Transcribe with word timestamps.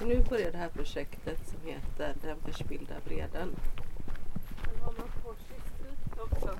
Och 0.00 0.06
nu 0.06 0.22
börjar 0.22 0.52
det 0.52 0.58
här 0.58 0.68
projektet 0.68 1.38
som 1.48 1.70
heter 1.70 2.14
Den 2.22 2.36
förspillda 2.40 2.94
vreden. 3.04 3.56
Men 4.66 4.82
har 4.82 4.92
man 4.92 5.08
porrstryk 5.22 5.62
också? 6.18 6.58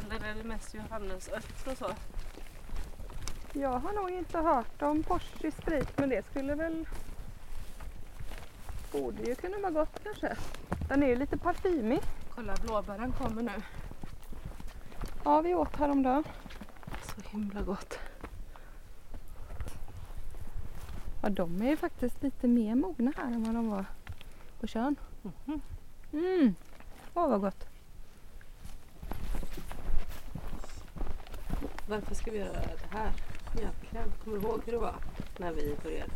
Eller 0.00 0.26
är 0.26 0.34
det 0.34 0.44
mest 0.44 0.74
Johannesört 0.74 1.66
och 1.66 1.78
så? 1.78 1.90
Jag 3.52 3.78
har 3.78 3.92
nog 3.92 4.10
inte 4.10 4.38
hört 4.38 4.82
om 4.82 5.02
Porsche 5.02 5.50
sprit 5.50 5.98
men 5.98 6.08
det 6.08 6.26
skulle 6.30 6.54
väl 6.54 6.86
borde 8.92 9.22
ju 9.22 9.34
kunna 9.34 9.58
vara 9.58 9.70
gott 9.70 10.00
kanske. 10.02 10.36
Den 10.88 11.02
är 11.02 11.06
ju 11.06 11.16
lite 11.16 11.38
parfymig. 11.38 12.00
Kolla 12.34 12.54
blåbären 12.62 13.12
kommer 13.12 13.42
nu. 13.42 13.62
Ja, 15.24 15.40
vi 15.40 15.54
åt 15.54 15.76
häromdagen. 15.76 16.24
Så 17.02 17.30
himla 17.30 17.62
gott. 17.62 17.98
Ja, 21.24 21.28
de 21.28 21.62
är 21.62 21.70
ju 21.70 21.76
faktiskt 21.76 22.22
lite 22.22 22.48
mer 22.48 22.74
mogna 22.74 23.12
här 23.16 23.26
än 23.26 23.44
vad 23.44 23.54
de 23.54 23.70
var 23.70 23.84
på 24.60 24.66
Tjörn. 24.66 24.96
Mhm. 25.22 25.60
Mm. 26.12 26.54
Åh, 27.14 27.28
vad 27.28 27.40
gott. 27.40 27.66
Varför 31.88 32.14
ska 32.14 32.30
vi 32.30 32.38
göra 32.38 32.52
det 32.52 32.96
här 32.96 33.12
egentligen? 33.58 34.12
Kommer 34.24 34.38
du 34.38 34.42
ihåg 34.42 34.62
hur 34.64 34.72
det 34.72 34.78
var 34.78 34.94
när 35.38 35.52
vi 35.52 35.76
började? 35.82 36.12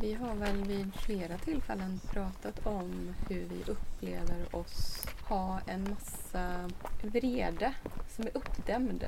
Vi 0.00 0.14
har 0.14 0.34
väl 0.34 0.64
vid 0.64 0.94
flera 0.94 1.38
tillfällen 1.38 2.00
pratat 2.10 2.66
om 2.66 3.14
hur 3.28 3.44
vi 3.44 3.62
upplever 3.70 4.56
oss 4.56 5.06
ha 5.28 5.60
en 5.66 5.90
massa 5.90 6.70
vrede 7.02 7.74
som 8.08 8.24
är 8.24 8.36
uppdämd. 8.36 9.04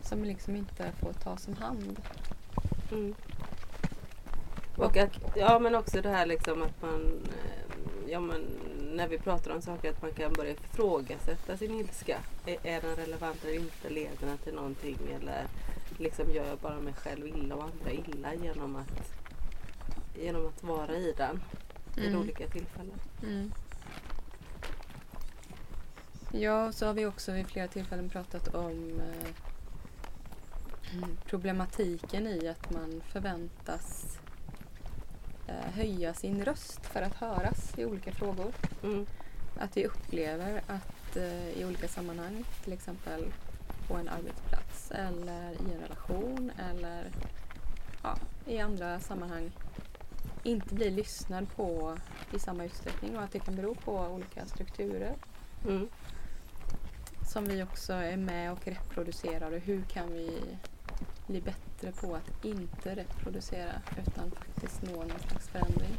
Som 0.00 0.24
liksom 0.24 0.56
inte 0.56 0.92
får 0.92 1.12
tas 1.12 1.48
om 1.48 1.56
hand. 1.56 2.00
Mm. 2.92 3.14
Och 4.76 4.96
att, 4.96 5.10
ja 5.36 5.58
men 5.58 5.74
också 5.74 6.00
det 6.02 6.08
här 6.08 6.26
liksom 6.26 6.62
att 6.62 6.82
man, 6.82 7.22
eh, 7.44 8.10
ja 8.12 8.20
men 8.20 8.40
när 8.92 9.08
vi 9.08 9.18
pratar 9.18 9.50
om 9.50 9.62
saker 9.62 9.90
att 9.90 10.02
man 10.02 10.12
kan 10.12 10.32
börja 10.32 10.50
ifrågasätta 10.50 11.56
sin 11.56 11.74
ilska. 11.80 12.18
Är, 12.46 12.56
är 12.62 12.80
den 12.80 12.96
relevant 12.96 13.44
eller 13.44 13.54
inte? 13.54 13.88
Leder 13.90 14.26
den 14.26 14.38
till 14.38 14.54
någonting? 14.54 14.98
Eller 15.14 15.46
liksom 15.98 16.30
gör 16.30 16.46
jag 16.46 16.58
bara 16.58 16.80
mig 16.80 16.92
själv 16.94 17.26
illa 17.26 17.54
och 17.54 17.62
andra 17.62 17.90
illa 17.92 18.34
genom 18.34 18.76
att, 18.76 19.12
genom 20.22 20.46
att 20.46 20.62
vara 20.62 20.96
i 20.96 21.14
den 21.16 21.40
vid 21.96 22.08
Mm. 22.08 22.20
olika 22.20 22.46
tillfällen? 22.48 23.00
Mm. 23.22 23.52
Ja, 26.32 26.72
så 26.72 26.86
har 26.86 26.94
vi 26.94 27.06
också 27.06 27.32
vid 27.32 27.46
flera 27.46 27.68
tillfällen 27.68 28.08
pratat 28.08 28.54
om 28.54 29.00
eh, 29.00 29.28
problematiken 31.24 32.26
i 32.26 32.48
att 32.48 32.70
man 32.70 33.02
förväntas 33.12 34.18
eh, 35.46 35.70
höja 35.74 36.14
sin 36.14 36.44
röst 36.44 36.86
för 36.86 37.02
att 37.02 37.14
höras 37.14 37.78
i 37.78 37.84
olika 37.84 38.12
frågor. 38.12 38.52
Mm. 38.82 39.06
Att 39.58 39.76
vi 39.76 39.86
upplever 39.86 40.62
att 40.66 41.16
eh, 41.16 41.48
i 41.48 41.64
olika 41.64 41.88
sammanhang, 41.88 42.44
till 42.64 42.72
exempel 42.72 43.24
på 43.88 43.94
en 43.94 44.08
arbetsplats 44.08 44.90
eller 44.90 45.52
i 45.52 45.72
en 45.74 45.80
relation 45.80 46.50
eller 46.70 47.10
ja, 48.02 48.16
i 48.46 48.58
andra 48.58 49.00
sammanhang 49.00 49.50
inte 50.42 50.74
blir 50.74 50.90
lyssnad 50.90 51.46
på 51.56 51.96
i 52.34 52.38
samma 52.38 52.64
utsträckning 52.64 53.16
och 53.16 53.22
att 53.22 53.32
det 53.32 53.38
kan 53.38 53.56
bero 53.56 53.74
på 53.74 53.98
olika 53.98 54.46
strukturer 54.46 55.14
Mm. 55.64 55.88
som 57.32 57.44
vi 57.44 57.62
också 57.62 57.92
är 57.92 58.16
med 58.16 58.52
och 58.52 58.66
reproducerar 58.66 59.52
och 59.52 59.58
hur 59.60 59.82
kan 59.82 60.12
vi 60.12 60.40
bli 61.26 61.40
bättre 61.40 61.92
på 61.92 62.14
att 62.14 62.44
inte 62.44 62.94
reproducera 62.94 63.72
utan 64.06 64.30
faktiskt 64.30 64.82
nå 64.82 64.92
någon 64.92 65.18
slags 65.18 65.48
förändring. 65.48 65.96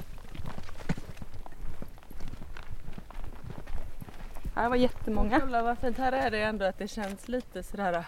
Ja, 4.55 4.63
det 4.63 4.69
var 4.69 4.75
jättemånga. 4.75 5.39
Kolla 5.39 5.63
vad 5.63 5.77
fint. 5.77 5.97
Här 5.97 6.11
är 6.11 6.31
det 6.31 6.41
ändå 6.41 6.66
att 6.66 6.77
det 6.77 6.87
känns 6.87 7.27
lite 7.27 7.63
sådär 7.63 7.93
äh, 7.93 8.05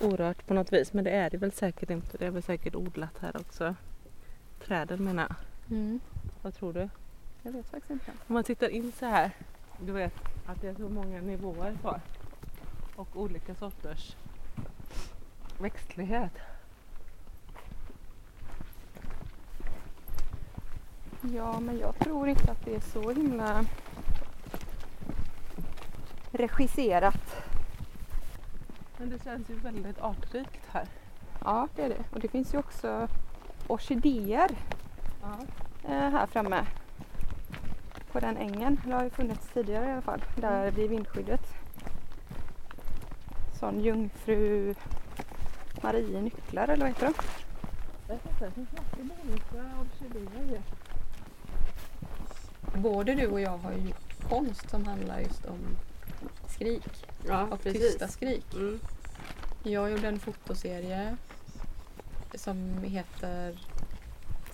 orört 0.00 0.46
på 0.46 0.54
något 0.54 0.72
vis. 0.72 0.92
Men 0.92 1.04
det 1.04 1.10
är 1.10 1.30
det 1.30 1.36
väl 1.36 1.52
säkert 1.52 1.90
inte. 1.90 2.18
Det 2.18 2.26
är 2.26 2.30
väl 2.30 2.42
säkert 2.42 2.74
odlat 2.74 3.18
här 3.20 3.36
också. 3.36 3.74
Träden 4.64 5.04
menar 5.04 5.22
jag. 5.28 5.36
Mm. 5.76 6.00
Vad 6.42 6.54
tror 6.54 6.72
du? 6.72 6.88
Jag 7.42 7.52
vet 7.52 7.66
faktiskt 7.66 7.90
inte. 7.90 8.10
Om 8.26 8.34
man 8.34 8.44
tittar 8.44 8.68
in 8.68 8.92
så 8.92 9.06
här. 9.06 9.30
Du 9.80 9.92
vet 9.92 10.14
att 10.46 10.60
det 10.60 10.68
är 10.68 10.74
så 10.74 10.88
många 10.88 11.20
nivåer 11.20 11.76
kvar. 11.80 12.00
Och 12.96 13.16
olika 13.16 13.54
sorters 13.54 14.16
växtlighet. 15.60 16.32
Ja, 21.34 21.60
men 21.60 21.78
jag 21.78 21.98
tror 21.98 22.28
inte 22.28 22.52
att 22.52 22.64
det 22.64 22.74
är 22.74 22.80
så 22.80 23.10
himla 23.10 23.64
regisserat. 26.32 27.36
Men 28.98 29.10
det 29.10 29.24
känns 29.24 29.50
ju 29.50 29.54
väldigt 29.54 30.00
artrikt 30.00 30.66
här. 30.72 30.86
Ja, 31.44 31.68
det 31.76 31.82
är 31.82 31.88
det. 31.88 32.04
Och 32.12 32.20
det 32.20 32.28
finns 32.28 32.54
ju 32.54 32.58
också 32.58 33.08
orkidéer 33.66 34.50
Ja. 35.22 35.36
eh, 35.88 36.10
här 36.10 36.26
framme. 36.26 36.66
På 38.12 38.20
den 38.20 38.36
ängen. 38.36 38.80
Det 38.86 38.92
har 38.92 39.04
ju 39.04 39.10
funnits 39.10 39.48
tidigare 39.54 39.88
i 39.88 39.92
alla 39.92 40.02
fall. 40.02 40.22
Där 40.36 40.70
vid 40.70 40.90
vindskyddet. 40.90 41.42
Sån 43.60 43.80
jungfru 43.80 44.74
Marie 45.80 46.20
nycklar 46.20 46.68
eller 46.68 46.84
vad 46.84 46.88
heter 46.88 47.06
de? 47.06 47.14
Både 52.74 53.14
du 53.14 53.26
och 53.26 53.40
jag 53.40 53.58
har 53.58 53.72
ju 53.72 53.78
gjort 53.78 54.28
konst 54.28 54.70
som 54.70 54.86
handlar 54.86 55.20
just 55.20 55.46
om 55.46 55.58
skrik 56.48 57.06
Ja, 57.26 57.42
och 57.46 57.62
precis. 57.62 57.82
tysta 57.82 58.08
skrik. 58.08 58.54
Mm. 58.54 58.80
Jag 59.62 59.90
gjorde 59.90 60.08
en 60.08 60.18
fotoserie 60.20 61.16
som 62.34 62.82
heter 62.82 63.58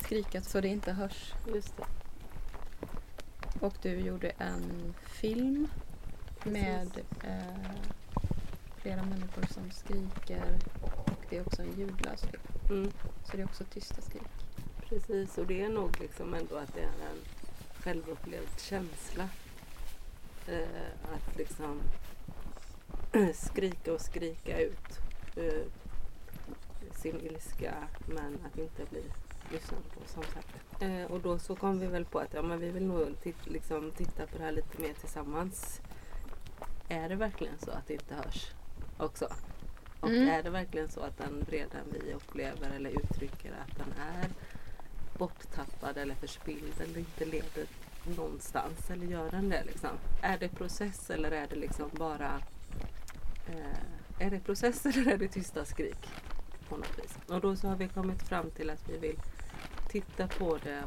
Skrika 0.00 0.42
så 0.42 0.60
det 0.60 0.68
inte 0.68 0.92
hörs. 0.92 1.34
Just 1.54 1.76
det. 1.76 1.84
Och 3.60 3.74
du 3.82 3.90
gjorde 4.00 4.28
en 4.30 4.94
film 5.06 5.68
med 6.44 6.90
eh, 7.24 7.70
flera 8.76 9.02
människor 9.02 9.44
som 9.50 9.70
skriker 9.70 10.58
och 10.80 11.05
det 11.30 11.36
är 11.36 11.46
också 11.46 11.62
en 11.62 11.78
ljudlös 11.78 12.22
film. 12.22 12.42
Mm. 12.70 12.92
Så 13.24 13.36
det 13.36 13.42
är 13.42 13.46
också 13.46 13.64
tysta 13.64 14.02
skrik. 14.02 14.22
Precis, 14.88 15.38
och 15.38 15.46
det 15.46 15.62
är 15.62 15.68
nog 15.68 16.00
liksom 16.00 16.34
ändå 16.34 16.56
att 16.56 16.74
det 16.74 16.80
är 16.80 16.86
en 17.10 17.18
självupplevd 17.82 18.60
känsla. 18.60 19.28
Eh, 20.46 21.12
att 21.14 21.36
liksom 21.36 21.80
skrika 23.34 23.92
och 23.92 24.00
skrika 24.00 24.58
ut 24.60 24.98
eh, 25.36 25.62
sin 26.92 27.20
ilska 27.20 27.74
men 28.06 28.38
att 28.46 28.58
inte 28.58 28.84
bli 28.90 29.02
lyssnad 29.52 29.80
på 29.94 30.00
som 30.06 30.22
sagt. 30.22 30.82
Eh, 30.82 31.04
och 31.04 31.20
då 31.20 31.38
så 31.38 31.56
kom 31.56 31.78
vi 31.78 31.86
väl 31.86 32.04
på 32.04 32.18
att 32.18 32.34
ja, 32.34 32.42
men 32.42 32.58
vi 32.60 32.70
vill 32.70 32.86
nog 32.86 33.20
tit- 33.22 33.46
liksom, 33.46 33.90
titta 33.96 34.26
på 34.26 34.38
det 34.38 34.44
här 34.44 34.52
lite 34.52 34.82
mer 34.82 34.92
tillsammans. 35.00 35.80
Är 36.88 37.08
det 37.08 37.16
verkligen 37.16 37.58
så 37.58 37.70
att 37.70 37.86
det 37.86 37.94
inte 37.94 38.14
hörs 38.14 38.50
också? 38.98 39.28
Och 40.00 40.08
Mm. 40.08 40.28
är 40.28 40.42
det 40.42 40.50
verkligen 40.50 40.88
så 40.88 41.00
att 41.00 41.18
den 41.18 41.44
vreden 41.48 41.84
vi 41.92 42.12
upplever 42.12 42.70
eller 42.76 42.90
uttrycker 42.90 43.52
att 43.52 43.78
den 43.78 43.92
är 44.00 44.28
borttappad 45.18 45.96
eller 45.96 46.14
förspilld 46.14 46.80
eller 46.80 46.98
inte 46.98 47.24
leder 47.24 47.66
någonstans. 48.16 48.90
Eller 48.90 49.06
gör 49.06 49.30
den 49.30 49.48
det 49.48 49.64
liksom? 49.64 49.90
Är 50.22 50.38
det 50.38 50.48
process 50.48 51.10
eller 51.10 51.30
är 51.30 51.46
det 51.46 51.56
liksom 51.56 51.90
bara 51.92 52.40
eh, 53.48 54.26
är 54.26 54.30
det 54.30 54.40
process 54.40 54.86
eller 54.86 55.12
är 55.12 55.18
det 55.18 55.28
tysta 55.28 55.64
skrik? 55.64 56.08
På 56.68 56.76
något 56.76 56.98
vis. 56.98 57.18
Och 57.28 57.40
då 57.40 57.56
så 57.56 57.68
har 57.68 57.76
vi 57.76 57.88
kommit 57.88 58.22
fram 58.22 58.50
till 58.50 58.70
att 58.70 58.88
vi 58.88 58.98
vill 58.98 59.16
titta 59.88 60.28
på 60.28 60.58
det 60.64 60.82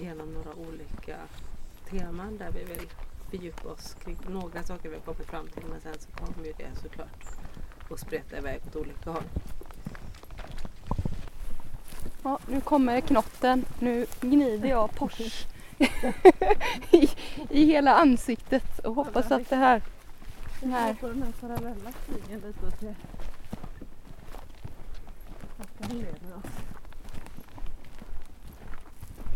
genom 0.00 0.34
några 0.34 0.54
olika 0.54 1.16
teman 1.90 2.38
där 2.38 2.50
vi 2.52 2.64
vill 2.64 2.88
fördjupa 3.30 3.68
oss 3.68 3.96
kring 4.04 4.16
några 4.28 4.62
saker 4.62 4.88
vi 4.88 4.94
har 4.94 5.02
kommit 5.02 5.26
fram 5.26 5.46
till 5.48 5.62
men 5.70 5.80
sen 5.80 5.94
så 5.98 6.10
kommer 6.10 6.46
ju 6.46 6.52
det 6.52 6.70
såklart 6.82 7.26
att 7.92 8.00
spreta 8.00 8.38
iväg 8.38 8.60
åt 8.66 8.76
olika 8.76 9.10
håll. 9.10 9.22
Ja, 12.22 12.38
nu 12.46 12.60
kommer 12.60 13.00
knotten. 13.00 13.64
Nu 13.78 14.06
gnider 14.20 14.68
jag 14.68 14.94
Porsche 14.94 15.46
i, 16.90 17.10
i 17.50 17.64
hela 17.64 17.94
ansiktet 17.94 18.78
och 18.78 18.94
hoppas 18.94 19.30
att 19.30 19.50
det 19.50 19.56
här... 19.56 19.82
Vi 20.62 20.70
här. 20.70 20.94
på 20.94 21.08
den 21.08 21.22
här 21.22 21.32
parallella 21.40 21.92
stigen 22.04 22.40
lite 22.40 22.66
och 22.66 22.72
ser 22.80 22.94
vart 25.56 25.78
den 25.78 25.98
leder 25.98 26.36
oss. 26.36 26.52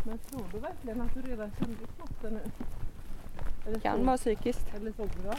Men 0.04 0.18
tror 0.18 0.44
du 0.52 0.58
verkligen 0.58 1.00
att 1.00 1.14
du 1.14 1.20
redan 1.20 1.50
kände 1.58 1.76
knotten 1.96 2.34
nu? 2.34 2.50
Eller 3.66 3.80
kan 3.80 4.06
vara 4.06 4.16
psykiskt. 4.16 4.66
Eller 4.74 4.92
såg 4.92 5.08
du 5.16 5.22
det? 5.22 5.36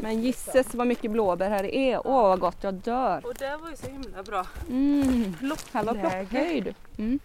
Men 0.00 0.22
gisses 0.22 0.74
vad 0.74 0.86
mycket 0.86 1.10
blåbär 1.10 1.50
här 1.50 1.64
är. 1.64 2.06
Åh 2.06 2.22
vad 2.22 2.40
gott, 2.40 2.56
jag 2.60 2.74
dör. 2.74 3.26
Och 3.26 3.34
det 3.34 3.56
var 3.56 3.70
ju 3.70 3.76
så 3.76 3.90
himla 3.90 4.22
bra. 4.22 4.46
Mm. 4.68 5.34
Plockläge. 5.34 6.00
plockhöjd. 6.00 6.74
Mm. 6.98 7.18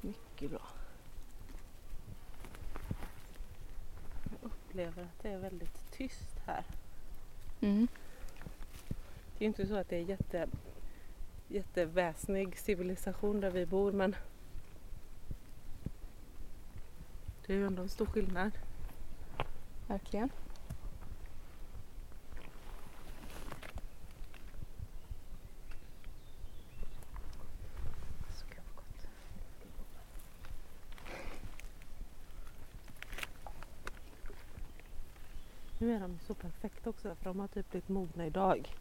Mycket 0.00 0.50
bra. 0.50 0.62
Jag 4.30 4.50
upplever 4.50 5.02
att 5.02 5.22
det 5.22 5.28
är 5.28 5.38
väldigt 5.38 5.92
tyst 5.92 6.38
här. 6.46 6.64
Mm. 7.60 7.88
Det 9.38 9.44
är 9.44 9.46
inte 9.46 9.66
så 9.66 9.76
att 9.76 9.88
det 9.88 9.96
är 9.96 10.00
jätte, 10.00 10.48
jätteväsnig 11.48 12.58
civilisation 12.58 13.40
där 13.40 13.50
vi 13.50 13.66
bor 13.66 13.92
men 13.92 14.16
det 17.46 17.52
är 17.52 17.56
ju 17.56 17.66
ändå 17.66 17.82
en 17.82 17.88
stor 17.88 18.06
skillnad. 18.06 18.52
Verkligen. 19.86 20.30
Nu 35.78 35.94
är 35.94 36.00
de 36.00 36.18
så 36.26 36.34
perfekta 36.34 36.90
också 36.90 37.14
för 37.14 37.24
de 37.24 37.40
har 37.40 37.48
typ 37.48 37.70
blivit 37.70 37.88
mogna 37.88 38.26
idag. 38.26 38.74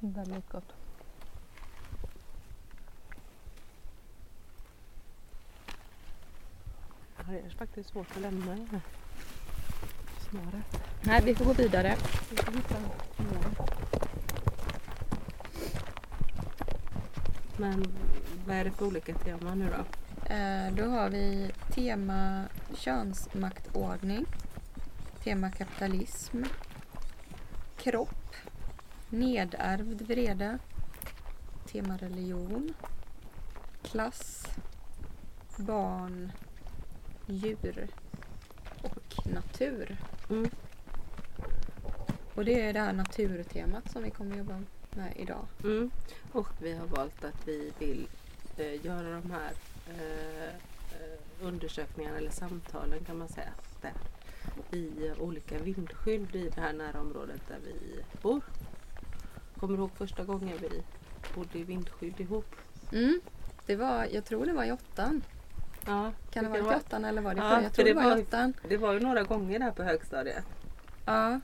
Väldigt 0.00 0.48
gott. 0.48 0.72
Ja, 7.16 7.24
Det 7.28 7.38
är 7.38 7.50
faktiskt 7.50 7.90
svårt 7.90 8.10
att 8.16 8.22
lämna 8.22 8.54
det 8.54 8.66
här 8.70 8.80
snöret. 10.30 10.82
Nej, 11.02 11.22
vi 11.24 11.34
får 11.34 11.44
gå 11.44 11.52
vidare. 11.52 11.96
Vi 12.30 12.36
får 12.36 12.52
hitta 12.52 12.74
någon. 12.80 13.54
Men 17.56 17.84
vad 18.46 18.56
är 18.56 18.64
det 18.64 18.70
för 18.70 18.86
olika 18.86 19.14
teman 19.14 19.58
nu 19.58 19.66
då? 19.70 19.84
Eh, 20.34 20.72
då 20.72 20.84
har 20.84 21.10
vi 21.10 21.50
tema 21.70 22.44
könsmaktordning, 22.76 24.26
tema 25.24 25.50
kapitalism, 25.50 26.42
kropp, 27.76 28.34
nedärvd 29.08 30.02
vrede, 30.02 30.58
tema 31.66 31.96
religion, 31.96 32.74
klass, 33.82 34.46
barn, 35.56 36.32
djur 37.26 37.88
och 38.82 39.26
natur. 39.26 39.96
Mm. 40.30 40.50
Och 42.34 42.44
det 42.44 42.60
är 42.60 42.72
det 42.72 42.80
här 42.80 42.92
naturtemat 42.92 43.90
som 43.92 44.02
vi 44.02 44.10
kommer 44.10 44.36
jobba 44.36 44.62
med 44.90 45.12
idag. 45.16 45.46
Mm. 45.64 45.90
Och 46.32 46.48
vi 46.62 46.72
har 46.72 46.86
valt 46.86 47.24
att 47.24 47.48
vi 47.48 47.72
vill 47.78 48.08
eh, 48.56 48.86
göra 48.86 49.10
de 49.10 49.30
här 49.30 49.52
eh, 49.88 50.48
eh, 50.48 51.18
undersökningarna 51.40 52.18
eller 52.18 52.30
samtalen 52.30 53.04
kan 53.04 53.18
man 53.18 53.28
säga 53.28 53.52
där 53.82 53.92
i 54.72 55.10
olika 55.18 55.58
vindskydd 55.58 56.36
i 56.36 56.48
det 56.54 56.60
här 56.60 56.72
närområdet 56.72 57.40
där 57.48 57.58
vi 57.64 58.02
bor. 58.22 58.40
Kommer 59.60 59.76
du 59.76 59.80
ihåg 59.82 59.90
första 59.96 60.24
gången 60.24 60.58
vi 60.60 60.82
bodde 61.34 61.58
i 61.58 61.62
vindskydd 61.64 62.20
ihop? 62.20 62.54
Mm. 62.92 63.20
Det 63.66 63.76
var, 63.76 64.06
jag 64.12 64.24
tror 64.24 64.46
det 64.46 64.52
var 64.52 64.64
i 64.64 64.72
åttan. 64.72 65.22
Ja, 65.86 66.12
Kan 66.30 66.44
det 66.44 66.50
vara 66.50 66.58
i 66.58 66.62
var- 66.62 66.76
åttan 66.76 67.04
eller 67.04 67.22
var 67.22 67.34
det 67.34 67.40
Ja? 67.40 67.62
Jag 67.62 67.72
tror 67.72 67.84
det 67.84 67.90
det 67.90 67.94
var 67.94 68.10
var- 68.10 68.18
i 68.18 68.22
åttan. 68.22 68.54
Det 68.68 68.76
var 68.76 68.92
ju 68.92 69.00
några 69.00 69.22
gånger 69.22 69.58
där 69.58 69.70
på 69.70 69.82
högstadiet. 69.82 70.44
Ja. 71.04 71.40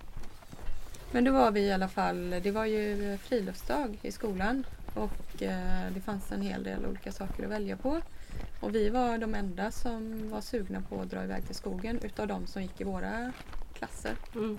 Men 1.12 1.24
då 1.24 1.32
var 1.32 1.50
vi 1.50 1.60
i 1.60 1.72
alla 1.72 1.88
fall, 1.88 2.30
det 2.42 2.50
var 2.50 2.64
ju 2.64 3.18
friluftsdag 3.18 3.98
i 4.02 4.12
skolan 4.12 4.66
och 4.94 5.42
eh, 5.42 5.92
det 5.94 6.00
fanns 6.00 6.32
en 6.32 6.42
hel 6.42 6.62
del 6.62 6.86
olika 6.86 7.12
saker 7.12 7.44
att 7.44 7.50
välja 7.50 7.76
på. 7.76 8.00
Och 8.64 8.74
vi 8.74 8.88
var 8.88 9.18
de 9.18 9.34
enda 9.34 9.70
som 9.70 10.30
var 10.30 10.40
sugna 10.40 10.82
på 10.88 11.00
att 11.00 11.10
dra 11.10 11.24
iväg 11.24 11.46
till 11.46 11.54
skogen 11.54 11.98
utav 12.02 12.26
de 12.26 12.46
som 12.46 12.62
gick 12.62 12.80
i 12.80 12.84
våra 12.84 13.32
klasser. 13.74 14.16
Mm. 14.34 14.58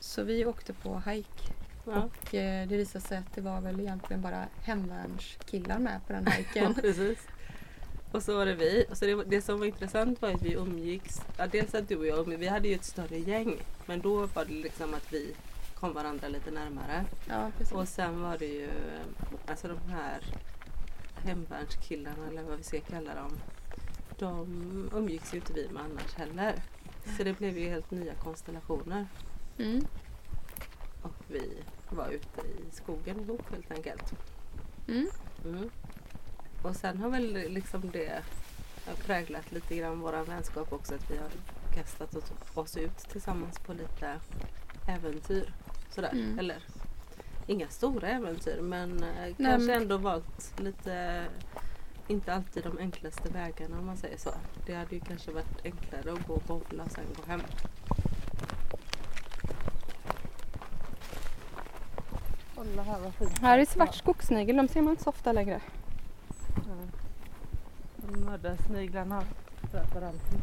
Så 0.00 0.22
vi 0.22 0.46
åkte 0.46 0.72
på 0.72 1.02
hike 1.06 1.52
Ja. 1.84 2.02
och 2.02 2.34
eh, 2.34 2.68
det 2.68 2.76
visade 2.76 3.04
sig 3.04 3.18
att 3.18 3.34
det 3.34 3.40
var 3.40 3.60
väl 3.60 3.80
egentligen 3.80 4.22
bara 4.22 4.44
hemvärnskillar 4.62 5.78
med 5.78 6.00
på 6.06 6.12
den 6.12 6.26
Ja, 6.54 6.74
precis. 6.80 7.18
Och 8.12 8.22
så 8.22 8.36
var 8.36 8.46
det 8.46 8.54
vi. 8.54 8.84
Och 8.90 8.96
så 8.96 9.04
det, 9.04 9.24
det 9.24 9.42
som 9.42 9.58
var 9.58 9.66
intressant 9.66 10.22
var 10.22 10.30
att 10.30 10.42
vi 10.42 10.52
umgicks. 10.54 11.20
Ja, 11.36 11.46
dels 11.46 11.74
att 11.74 11.88
du 11.88 11.96
och 11.96 12.06
jag, 12.06 12.28
men 12.28 12.40
vi 12.40 12.48
hade 12.48 12.68
ju 12.68 12.74
ett 12.74 12.84
större 12.84 13.18
gäng. 13.18 13.56
Men 13.86 14.00
då 14.00 14.26
var 14.26 14.44
det 14.44 14.52
liksom 14.52 14.94
att 14.94 15.12
vi 15.12 15.34
kom 15.74 15.92
varandra 15.92 16.28
lite 16.28 16.50
närmare. 16.50 17.04
Ja. 17.28 17.50
Och 17.72 17.88
sen 17.88 18.22
var 18.22 18.38
det 18.38 18.46
ju 18.46 18.64
eh, 18.64 19.50
alltså 19.50 19.68
de 19.68 19.92
här 19.92 20.20
hemvärnskillarna 21.24 22.26
eller 22.28 22.42
vad 22.42 22.56
vi 22.58 22.62
ska 22.64 22.80
kalla 22.80 23.14
dem. 23.14 23.30
De 24.18 24.90
umgicks 24.94 25.34
ju 25.34 25.38
inte 25.38 25.52
vi 25.52 25.68
med 25.68 25.82
annars 25.82 26.14
heller. 26.14 26.62
Så 27.16 27.24
det 27.24 27.38
blev 27.38 27.58
ju 27.58 27.68
helt 27.68 27.90
nya 27.90 28.14
konstellationer. 28.14 29.06
Mm. 29.58 29.84
Och 31.02 31.14
vi 31.28 31.42
var 31.90 32.08
ute 32.08 32.40
i 32.40 32.70
skogen 32.72 33.20
ihop 33.20 33.50
helt 33.50 33.70
enkelt. 33.70 34.12
Mm. 34.88 35.06
Mm. 35.44 35.70
Och 36.62 36.76
sen 36.76 36.98
har 36.98 37.10
väl 37.10 37.32
liksom 37.32 37.90
det 37.90 38.22
präglat 39.06 39.52
lite 39.52 39.76
grann 39.76 40.00
vår 40.00 40.24
vänskap 40.24 40.72
också 40.72 40.94
att 40.94 41.10
vi 41.10 41.16
har 41.16 41.28
kastat 41.74 42.14
oss- 42.54 42.76
ut 42.76 42.98
tillsammans 42.98 43.58
på 43.58 43.72
lite 43.72 44.20
äventyr. 44.88 45.54
Sådär. 45.90 46.10
Mm. 46.12 46.38
Eller 46.38 46.62
inga 47.52 47.68
stora 47.68 48.08
äventyr 48.08 48.60
men 48.60 49.02
eh, 49.02 49.08
Nej, 49.16 49.34
kanske 49.38 49.66
men- 49.72 49.82
ändå 49.82 49.96
valt 49.96 50.60
lite 50.60 51.24
inte 52.08 52.34
alltid 52.34 52.62
de 52.64 52.78
enklaste 52.78 53.28
vägarna 53.32 53.78
om 53.78 53.86
man 53.86 53.96
säger 53.96 54.18
så. 54.18 54.30
Det 54.66 54.74
hade 54.74 54.94
ju 54.94 55.00
kanske 55.00 55.30
varit 55.30 55.64
enklare 55.64 56.12
att 56.12 56.26
gå 56.26 56.34
och 56.34 56.42
bowla 56.46 56.84
och 56.84 56.90
sen 56.90 57.04
gå 57.16 57.30
hem. 57.30 57.40
Kolla 62.56 62.82
här 62.82 63.00
vad 63.00 63.14
fint. 63.14 63.38
Här 63.38 63.58
är 63.58 63.64
svart 63.64 63.94
skogssnigel, 63.94 64.56
de 64.56 64.68
ser 64.68 64.82
man 64.82 64.90
inte 64.90 65.02
så 65.02 65.10
ofta 65.10 65.32
längre. 65.32 65.60
Ja. 66.54 66.88
De 67.96 68.20
mördarsniglarna 68.24 69.22
stöter 69.68 70.02
alltid. 70.02 70.40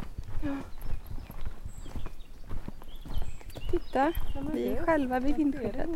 Titta, 3.70 4.12
Ja, 4.34 4.40
men 4.42 4.52
vi 4.54 4.68
är 4.68 4.82
själva 4.82 5.20
vid 5.20 5.36
vindskyddet. 5.36 5.88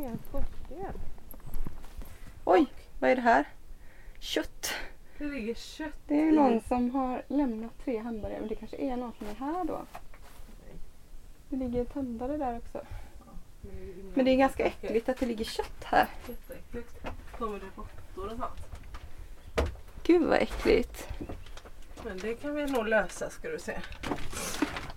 Skorsten. 0.74 1.00
Oj, 2.44 2.66
vad 2.98 3.10
är 3.10 3.16
det 3.16 3.22
här? 3.22 3.44
Kött. 4.18 4.74
Det 5.18 5.24
ligger 5.24 5.54
kött 5.54 5.94
Det 6.06 6.20
är 6.20 6.32
någon 6.32 6.60
som 6.60 6.90
har 6.90 7.22
lämnat 7.28 7.72
tre 7.84 7.98
hamburgare, 7.98 8.40
men 8.40 8.48
det 8.48 8.54
kanske 8.54 8.76
är 8.76 8.96
någon 8.96 9.12
som 9.18 9.26
är 9.26 9.34
här 9.34 9.64
då. 9.64 9.86
Det 11.48 11.56
ligger 11.56 11.84
tändare 11.84 12.36
där 12.36 12.56
också. 12.56 12.80
Men 14.14 14.24
det 14.24 14.30
är 14.30 14.36
ganska 14.36 14.64
äckligt 14.64 15.08
att 15.08 15.16
det 15.16 15.26
ligger 15.26 15.44
kött 15.44 15.84
här. 15.84 16.08
Jätteäckligt. 16.28 17.06
Kommer 17.38 17.58
det 17.58 17.66
råttor 17.76 18.32
och 18.32 18.38
sånt? 18.38 19.70
Gud 20.02 20.22
vad 20.22 20.38
äckligt. 20.38 21.08
Men 22.04 22.18
det 22.18 22.34
kan 22.34 22.54
vi 22.54 22.66
nog 22.66 22.88
lösa 22.88 23.30
ska 23.30 23.48
du 23.48 23.58
se. 23.58 23.80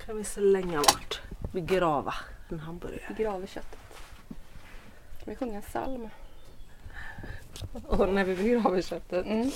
kan 0.05 0.17
vi 0.17 0.24
slänga 0.24 0.77
bort. 0.77 1.22
Begrava 1.53 2.13
en 2.50 2.60
hamburgare. 2.60 3.15
Graver 3.17 3.48
köttet. 3.48 3.87
Vi 5.27 5.36
sjunga 5.36 5.55
en 5.55 5.62
psalm. 5.62 6.10
Och 7.88 8.10
när 8.10 8.24
vi 8.24 8.36
begraver 8.36 8.81
köttet. 8.81 9.25
Mm. 9.25 9.51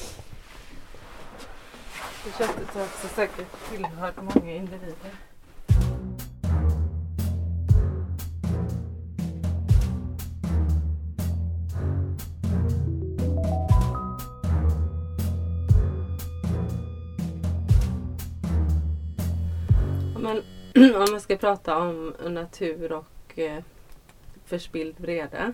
Köttet 2.38 2.68
har 2.74 2.84
också 2.84 3.08
säkert 3.08 3.70
tillhört 3.70 4.16
många 4.18 4.56
individer. 4.56 5.12
Men 20.20 20.44
om 20.96 21.12
man 21.12 21.22
ska 21.22 21.38
prata 21.38 21.78
om 21.78 22.14
natur 22.26 22.92
och 22.92 23.40
eh, 23.40 23.64
förspilld 24.52 25.00
vrede 25.00 25.54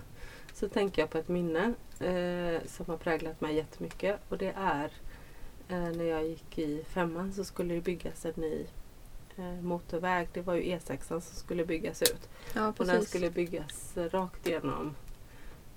så 0.53 0.69
tänker 0.69 1.01
jag 1.01 1.09
på 1.09 1.17
ett 1.17 1.27
minne 1.27 1.73
eh, 1.99 2.61
som 2.67 2.85
har 2.87 2.97
präglat 2.97 3.41
mig 3.41 3.55
jättemycket 3.55 4.19
och 4.29 4.37
det 4.37 4.53
är 4.57 4.91
eh, 5.67 5.89
när 5.97 6.03
jag 6.03 6.27
gick 6.27 6.57
i 6.57 6.83
femman 6.83 7.33
så 7.33 7.43
skulle 7.43 7.73
det 7.73 7.81
byggas 7.81 8.25
en 8.25 8.33
ny 8.35 8.65
eh, 9.37 9.61
motorväg. 9.61 10.27
Det 10.33 10.41
var 10.41 10.53
ju 10.53 10.61
E6 10.61 11.07
som 11.07 11.21
skulle 11.21 11.65
byggas 11.65 12.01
ut. 12.01 12.29
Ja, 12.53 12.73
Och 12.77 12.85
den 12.85 13.05
skulle 13.05 13.29
byggas 13.31 13.97
rakt 13.97 14.47
igenom 14.47 14.95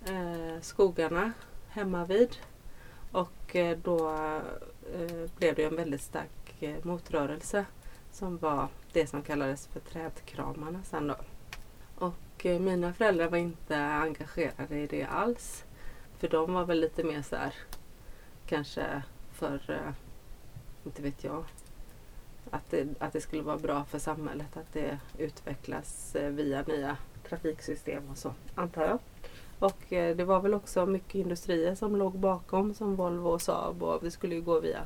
eh, 0.07 0.61
skogarna 0.61 1.33
hemma 1.69 2.05
vid. 2.05 2.37
Och 3.13 3.57
eh, 3.57 3.79
då 3.79 4.11
eh, 4.95 5.31
blev 5.39 5.55
det 5.55 5.65
en 5.65 5.77
väldigt 5.77 6.03
stark 6.03 6.63
motrörelse 6.83 7.65
som 8.13 8.39
var 8.39 8.69
det 8.93 9.07
som 9.07 9.23
kallades 9.23 9.67
för 9.67 9.81
trädkramarna 9.81 10.83
sen 10.85 11.07
då. 11.07 11.17
Och 12.41 12.47
eh, 12.47 12.61
mina 12.61 12.93
föräldrar 12.93 13.29
var 13.29 13.39
inte 13.39 13.77
engagerade 13.77 14.79
i 14.79 14.87
det 14.87 15.05
alls. 15.05 15.65
För 16.19 16.29
de 16.29 16.53
var 16.55 16.65
väl 16.65 16.81
lite 16.81 17.05
mer 17.05 17.23
så 17.23 17.37
här 17.37 17.55
kanske 18.47 19.03
för, 19.33 19.61
eh, 19.69 19.93
inte 20.85 21.03
vet 21.03 21.25
jag, 21.25 21.45
att 22.51 22.71
det, 22.71 22.89
att 22.99 23.13
det 23.13 23.21
skulle 23.21 23.43
vara 23.43 23.59
bra 23.59 23.85
för 23.85 23.99
samhället 23.99 24.57
att 24.57 24.73
det 24.73 24.99
utvecklas 25.19 26.17
eh, 26.17 26.31
via 26.31 26.63
nya 26.63 26.97
trafiksystem 27.29 28.03
och 28.11 28.19
så, 28.19 28.35
antar 28.55 28.83
jag. 28.83 28.99
Och 29.59 29.85
det 29.89 30.25
var 30.25 30.41
väl 30.41 30.55
också 30.55 30.87
mycket 30.87 31.15
industrier 31.15 31.75
som 31.75 31.97
låg 31.97 32.19
bakom 32.19 32.75
som 32.75 32.97
Volvo 32.97 33.29
och 33.29 33.43
Saab 33.43 33.83
och 33.83 34.01
det 34.03 34.11
skulle 34.11 34.35
ju 34.35 34.41
gå 34.41 34.61
via 34.61 34.81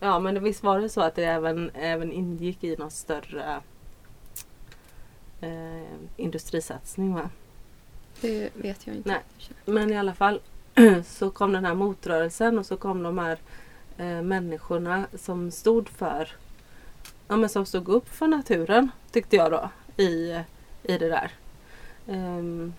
Ja 0.00 0.18
men 0.18 0.44
visst 0.44 0.62
var 0.62 0.80
det 0.80 0.88
så 0.88 1.00
att 1.00 1.14
det 1.14 1.24
även, 1.24 1.70
även 1.74 2.12
ingick 2.12 2.64
i 2.64 2.76
någon 2.76 2.90
större 2.90 3.60
eh, 5.40 5.82
industrisatsning 6.16 7.14
va? 7.14 7.30
Det 8.20 8.50
vet 8.54 8.86
jag 8.86 8.96
inte. 8.96 9.08
Nej. 9.08 9.22
Men 9.64 9.92
i 9.92 9.98
alla 9.98 10.14
fall 10.14 10.40
så 11.04 11.30
kom 11.30 11.52
den 11.52 11.64
här 11.64 11.74
motrörelsen 11.74 12.58
och 12.58 12.66
så 12.66 12.76
kom 12.76 13.02
de 13.02 13.18
här 13.18 13.38
eh, 13.96 14.22
människorna 14.22 15.06
som 15.14 15.50
stod 15.50 15.88
för 15.88 16.28
ja, 17.28 17.36
men 17.36 17.48
som 17.48 17.66
stod 17.66 17.88
upp 17.88 18.08
för 18.08 18.26
naturen 18.26 18.90
tyckte 19.10 19.36
jag 19.36 19.50
då 19.50 19.70
i, 20.02 20.42
i 20.82 20.98
det 20.98 21.08
där. 21.08 21.30
Ehm, 22.08 22.74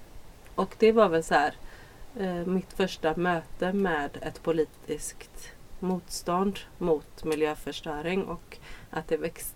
och 0.56 0.76
det 0.80 0.92
var 0.92 1.10
väl 1.10 1.24
så 1.24 1.34
här 1.34 1.54
eh, 2.20 2.46
mitt 2.46 2.74
första 2.74 3.16
möte 3.16 3.74
med 3.74 4.10
ett 4.22 4.44
politiskt 4.44 5.52
motstånd 5.80 6.60
mot 6.78 7.24
miljöförstöring 7.24 8.24
och 8.24 8.58
att 8.90 9.08
det 9.08 9.18
växt, 9.18 9.56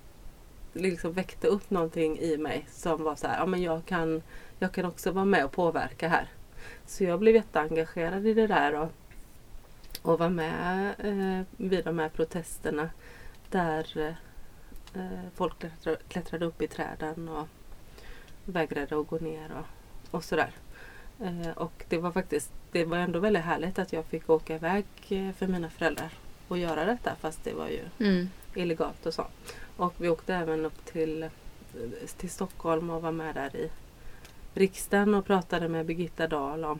liksom 0.73 1.13
väckte 1.13 1.47
upp 1.47 1.69
någonting 1.69 2.19
i 2.19 2.37
mig 2.37 2.65
som 2.71 3.03
var 3.03 3.15
så 3.15 3.27
här, 3.27 3.39
ja 3.39 3.45
men 3.45 3.61
jag 3.61 3.85
kan, 3.85 4.21
jag 4.59 4.71
kan 4.71 4.85
också 4.85 5.11
vara 5.11 5.25
med 5.25 5.45
och 5.45 5.51
påverka 5.51 6.07
här. 6.07 6.27
Så 6.85 7.03
jag 7.03 7.19
blev 7.19 7.35
jätteengagerad 7.35 8.27
i 8.27 8.33
det 8.33 8.47
där 8.47 8.73
och, 8.73 8.89
och 10.01 10.19
var 10.19 10.29
med 10.29 10.93
eh, 10.97 11.45
vid 11.57 11.85
de 11.85 11.99
här 11.99 12.09
protesterna 12.09 12.89
där 13.49 14.15
eh, 14.93 15.09
folk 15.35 15.59
klättrade, 15.59 15.97
klättrade 16.07 16.45
upp 16.45 16.61
i 16.61 16.67
träden 16.67 17.29
och 17.29 17.47
vägrade 18.45 18.99
att 18.99 19.07
gå 19.07 19.17
ner 19.19 19.51
och, 19.51 20.15
och 20.15 20.23
sådär. 20.23 20.51
Eh, 21.19 21.49
och 21.55 21.85
det 21.89 21.97
var 21.97 22.11
faktiskt, 22.11 22.51
det 22.71 22.85
var 22.85 22.97
ändå 22.97 23.19
väldigt 23.19 23.43
härligt 23.43 23.79
att 23.79 23.93
jag 23.93 24.05
fick 24.05 24.29
åka 24.29 24.55
iväg 24.55 24.85
eh, 25.09 25.31
för 25.31 25.47
mina 25.47 25.69
föräldrar 25.69 26.09
och 26.47 26.57
göra 26.57 26.85
detta 26.85 27.15
fast 27.19 27.43
det 27.43 27.53
var 27.53 27.67
ju 27.67 27.81
Mm. 27.99 28.29
illegalt 28.55 29.05
och 29.05 29.13
så. 29.13 29.27
Och 29.77 29.93
vi 29.97 30.09
åkte 30.09 30.35
även 30.35 30.65
upp 30.65 30.85
till, 30.85 31.29
till 32.17 32.29
Stockholm 32.29 32.89
och 32.89 33.01
var 33.01 33.11
med 33.11 33.35
där 33.35 33.55
i 33.55 33.71
riksdagen 34.53 35.13
och 35.13 35.25
pratade 35.25 35.67
med 35.69 35.85
Birgitta 35.85 36.27
Dahl 36.27 36.65
om, 36.65 36.79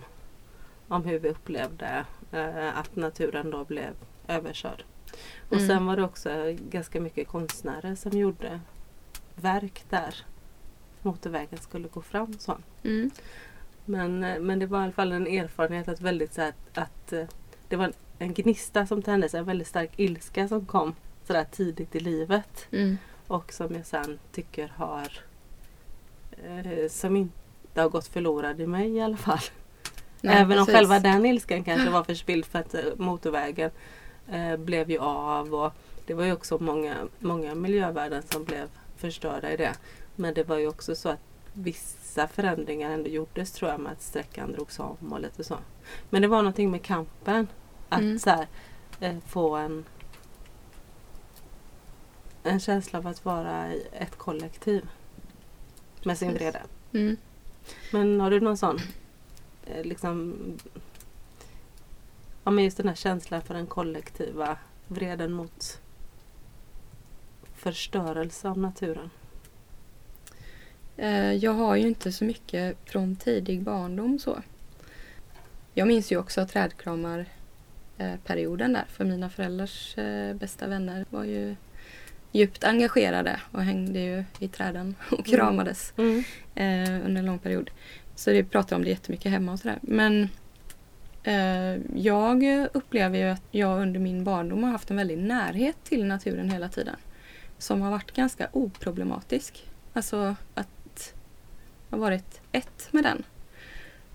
om 0.87 1.05
hur 1.05 1.19
vi 1.19 1.29
upplevde 1.29 2.05
eh, 2.31 2.77
att 2.77 2.95
naturen 2.95 3.51
då 3.51 3.63
blev 3.63 3.93
överkörd. 4.27 4.83
Och 5.47 5.53
Mm. 5.53 5.67
sen 5.67 5.85
var 5.85 5.95
det 5.95 6.03
också 6.03 6.29
ganska 6.69 7.01
mycket 7.01 7.27
konstnärer 7.27 7.95
som 7.95 8.11
gjorde 8.11 8.59
verk 9.35 9.83
där 9.89 10.15
motorvägen 11.01 11.59
skulle 11.59 11.87
gå 11.87 12.01
fram. 12.01 12.39
Så. 12.39 12.57
Mm. 12.83 13.11
Men, 13.85 14.23
eh, 14.23 14.39
men 14.39 14.59
det 14.59 14.65
var 14.65 14.79
i 14.79 14.83
alla 14.83 14.91
fall 14.91 15.11
en 15.11 15.27
erfarenhet 15.27 15.87
att 15.87 16.01
väldigt 16.01 16.33
så 16.33 16.41
att, 16.41 16.77
att 16.77 17.13
eh, 17.13 17.25
det 17.67 17.75
var 17.75 17.85
en, 17.85 17.93
en 18.19 18.33
gnista 18.33 18.87
som 18.87 19.01
tändes, 19.01 19.33
en 19.33 19.45
väldigt 19.45 19.67
stark 19.67 19.91
ilska 19.99 20.47
som 20.47 20.65
kom 20.65 20.95
sådär 21.27 21.45
tidigt 21.51 21.95
i 21.95 21.99
livet. 21.99 22.67
Mm. 22.71 22.97
Och 23.27 23.53
som 23.53 23.75
jag 23.75 23.85
sen 23.85 24.19
tycker 24.31 24.67
har 24.67 25.07
eh, 26.31 26.89
som 26.89 27.15
inte 27.15 27.81
har 27.81 27.89
gått 27.89 28.07
förlorad 28.07 28.61
i 28.61 28.67
mig 28.67 28.89
i 28.95 29.01
alla 29.01 29.17
fall. 29.17 29.39
Nej, 30.21 30.35
Även 30.37 30.59
om 30.59 30.65
precis. 30.65 30.75
själva 30.79 30.99
den 30.99 31.25
ilskan 31.25 31.63
kanske 31.69 31.89
var 31.89 32.03
förspilld 32.03 32.45
för 32.45 32.59
att 32.59 32.73
eh, 32.73 32.81
motorvägen 32.97 33.71
eh, 34.31 34.57
blev 34.57 34.91
ju 34.91 34.99
av 34.99 35.53
och 35.55 35.73
det 36.05 36.13
var 36.13 36.23
ju 36.23 36.33
också 36.33 36.57
många, 36.63 36.95
många 37.19 37.55
miljövärden 37.55 38.23
som 38.23 38.43
blev 38.43 38.67
förstörda 38.97 39.51
i 39.51 39.57
det. 39.57 39.73
Men 40.15 40.33
det 40.33 40.43
var 40.43 40.57
ju 40.57 40.67
också 40.67 40.95
så 40.95 41.09
att 41.09 41.19
vissa 41.53 42.27
förändringar 42.27 42.91
ändå 42.91 43.09
gjordes 43.09 43.51
tror 43.51 43.71
jag 43.71 43.79
med 43.79 43.91
att 43.91 44.01
sträckan 44.01 44.51
drogs 44.51 44.79
om 44.79 45.13
och 45.13 45.19
lite 45.21 45.43
så. 45.43 45.57
Men 46.09 46.21
det 46.21 46.27
var 46.27 46.37
någonting 46.37 46.71
med 46.71 46.81
kampen. 46.83 47.47
Att 47.89 47.99
Mm. 48.01 48.19
så 48.19 48.29
här, 48.29 48.47
eh, 48.99 49.15
få 49.27 49.55
en 49.55 49.85
en 52.43 52.59
känsla 52.59 52.99
av 52.99 53.07
att 53.07 53.25
vara 53.25 53.73
i 53.73 53.87
ett 53.91 54.15
kollektiv 54.17 54.87
med 56.03 56.17
sin 56.17 56.33
vrede. 56.33 56.61
Mm. 56.93 57.17
Men 57.91 58.19
har 58.19 58.31
du 58.31 58.39
någon 58.39 58.57
sån 58.57 58.79
eh, 59.65 59.85
liksom 59.85 60.35
Ja 62.43 62.51
men 62.51 62.63
just 62.63 62.77
den 62.77 62.87
här 62.87 62.95
känslan 62.95 63.41
för 63.41 63.53
den 63.53 63.67
kollektiva 63.67 64.57
vreden 64.87 65.31
mot 65.31 65.81
förstörelse 67.55 68.49
av 68.49 68.57
naturen. 68.57 69.09
Eh, 70.97 71.33
Jag 71.33 71.53
har 71.53 71.75
ju 71.75 71.87
inte 71.87 72.11
så 72.11 72.25
mycket 72.25 72.77
från 72.85 73.15
tidig 73.15 73.61
barndom 73.61 74.19
så. 74.19 74.41
Jag 75.73 75.87
minns 75.87 76.11
ju 76.11 76.17
också 76.17 76.47
trädkramar 76.47 77.25
eh, 77.97 78.15
perioden 78.25 78.73
där 78.73 78.85
för 78.89 79.05
mina 79.05 79.29
föräldrars 79.29 79.95
bästa 80.33 80.67
vänner 80.67 81.05
var 81.09 81.23
ju 81.23 81.55
djupt 82.33 82.63
engagerade 82.63 83.39
och 83.51 83.61
hängde 83.63 83.99
ju 83.99 84.23
i 84.39 84.47
träden 84.47 84.95
och 85.11 85.27
Mm. 85.29 85.39
kramades 85.39 85.93
eh, 86.55 87.05
under 87.05 87.19
en 87.19 87.25
lång 87.25 87.39
period. 87.39 87.71
Så 88.15 88.29
det 88.29 88.43
pratar 88.43 88.75
om 88.75 88.83
det 88.83 88.89
jättemycket 88.89 89.31
hemma 89.31 89.51
och 89.51 89.59
sådär. 89.59 89.79
Men 89.81 90.29
eh, 91.23 91.81
jag 91.95 92.43
upplever 92.73 93.17
ju 93.17 93.25
att 93.29 93.43
jag 93.51 93.81
under 93.81 93.99
min 93.99 94.23
barndom 94.23 94.63
har 94.63 94.71
haft 94.71 94.91
en 94.91 94.97
väldig 94.97 95.17
närhet 95.17 95.75
till 95.83 96.05
naturen 96.05 96.49
hela 96.49 96.69
tiden. 96.69 96.95
Som 97.57 97.81
har 97.81 97.91
varit 97.91 98.11
ganska 98.11 98.47
oproblematisk. 98.51 99.67
Alltså 99.93 100.35
att 100.53 101.13
jag 101.89 101.97
har 101.97 102.01
varit 102.01 102.41
ett 102.51 102.87
med 102.91 103.03
den. 103.03 103.23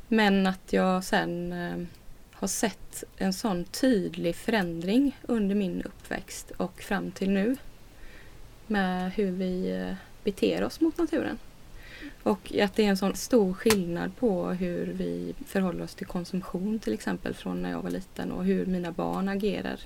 Men 0.09 0.47
att 0.47 0.73
jag 0.73 1.05
sen 1.05 1.53
eh, 1.53 1.79
har 2.33 2.49
sett 2.49 3.05
en 3.17 3.33
sån 3.33 3.65
tydlig 3.65 4.37
förändring 4.37 5.17
under 5.23 5.55
min 5.55 5.83
uppväxt 5.83 6.51
och 6.57 6.81
fram 6.83 7.11
till 7.11 7.31
nu. 7.31 7.57
Med 8.69 9.13
hur 9.13 9.31
vi 9.31 9.71
eh, 9.71 9.95
beter 10.25 10.65
oss 10.65 10.81
mot 10.81 10.99
naturen. 10.99 11.39
Och 12.23 12.53
att 12.63 12.75
det 12.75 12.85
är 12.85 12.89
en 12.89 12.97
sån 12.97 13.15
stor 13.17 13.55
skillnad 13.55 14.17
på 14.17 14.49
hur 14.49 14.87
vi 14.87 15.35
förhåller 15.47 15.85
oss 15.85 15.95
till 15.95 16.07
konsumtion 16.07 16.79
till 16.79 16.93
exempel 16.93 17.35
från 17.35 17.63
när 17.63 17.71
jag 17.71 17.83
var 17.83 17.91
liten 17.91 18.33
och 18.33 18.45
hur 18.45 18.67
mina 18.67 18.93
barn 18.93 19.29
agerar 19.29 19.81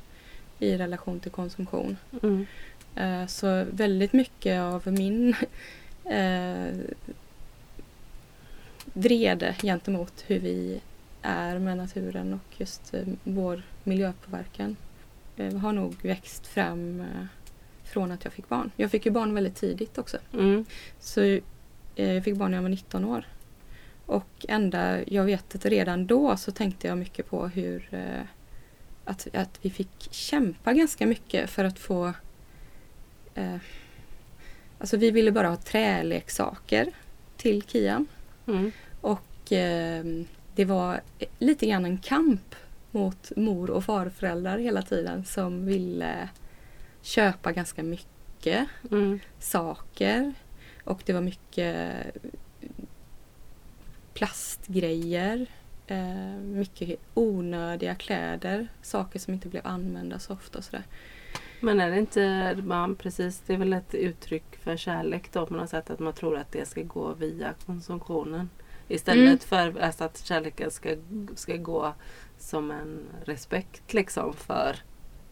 i 0.59 0.77
relation 0.77 1.21
till 1.21 1.31
konsumtion. 1.31 1.97
Mm. 2.23 2.47
Eh, 2.97 3.27
Så 3.27 3.65
väldigt 3.71 4.12
mycket 4.12 4.61
av 4.61 4.93
min 4.93 5.35
eh, 6.05 6.75
vrede 8.93 9.57
gentemot 9.62 10.25
hur 10.27 10.39
vi 10.39 10.81
är 11.23 11.59
med 11.59 11.77
naturen 11.77 12.35
och 12.35 12.61
just 12.61 12.95
eh, 12.95 13.07
vår 13.25 13.62
miljöpåverkan 13.85 14.77
har 15.62 15.73
nog 15.73 15.95
växt 16.03 16.47
fram 16.47 17.05
från 17.93 18.13
att 18.13 18.25
jag 18.25 18.33
fick 18.33 18.49
barn. 18.49 18.71
Jag 18.77 18.91
fick 18.91 19.07
ju 19.07 19.13
barn 19.13 19.35
väldigt 19.35 19.57
tidigt 19.57 19.99
också. 19.99 20.19
Mm. 20.33 20.65
Så 21.01 21.21
eh, 21.21 21.41
jag 21.95 22.25
fick 22.25 22.37
barn 22.37 22.51
när 22.51 22.59
jag 22.59 22.63
var 22.63 22.69
19 22.69 23.05
år. 23.05 23.27
Och 24.07 24.47
ända, 24.49 25.09
jag 25.09 25.25
vet 25.25 25.55
att 25.55 25.65
redan 25.65 26.07
då 26.07 26.37
så 26.37 26.53
tänkte 26.53 26.89
jag 26.89 26.99
mycket 26.99 27.31
på 27.31 27.47
hur 27.49 27.89
eh, 27.91 28.23
att, 29.05 29.29
att 29.35 29.59
vi 29.63 29.71
fick 29.71 30.09
kämpa 30.11 30.73
ganska 30.73 31.07
mycket 31.07 31.51
för 31.51 31.65
att 31.65 31.79
få 31.79 32.13
eh, 33.35 33.57
Alltså 34.83 34.97
vi 34.97 35.11
ville 35.11 35.33
bara 35.33 35.49
ha 35.49 35.57
träleksaker 35.57 36.93
till 37.37 37.63
Kian. 37.63 38.07
Mm. 38.47 38.73
Och 39.01 39.53
eh, 39.53 40.05
det 40.55 40.65
var 40.65 41.01
lite 41.39 41.67
grann 41.67 41.85
en 41.85 41.99
kamp 41.99 42.55
mot 42.91 43.33
mor 43.37 43.71
och 43.71 43.85
farföräldrar 43.85 44.59
hela 44.59 44.83
tiden 44.83 45.25
som 45.25 45.67
ville 45.67 46.29
köpa 47.02 47.52
ganska 47.52 47.82
mycket 47.82 48.68
Mm. 48.90 49.21
saker. 49.38 50.32
Och 50.85 51.02
det 51.06 51.12
var 51.12 51.21
mycket 51.21 51.97
plastgrejer. 54.14 55.47
Eh, 55.87 56.35
mycket 56.42 57.00
onödiga 57.14 57.94
kläder. 57.94 58.68
Saker 58.82 59.18
som 59.18 59.35
inte 59.35 59.49
blev 59.49 59.66
använda 59.66 60.18
så 60.18 60.32
ofta 60.32 60.59
och 60.59 60.64
sådär. 60.64 60.85
Men 61.61 61.80
är 61.80 61.90
det 61.90 61.99
inte, 61.99 62.54
man, 62.64 62.97
precis, 62.97 63.42
det 63.47 63.52
är 63.54 63.59
väl 63.59 63.73
ett 63.73 63.94
uttryck 63.94 64.56
för 64.56 64.76
kärlek 64.76 65.32
då 65.32 65.47
på 65.47 65.54
något 65.54 65.71
sätt 65.71 65.90
att 65.90 65.99
man 65.99 66.12
tror 66.12 66.37
att 66.38 66.52
det 66.52 66.68
ska 66.68 66.82
gå 66.82 67.14
via 67.14 67.54
konsumtionen. 67.66 68.50
Istället 68.88 69.26
Mm. 69.26 69.38
för 69.75 69.80
alltså, 69.80 70.04
att 70.04 70.18
kärleken 70.25 70.71
ska, 70.71 70.97
ska 71.37 71.56
gå 71.56 71.94
som 72.38 72.71
en 72.71 73.04
respekt 73.25 73.92
liksom 73.92 74.32
för 74.35 74.76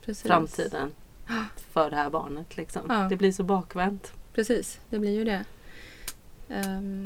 Precis. 0.04 0.22
framtiden. 0.26 0.90
För 1.72 1.90
det 1.90 1.96
här 1.96 2.10
barnet 2.10 2.56
liksom. 2.56 2.82
Ja. 2.88 2.94
Det 3.10 3.16
blir 3.16 3.32
så 3.32 3.42
bakvänt. 3.42 4.12
Precis, 4.34 4.80
det 4.90 4.98
blir 4.98 5.10
ju 5.10 5.24
det. 5.24 5.44
Ehm, 6.48 7.04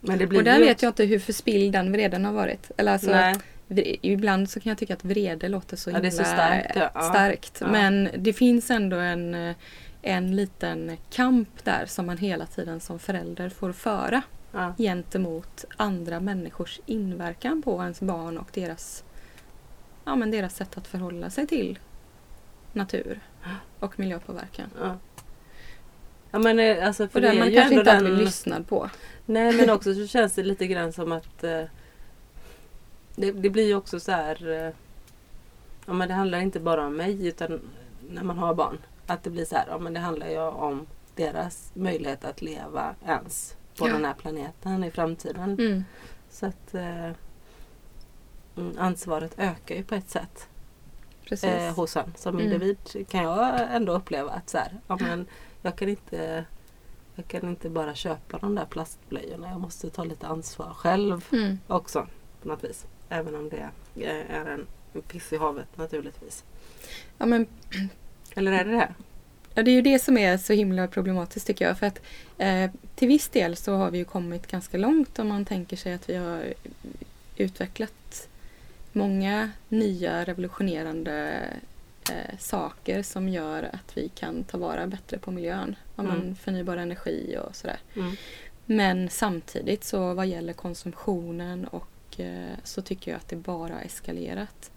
Men 0.00 0.18
det 0.18 0.26
blir 0.26 0.38
och 0.38 0.44
där 0.44 0.58
ju 0.58 0.64
vet 0.64 0.82
jag 0.82 0.90
inte 0.90 1.04
hur 1.04 1.18
förspilld 1.18 1.72
den 1.72 1.92
vreden 1.92 2.24
har 2.24 2.32
varit. 2.32 2.70
Eller 2.76 2.92
alltså, 2.92 3.10
Nej. 3.10 3.36
ibland 4.02 4.50
så 4.50 4.60
kan 4.60 4.70
jag 4.70 4.78
tycka 4.78 4.94
att 4.94 5.04
vrede 5.04 5.48
låter 5.48 5.76
så 5.76 5.90
Ja, 5.90 5.94
himla 5.94 6.10
så 6.10 6.24
starkt, 6.24 6.76
ja. 6.76 7.02
Starkt. 7.10 7.58
Ja. 7.60 7.66
Men 7.66 8.08
det 8.18 8.32
finns 8.32 8.70
ändå 8.70 8.96
en, 8.96 9.54
en 10.02 10.36
liten 10.36 10.96
kamp 11.10 11.64
där 11.64 11.86
som 11.86 12.06
man 12.06 12.18
hela 12.18 12.46
tiden 12.46 12.80
som 12.80 12.98
förälder 12.98 13.48
får 13.48 13.72
föra 13.72 14.22
Ja. 14.54 14.74
gentemot 14.78 15.64
andra 15.76 16.20
människors 16.20 16.80
inverkan 16.86 17.62
på 17.62 17.82
ens 17.82 18.00
barn 18.00 18.38
och 18.38 18.48
deras, 18.52 19.04
ja, 20.04 20.16
men 20.16 20.30
deras 20.30 20.54
sätt 20.56 20.78
att 20.78 20.86
förhålla 20.86 21.30
sig 21.30 21.46
till 21.46 21.78
natur 22.74 23.20
och 23.78 23.98
miljöpåverkan. 24.00 24.70
Ja. 24.80 24.96
Ja 26.30 26.38
men 26.38 26.58
eh, 26.58 26.86
alltså 26.86 27.08
för 27.08 27.20
Och 27.20 27.28
är 27.28 27.38
man 27.38 27.48
ju 27.50 27.56
kanske 27.56 27.74
inte 27.74 27.92
alltid 27.92 28.10
den... 28.10 28.18
lyssnad 28.18 28.68
på. 28.68 28.90
Nej 29.26 29.56
men 29.56 29.70
också 29.76 29.94
så 29.94 30.06
känns 30.06 30.34
det 30.34 30.42
lite 30.42 30.66
grann 30.66 30.92
som 30.92 31.12
att 31.12 31.44
eh, 31.44 31.64
det, 33.16 33.32
det 33.32 33.50
blir 33.50 33.66
ju 33.66 33.74
också 33.74 34.00
så 34.00 34.12
här 34.12 34.50
eh, 34.50 34.72
Ja 35.86 35.92
men 35.92 36.08
det 36.08 36.14
handlar 36.14 36.40
inte 36.40 36.60
bara 36.60 36.86
om 36.86 36.96
mig 36.96 37.26
utan 37.26 37.60
när 38.10 38.22
man 38.22 38.38
har 38.38 38.54
barn. 38.54 38.78
Att 39.06 39.22
det 39.22 39.30
blir 39.30 39.44
så 39.44 39.56
här, 39.56 39.64
ja 39.68 39.78
men 39.78 39.94
det 39.94 40.00
handlar 40.00 40.28
ju 40.28 40.38
om 40.38 40.86
deras 41.14 41.70
möjlighet 41.74 42.24
att 42.24 42.42
leva 42.42 42.94
ens 43.06 43.56
på 43.76 43.88
Ja. 43.88 43.92
den 43.92 44.04
här 44.04 44.14
planeten 44.14 44.84
i 44.84 44.90
framtiden. 44.90 45.50
Mm. 45.52 45.84
Så 46.30 46.46
att 46.46 46.74
eh, 46.74 47.10
mm, 48.56 48.74
ansvaret 48.78 49.34
ökar 49.38 49.74
ju 49.74 49.84
på 49.84 49.94
ett 49.94 50.10
sätt. 50.10 50.48
Eh, 51.32 51.74
hos 51.74 51.96
en. 51.96 52.12
Som 52.16 52.34
Mm. 52.34 52.44
individ 52.46 52.76
kan 53.08 53.22
jag 53.24 53.74
ändå 53.74 53.92
uppleva 53.92 54.30
att 54.30 54.50
så 54.50 54.58
här, 54.58 54.72
ja, 54.86 54.96
men 55.00 55.26
jag, 55.62 55.76
kan 55.76 55.88
inte, 55.88 56.44
jag 57.14 57.28
kan 57.28 57.48
inte 57.48 57.70
bara 57.70 57.94
köpa 57.94 58.38
de 58.38 58.54
där 58.54 58.64
plastblöjorna. 58.64 59.48
Jag 59.50 59.60
måste 59.60 59.90
ta 59.90 60.04
lite 60.04 60.26
ansvar 60.26 60.74
själv 60.74 61.24
Mm. 61.32 61.58
också 61.66 62.06
på 62.42 62.48
något 62.48 62.64
vis. 62.64 62.86
Även 63.08 63.34
om 63.34 63.48
det 63.48 63.68
eh, 64.06 64.36
är 64.36 64.44
en 64.46 64.66
en 64.94 65.02
piss 65.02 65.32
i 65.32 65.36
havet 65.36 65.66
naturligtvis. 65.76 66.44
Ja, 67.18 67.26
men 67.26 67.46
Eller 68.34 68.52
är 68.52 68.64
det 68.64 68.70
det? 68.70 68.94
Ja, 69.54 69.62
det 69.62 69.70
är 69.70 69.74
ju 69.74 69.82
det 69.82 69.98
som 69.98 70.18
är 70.18 70.38
så 70.38 70.52
himla 70.52 70.88
problematiskt 70.88 71.46
tycker 71.46 71.64
jag. 71.68 71.78
För 71.78 71.86
att 71.86 72.00
eh, 72.38 72.70
till 72.94 73.08
viss 73.08 73.28
del 73.28 73.56
så 73.56 73.74
har 73.76 73.90
vi 73.90 73.98
ju 73.98 74.04
kommit 74.04 74.46
ganska 74.46 74.78
långt 74.78 75.18
om 75.18 75.28
man 75.28 75.44
tänker 75.44 75.76
sig 75.76 75.94
att 75.94 76.08
vi 76.08 76.14
har 76.16 76.42
utvecklat 77.36 77.92
många 78.92 79.50
nya 79.68 80.24
revolutionerande 80.24 81.46
eh, 82.10 82.38
saker 82.38 83.02
som 83.02 83.28
gör 83.28 83.62
att 83.62 83.96
vi 83.96 84.08
kan 84.08 84.44
ta 84.44 84.58
vara 84.58 84.86
bättre 84.86 85.18
på 85.18 85.30
miljön. 85.30 85.76
Om 85.96 86.06
Mm. 86.10 86.34
förnybar 86.36 86.76
energi 86.76 87.36
och 87.48 87.56
sådär. 87.56 87.78
Mm. 87.96 88.16
Men 88.66 89.08
samtidigt 89.10 89.84
så 89.84 90.14
vad 90.14 90.26
gäller 90.26 90.52
konsumtionen 90.52 91.64
och 91.66 92.20
eh, 92.20 92.56
så 92.64 92.82
tycker 92.82 93.10
jag 93.10 93.18
att 93.18 93.28
det 93.28 93.36
bara 93.36 93.80
eskalerat. 93.80 94.70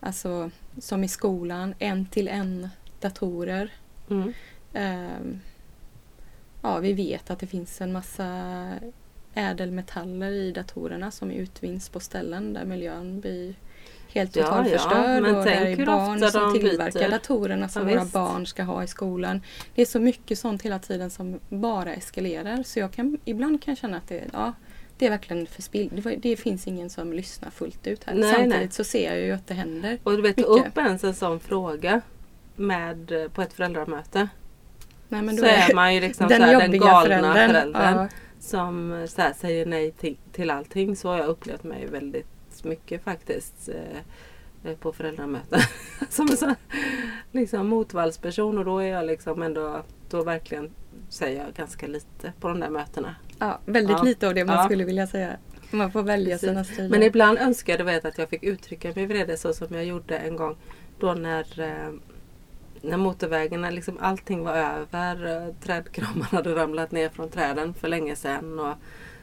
Alltså 0.00 0.50
som 0.78 1.04
i 1.04 1.08
skolan, 1.08 1.74
en 1.78 2.06
till 2.06 2.28
en 2.28 2.68
datorer. 3.00 3.72
Mm. 4.10 4.32
Ehm, 4.72 5.40
ja, 6.62 6.78
vi 6.78 6.92
vet 6.92 7.30
att 7.30 7.38
det 7.38 7.46
finns 7.46 7.80
en 7.80 7.92
massa 7.92 8.68
ädelmetaller 9.36 10.30
i 10.30 10.52
datorerna 10.52 11.10
som 11.10 11.30
utvinns 11.30 11.88
på 11.88 12.00
ställen 12.00 12.52
där 12.52 12.64
miljön 12.64 13.20
blir 13.20 13.54
helt 14.08 14.36
Ja, 14.36 14.42
totalförstörd 14.44 15.24
ja, 15.24 15.38
och 15.38 15.44
där 15.44 15.66
är 15.66 15.86
barn 15.86 16.30
som 16.30 16.54
tillverkar 16.54 17.00
byter. 17.00 17.10
datorerna 17.10 17.68
som 17.68 17.82
Ja, 17.88 17.94
våra 17.94 18.02
visst. 18.02 18.12
barn 18.14 18.46
ska 18.46 18.62
ha 18.62 18.82
i 18.82 18.86
skolan. 18.86 19.42
Det 19.74 19.82
är 19.82 19.86
så 19.86 20.00
mycket 20.00 20.38
sånt 20.38 20.62
hela 20.62 20.78
tiden 20.78 21.10
som 21.10 21.40
bara 21.48 21.94
eskalerar 21.94 22.62
så 22.62 22.78
jag 22.78 22.92
kan 22.92 23.18
ibland 23.24 23.62
kan 23.62 23.72
jag 23.72 23.78
känna 23.78 23.96
att 23.96 24.08
det, 24.08 24.24
ja, 24.32 24.52
det 24.98 25.06
är 25.06 25.10
verkligen 25.10 25.46
förspill. 25.46 25.90
Det, 26.04 26.16
det 26.16 26.36
finns 26.36 26.66
ingen 26.66 26.90
som 26.90 27.12
lyssnar 27.12 27.50
fullt 27.50 27.86
ut 27.86 28.04
här. 28.04 28.14
Nej, 28.14 28.32
Samtidigt 28.34 28.58
nej. 28.58 28.68
så 28.70 28.84
ser 28.84 29.10
jag 29.14 29.20
ju 29.26 29.32
att 29.32 29.46
det 29.46 29.54
händer. 29.54 29.98
Och 30.02 30.12
du 30.16 30.22
vet, 30.22 30.36
Mycket. 30.36 30.50
upp 30.52 30.78
ens 30.78 31.04
en 31.04 31.14
sån 31.14 31.40
fråga 31.40 32.00
med, 32.56 33.12
eh, 33.12 33.28
på 33.28 33.42
ett 33.42 33.52
föräldramöte. 33.52 34.28
Nej, 35.08 35.36
så 35.36 35.42
då 35.42 35.48
är 35.48 35.74
man 35.74 35.94
ju 35.94 36.00
liksom 36.00 36.28
den 36.28 36.38
så 36.40 36.46
här, 36.46 36.60
den 36.68 36.78
galna 36.80 37.02
föräldern. 37.02 37.32
föräldern. 37.32 37.96
Ja, 37.96 38.08
som 38.46 38.90
här, 39.16 39.32
säger 39.32 39.66
nej 39.66 39.90
till, 39.90 40.16
till 40.32 40.50
allting. 40.50 40.96
Så 40.96 41.08
har 41.08 41.18
jag 41.18 41.26
upplevt 41.26 41.64
mig 41.64 41.86
väldigt 41.86 42.64
mycket 42.64 43.04
faktiskt 43.04 43.68
eh, 43.68 44.70
eh, 44.70 44.76
på 44.76 44.92
föräldramöten. 44.92 45.60
som 46.10 46.28
en 46.30 46.36
sån 46.36 46.54
liksom, 47.32 47.66
motvallsperson 47.68 48.58
och 48.58 48.64
då 48.64 48.78
är 48.78 48.86
jag 48.88 49.06
liksom 49.06 49.42
ändå, 49.42 49.82
då 50.10 50.22
verkligen 50.24 50.70
säger 51.08 51.44
jag 51.44 51.54
ganska 51.54 51.86
lite 51.86 52.32
på 52.40 52.48
de 52.48 52.60
där 52.60 52.70
mötena. 52.70 53.14
ja, 53.38 53.60
väldigt 53.66 53.96
Ja. 53.96 54.02
lite 54.02 54.28
av 54.28 54.34
det 54.34 54.44
man 54.44 54.56
Ja. 54.56 54.64
skulle 54.64 54.84
vilja 54.84 55.06
säga. 55.06 55.36
Man 55.70 55.92
får 55.92 56.02
välja 56.02 56.34
Precis. 56.34 56.48
sina 56.48 56.64
stilar. 56.64 56.88
Men 56.88 57.02
ibland 57.02 57.38
önskar 57.38 57.78
jag 57.78 57.84
vet, 57.84 58.04
att 58.04 58.18
jag 58.18 58.28
fick 58.28 58.42
uttrycka 58.42 58.92
mig 58.94 59.06
vrede 59.06 59.36
så 59.36 59.52
som 59.52 59.66
jag 59.70 59.84
gjorde 59.84 60.18
en 60.18 60.36
gång. 60.36 60.56
Då 60.98 61.14
när, 61.14 61.60
eh, 61.60 61.92
när 62.82 62.96
motorvägarna, 62.96 63.70
liksom 63.70 63.98
allting 64.00 64.44
var 64.44 64.52
över. 64.54 65.46
eh, 65.46 65.54
Trädkramarna 65.64 66.24
hade 66.30 66.54
ramlat 66.54 66.92
ner 66.92 67.08
från 67.08 67.28
träden 67.28 67.74
för 67.74 67.88
länge 67.88 68.16
sedan. 68.16 68.60
Och 68.60 68.74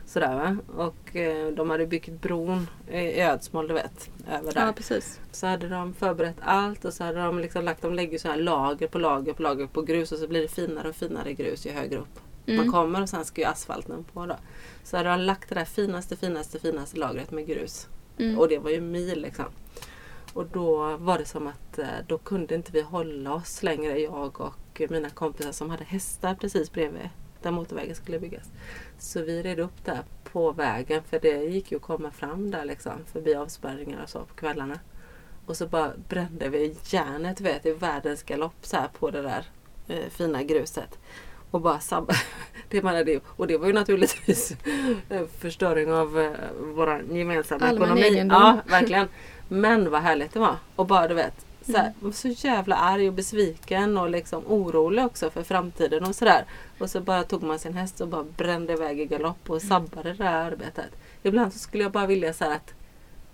sådär 0.06 0.36
va. 0.36 0.58
Och 0.84 1.16
eh, 1.16 1.48
de 1.54 1.70
hade 1.70 1.88
byggt 1.88 2.22
bron 2.22 2.68
i 2.92 3.22
Ödsmål 3.22 3.68
du 3.68 3.74
vet. 3.74 4.10
Över 4.32 4.52
där. 4.54 4.66
Ja, 4.66 4.74
precis. 4.74 5.20
Så 5.32 5.48
hade 5.48 5.70
de 5.70 5.94
förberett 5.94 6.36
allt 6.42 6.86
och 6.86 6.94
så 6.94 7.04
hade 7.04 7.20
de 7.20 7.40
liksom 7.40 7.66
lagt, 7.66 7.82
de 7.82 7.94
lägger 7.94 8.18
så 8.18 8.28
här 8.28 8.38
lager 8.38 8.88
på 8.88 9.00
lager 9.00 9.34
på 9.34 9.42
lager 9.44 9.68
på 9.68 9.82
grus 9.82 10.12
och 10.12 10.18
så 10.18 10.28
blir 10.28 10.42
det 10.42 10.48
finare 10.48 10.90
och 10.90 10.96
finare 10.96 11.34
grus 11.34 11.66
ju 11.66 11.72
högre 11.72 11.98
upp 12.00 12.20
man 12.46 12.60
Mm. 12.60 12.72
kommer 12.72 13.02
och 13.02 13.10
sen 13.10 13.26
ska 13.26 13.42
ju 13.42 13.48
asfalten 13.48 14.06
på 14.14 14.26
då. 14.26 14.36
Så 14.84 14.98
hade 14.98 15.10
de 15.10 15.20
lagt 15.20 15.50
det 15.50 15.56
där 15.56 15.66
finaste, 15.66 16.16
finaste, 16.16 16.60
finaste 16.60 16.98
lagret 16.98 17.32
med 17.32 17.48
grus. 17.48 17.88
Mm. 18.18 18.40
Och 18.40 18.50
det 18.50 18.58
var 18.58 18.70
ju 18.70 18.82
mil 18.82 19.22
liksom. 19.22 19.46
Och 20.34 20.46
då 20.46 20.98
var 20.98 21.18
det 21.18 21.26
som 21.26 21.48
att 21.48 21.80
eh, 21.80 21.88
då 22.08 22.18
kunde 22.18 22.56
inte 22.56 22.72
vi 22.72 22.82
hålla 22.82 23.34
oss 23.34 23.64
längre, 23.64 24.00
jag 24.00 24.42
och 24.42 24.82
mina 24.90 25.10
kompisar 25.10 25.52
som 25.52 25.70
hade 25.70 25.84
hästar 25.84 26.36
precis 26.36 26.72
bredvid 26.72 27.10
där 27.44 27.52
motorvägen 27.52 27.96
skulle 27.96 28.20
byggas. 28.20 28.52
Så 28.98 29.22
vi 29.22 29.44
red 29.44 29.60
upp 29.60 29.86
där 29.86 30.04
på 30.24 30.52
vägen 30.52 31.04
för 31.10 31.20
det 31.20 31.44
gick 31.44 31.72
ju 31.72 31.78
att 31.78 31.84
komma 31.84 32.12
fram 32.12 32.52
där 32.52 32.66
liksom 32.66 33.06
förbi 33.14 33.36
avspärrningar 33.36 34.04
och 34.04 34.10
så 34.10 34.20
på 34.20 34.34
kvällarna. 34.34 34.80
Och 35.46 35.58
så 35.58 35.68
bara 35.68 35.92
brände 36.10 36.50
vi 36.50 36.76
järnet 36.86 37.42
vet, 37.42 37.66
i 37.66 37.72
världens 37.72 38.24
galopp 38.24 38.66
så 38.66 38.78
här 38.78 38.88
på 39.00 39.12
det 39.12 39.22
där 39.22 39.46
eh, 39.88 40.10
fina 40.10 40.44
gruset. 40.44 41.00
Och 41.52 41.62
bara 41.62 41.80
sabba. 41.80 42.14
det 42.70 42.82
man 42.82 42.96
hade, 42.96 43.20
och 43.26 43.48
det 43.48 43.58
var 43.58 43.68
ju 43.68 43.74
naturligtvis 43.74 44.56
eh, 45.10 45.26
förstöring 45.40 45.94
av 45.94 46.20
eh, 46.20 46.32
vår 46.60 47.04
gemensamma 47.12 47.66
Allmän 47.66 47.84
ekonomi. 47.84 48.02
egendom. 48.02 48.42
Ja, 48.42 48.60
verkligen. 48.66 49.08
Men 49.48 49.92
vad 49.92 50.02
härligt 50.02 50.34
det 50.34 50.40
var. 50.40 50.58
Och 50.76 50.86
bara 50.86 51.08
du 51.08 51.14
vet, 51.14 51.46
så, 51.66 51.78
här, 51.78 51.94
Mm. 52.02 52.14
så 52.14 52.28
jävla 52.28 52.76
arg 52.76 53.08
och 53.08 53.14
besviken 53.14 53.98
och 53.98 54.10
liksom 54.10 54.44
orolig 54.48 55.06
också 55.06 55.30
för 55.30 55.44
framtiden 55.44 56.04
och 56.04 56.16
sådär. 56.16 56.46
Och 56.80 56.90
så 56.90 57.02
bara 57.02 57.24
tog 57.24 57.44
man 57.44 57.60
sin 57.60 57.74
häst 57.74 58.02
och 58.02 58.08
bara 58.08 58.24
brände 58.24 58.74
iväg 58.74 59.00
i 59.00 59.06
galopp 59.06 59.50
och 59.50 59.62
sabbade 59.62 60.14
det 60.14 60.24
där 60.24 60.34
arbetet. 60.34 60.90
Ibland 61.24 61.54
så 61.54 61.60
skulle 61.60 61.84
jag 61.84 61.92
bara 61.92 62.08
vilja 62.08 62.34
så 62.34 62.44
här 62.44 62.56
att 62.56 62.74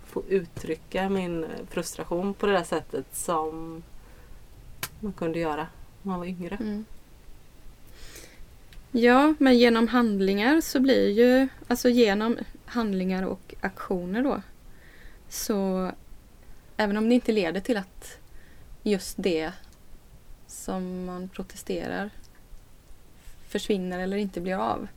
få 0.06 0.22
uttrycka 0.28 1.08
min 1.08 1.46
frustration 1.70 2.34
på 2.34 2.46
det 2.46 2.52
där 2.52 2.64
sättet 2.64 3.06
som 3.12 3.82
man 5.00 5.12
kunde 5.12 5.38
göra 5.38 5.66
när 6.02 6.10
man 6.10 6.18
var 6.18 6.26
yngre. 6.26 6.56
Mm. 6.60 6.84
Ja, 8.92 9.34
men 9.38 9.58
genom 9.58 9.88
handlingar 9.88 10.60
så 10.60 10.80
blir 10.80 11.08
ju, 11.10 11.48
alltså 11.68 11.88
genom 11.88 12.36
handlingar 12.66 13.22
och 13.26 13.54
aktioner 13.60 14.22
då, 14.22 14.42
så 15.30 15.90
även 16.76 16.96
om 16.96 17.08
det 17.08 17.14
inte 17.14 17.32
leder 17.32 17.60
till 17.60 17.76
att 17.76 18.18
just 18.82 19.14
det 19.18 19.52
som 20.46 21.04
man 21.04 21.28
protesterar 21.28 22.10
försvinner 23.48 23.98
eller 23.98 24.16
inte 24.16 24.40
blir 24.40 24.54
av, 24.54 24.88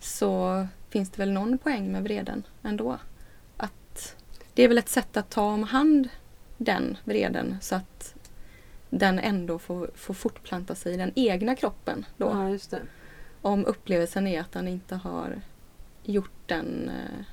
så 0.00 0.66
finns 0.90 1.10
det 1.10 1.18
väl 1.18 1.32
någon 1.32 1.58
poäng 1.58 1.92
med 1.92 2.02
vreden 2.02 2.42
ändå. 2.62 2.98
Att 3.56 4.16
det 4.54 4.62
är 4.62 4.68
väl 4.68 4.78
ett 4.78 4.88
sätt 4.88 5.16
att 5.16 5.30
ta 5.30 5.42
om 5.42 5.62
hand 5.62 6.08
den 6.56 6.96
vreden 7.04 7.56
så 7.60 7.74
att 7.74 8.14
den 8.90 9.18
ändå 9.18 9.58
får, 9.58 9.90
får 9.94 10.14
fortplanta 10.14 10.74
sig 10.74 10.94
i 10.94 10.96
den 10.96 11.12
egna 11.14 11.56
kroppen 11.56 12.06
då. 12.16 12.26
Ja, 12.26 12.48
just 12.48 12.70
det. 12.70 12.82
Om 13.42 13.64
upplevelsen 13.64 14.26
är 14.26 14.40
att 14.40 14.52
den 14.52 14.68
inte 14.68 14.94
har 14.94 15.40
gjort 16.02 16.46
den 16.46 16.88
eh, 16.88 17.24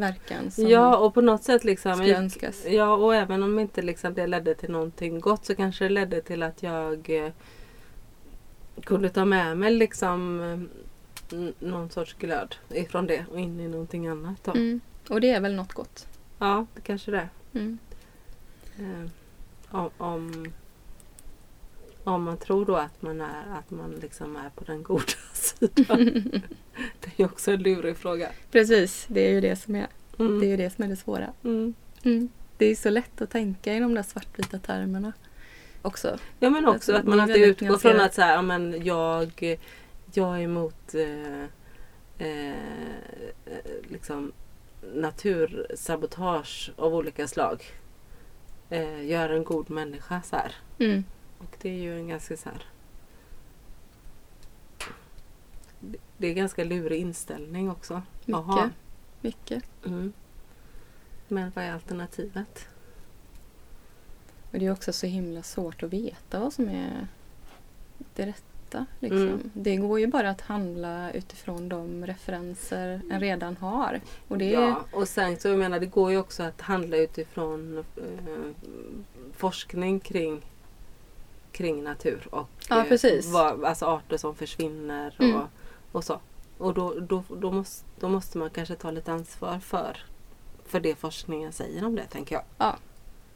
verkan 0.00 0.50
som 0.50 0.68
Ja, 0.68 0.96
och 0.96 1.14
på 1.14 1.20
något 1.20 1.44
sätt 1.44 1.64
liksom. 1.64 1.94
skulle 1.94 2.16
önskas. 2.16 2.66
Ja, 2.66 2.94
och 2.94 3.14
även 3.14 3.42
om 3.42 3.58
inte 3.58 3.82
liksom 3.82 4.14
det 4.14 4.26
ledde 4.26 4.54
till 4.54 4.70
någonting 4.70 5.20
gott 5.20 5.44
så 5.44 5.54
kanske 5.54 5.84
det 5.84 5.88
ledde 5.88 6.20
till 6.20 6.42
att 6.42 6.62
jag 6.62 7.10
eh, 7.10 7.32
kunde 8.84 9.08
ta 9.08 9.24
med 9.24 9.58
mig 9.58 9.74
liksom 9.74 10.40
eh, 10.40 11.38
någon 11.58 11.90
sorts 11.90 12.14
glöd 12.14 12.54
ifrån 12.68 13.06
det 13.06 13.24
och 13.30 13.40
in 13.40 13.60
i 13.60 13.68
någonting 13.68 14.06
annat. 14.06 14.44
Då. 14.44 14.52
Mm. 14.52 14.80
Och 15.08 15.20
det 15.20 15.30
är 15.30 15.40
väl 15.40 15.54
något 15.54 15.72
gott. 15.72 16.06
Ja, 16.38 16.66
det 16.74 16.80
kanske 16.80 17.10
det 17.10 17.18
är. 17.18 17.28
Mm. 17.52 17.78
Eh, 18.78 19.10
om, 19.70 19.90
om, 19.98 20.52
om 22.04 22.22
man 22.22 22.36
tror 22.36 22.64
då 22.64 22.76
att 22.76 23.02
man 23.02 23.20
är, 23.20 23.58
att 23.58 23.70
man 23.70 23.90
liksom 23.90 24.36
är 24.36 24.50
på 24.50 24.64
den 24.64 24.82
goda 24.82 25.12
sidan. 25.60 26.04
det 27.00 27.06
är 27.06 27.12
ju 27.16 27.24
också 27.24 27.50
en 27.50 27.62
lurig 27.62 27.96
fråga. 27.96 28.28
Precis, 28.50 29.06
det 29.08 29.26
är 29.26 29.30
ju 29.30 29.40
det 29.40 29.56
som 29.56 29.74
är 29.74 29.86
Mm. 30.20 30.40
det, 30.40 30.46
är 30.46 30.48
ju 30.48 30.56
det, 30.56 30.70
som 30.70 30.84
är 30.84 30.88
det 30.88 30.96
svåra. 30.96 31.32
Mm. 31.44 31.74
Mm. 32.02 32.28
Det 32.56 32.66
är 32.66 32.74
så 32.74 32.90
lätt 32.90 33.20
att 33.20 33.30
tänka 33.30 33.74
i 33.74 33.80
de 33.80 33.94
där 33.94 34.02
svartvita 34.02 34.58
termerna 34.58 35.12
också. 35.82 36.18
Ja 36.38 36.50
men 36.50 36.64
också 36.64 36.74
Alltså, 36.74 36.92
att 36.92 37.04
man 37.04 37.20
alltid 37.20 37.42
utgår 37.42 37.76
från 37.78 38.00
att 38.00 38.14
så 38.14 38.22
här, 38.22 38.42
men 38.42 38.84
jag, 38.84 39.58
jag 40.12 40.36
är 40.36 40.40
emot 40.40 40.94
eh, 40.94 41.44
eh, 42.28 42.54
liksom 43.88 44.32
natursabotage 44.94 46.72
av 46.76 46.94
olika 46.94 47.28
slag. 47.28 47.64
Eh, 48.70 49.02
jag 49.02 49.22
är 49.22 49.28
en 49.28 49.44
god 49.44 49.70
människa 49.70 50.22
så 50.22 50.36
här. 50.36 50.54
Mm. 50.78 51.04
Och 51.38 51.56
det 51.62 51.68
är 51.68 51.82
ju 51.82 51.96
en 51.96 52.08
ganska 52.08 52.36
så 52.36 52.48
här. 52.48 52.62
Det- 56.20 56.26
är 56.28 56.34
ganska 56.34 56.64
lurig 56.64 57.00
inställning 57.00 57.70
också. 57.70 57.94
Mycket. 57.94 58.26
Jaha. 58.26 58.70
Mycket. 59.20 59.64
Mm. 59.86 60.12
Men 61.28 61.52
vad 61.54 61.64
är 61.64 61.72
alternativet? 61.72 62.66
Och 64.52 64.58
det 64.58 64.66
är 64.66 64.72
också 64.72 64.92
så 64.92 65.06
himla 65.06 65.42
svårt 65.42 65.82
att 65.82 65.92
veta 65.92 66.40
vad 66.40 66.52
som 66.52 66.68
är 66.68 67.06
det 68.14 68.26
rätta. 68.26 68.86
Liksom. 69.00 69.18
Mm. 69.28 69.50
Det 69.54 69.76
går 69.76 70.00
ju 70.00 70.06
bara 70.06 70.30
att 70.30 70.40
handla 70.40 71.12
utifrån 71.12 71.68
de 71.68 72.06
referenser 72.06 73.00
en 73.10 73.20
redan 73.20 73.56
har. 73.56 74.00
Och 74.28 74.38
det 74.38 74.50
Ja, 74.50 74.84
och 74.92 75.08
sen 75.08 75.36
så 75.36 75.48
jag 75.48 75.58
menar 75.58 75.80
det 75.80 75.86
går 75.86 76.10
ju 76.10 76.18
också 76.18 76.42
att 76.42 76.60
handla 76.60 76.96
utifrån 76.96 77.78
eh, 77.78 78.52
forskning 79.32 80.00
kring, 80.00 80.40
kring 81.52 81.82
natur 81.84 82.28
och 82.30 82.48
Ja, 82.68 82.86
eh, 82.86 83.20
vad, 83.32 83.64
alltså 83.64 83.86
arter 83.86 84.16
som 84.16 84.34
försvinner 84.34 85.14
Mm. 85.18 85.36
och 85.36 85.48
så. 86.04 86.20
Och 86.58 86.74
då, 86.74 86.94
då, 87.00 87.22
då, 87.40 87.52
måste, 87.52 87.84
då 88.00 88.08
måste 88.08 88.38
man 88.38 88.50
kanske 88.50 88.74
ta 88.74 88.90
lite 88.90 89.12
ansvar 89.12 89.58
för, 89.58 89.96
för 90.66 90.80
det 90.80 90.94
forskningen 90.94 91.52
säger 91.52 91.84
om 91.84 91.96
det 91.96 92.04
tänker 92.06 92.34
jag. 92.58 92.76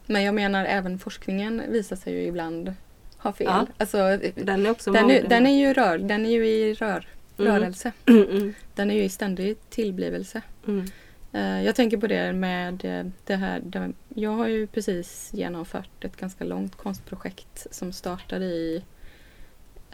Men 0.06 0.22
jag 0.22 0.34
menar 0.34 0.64
även 0.64 0.98
forskningen 0.98 1.62
visar 1.68 1.96
sig 1.96 2.12
ju 2.14 2.22
ibland 2.22 2.74
ha 3.18 3.32
fel. 3.32 3.46
Ja. 3.46 3.66
Alltså, 3.78 3.96
Den 4.34 4.66
är 4.66 4.70
också 4.70 4.92
den, 4.92 5.10
är, 5.10 5.28
den 5.28 5.46
är 5.46 5.58
ju 5.58 5.72
rör, 5.74 5.98
den 5.98 6.26
är 6.26 6.30
ju 6.30 6.46
i 6.46 6.74
rör, 6.74 7.08
Mm. 7.38 7.52
rörelse. 7.52 7.92
Mm, 8.06 8.54
Den 8.74 8.90
är 8.90 8.94
ju 8.94 9.02
i 9.04 9.08
ständig 9.08 9.56
tillblivelse. 9.70 10.42
mm, 10.66 10.86
Eh, 11.32 11.62
Jag 11.64 11.74
tänker 11.74 11.96
på 11.96 12.06
det 12.06 12.32
med 12.32 12.84
eh, 12.84 13.06
det 13.24 13.36
här. 13.36 13.62
Jag 14.08 14.30
har 14.30 14.46
ju 14.46 14.66
precis 14.66 15.30
genomfört 15.32 16.04
ett 16.04 16.16
ganska 16.16 16.44
långt 16.44 16.76
konstprojekt 16.76 17.66
som 17.70 17.92
startade 17.92 18.44
i 18.44 18.84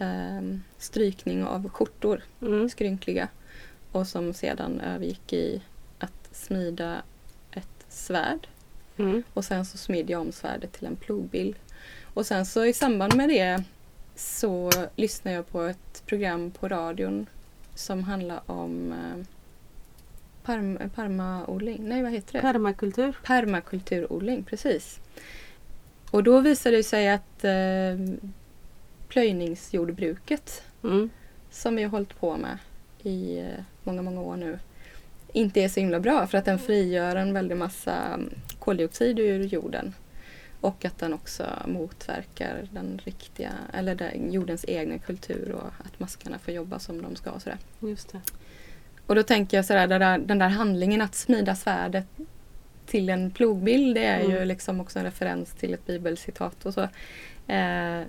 eh, 0.01 0.59
strykning 0.79 1.45
av 1.45 1.69
skjortor, 1.69 2.23
mm, 2.43 2.69
skrynkliga. 2.71 3.29
Och 3.93 4.07
som 4.07 4.35
sedan 4.35 4.81
övergick 4.81 5.33
i 5.33 5.63
att 5.99 6.29
smida 6.33 7.03
ett 7.51 7.85
svärd. 7.89 8.47
mm, 8.97 9.23
Och 9.35 9.45
sen 9.45 9.65
så 9.67 9.79
smidde 9.79 10.13
jag 10.13 10.21
om 10.21 10.33
svärdet 10.33 10.73
till 10.73 10.87
en 10.87 10.97
plogbild. 10.97 11.55
Och 12.15 12.27
sen 12.27 12.47
så 12.47 12.65
i 12.65 12.73
samband 12.73 13.17
med 13.17 13.29
det 13.29 13.63
så 14.17 14.71
lyssnade 14.97 15.37
jag 15.37 15.49
på 15.49 15.63
ett 15.63 16.03
program 16.07 16.51
på 16.51 16.69
radion 16.69 17.27
som 17.75 18.05
handlar 18.05 18.41
om 18.47 18.93
eh, 18.93 19.27
parm, 20.43 20.79
parmaodling. 20.95 21.89
Nej, 21.89 22.03
vad 22.03 22.13
heter 22.13 22.33
det? 22.33 22.41
Permakultur. 22.41 23.19
Permakulturodling, 23.25 24.45
precis. 24.45 25.01
Och 26.11 26.23
då 26.23 26.41
visade 26.41 26.77
det 26.77 26.83
sig 26.83 27.09
att 27.11 27.45
eh, 27.45 28.17
plöjningsjordbruket 29.11 30.63
Mm, 30.85 31.11
som 31.51 31.77
vi 31.77 31.83
har 31.83 31.91
hållit 31.91 32.21
på 32.21 32.37
med 32.37 32.59
i 33.03 33.39
eh, 33.39 33.65
många, 33.85 34.03
många 34.03 34.21
år 34.21 34.37
nu 34.37 34.59
inte 35.33 35.61
är 35.61 35.69
så 35.69 35.81
himla 35.81 36.01
bra 36.01 36.27
för 36.27 36.39
att 36.39 36.45
den 36.45 36.59
frigör 36.59 37.17
en 37.17 37.35
väldig 37.35 37.57
massa 37.57 37.95
mm, 38.15 38.35
koldioxid 38.59 39.19
ur 39.19 39.45
jorden. 39.45 39.95
Och 40.61 40.85
att 40.85 40.99
den 40.99 41.15
också 41.15 41.47
motverkar 41.67 42.69
den 42.71 43.01
riktiga, 43.05 43.53
eller 43.73 43.95
den, 43.95 44.33
jordens 44.33 44.65
egna 44.69 44.99
kultur 44.99 45.53
och 45.53 45.87
att 45.87 46.01
maskarna 46.01 46.39
får 46.39 46.55
jobba 46.55 46.79
som 46.79 47.03
de 47.03 47.17
ska 47.17 47.31
och 47.31 47.43
sådär. 47.43 47.59
just 47.81 48.13
det. 48.13 48.21
Och 49.07 49.15
då 49.15 49.23
tänker 49.23 49.57
jag 49.57 49.65
sådär, 49.65 49.87
den 49.87 50.01
där, 50.01 50.19
den 50.19 50.39
där 50.39 50.49
handlingen 50.49 51.01
att 51.01 51.15
smida 51.15 51.55
svärdet 51.55 52.07
till 52.87 53.09
en 53.09 53.31
plogbild 53.31 53.95
det 53.95 54.05
är 54.05 54.21
ju 54.21 54.37
Mm. 54.37 54.49
liksom 54.49 54.81
också 54.81 54.99
en 54.99 55.05
referens 55.05 55.53
till 55.53 55.75
ett 55.75 55.87
bibelcitat 55.87 56.67
och 56.67 56.75
så. 56.75 56.81
Eh, 57.53 58.03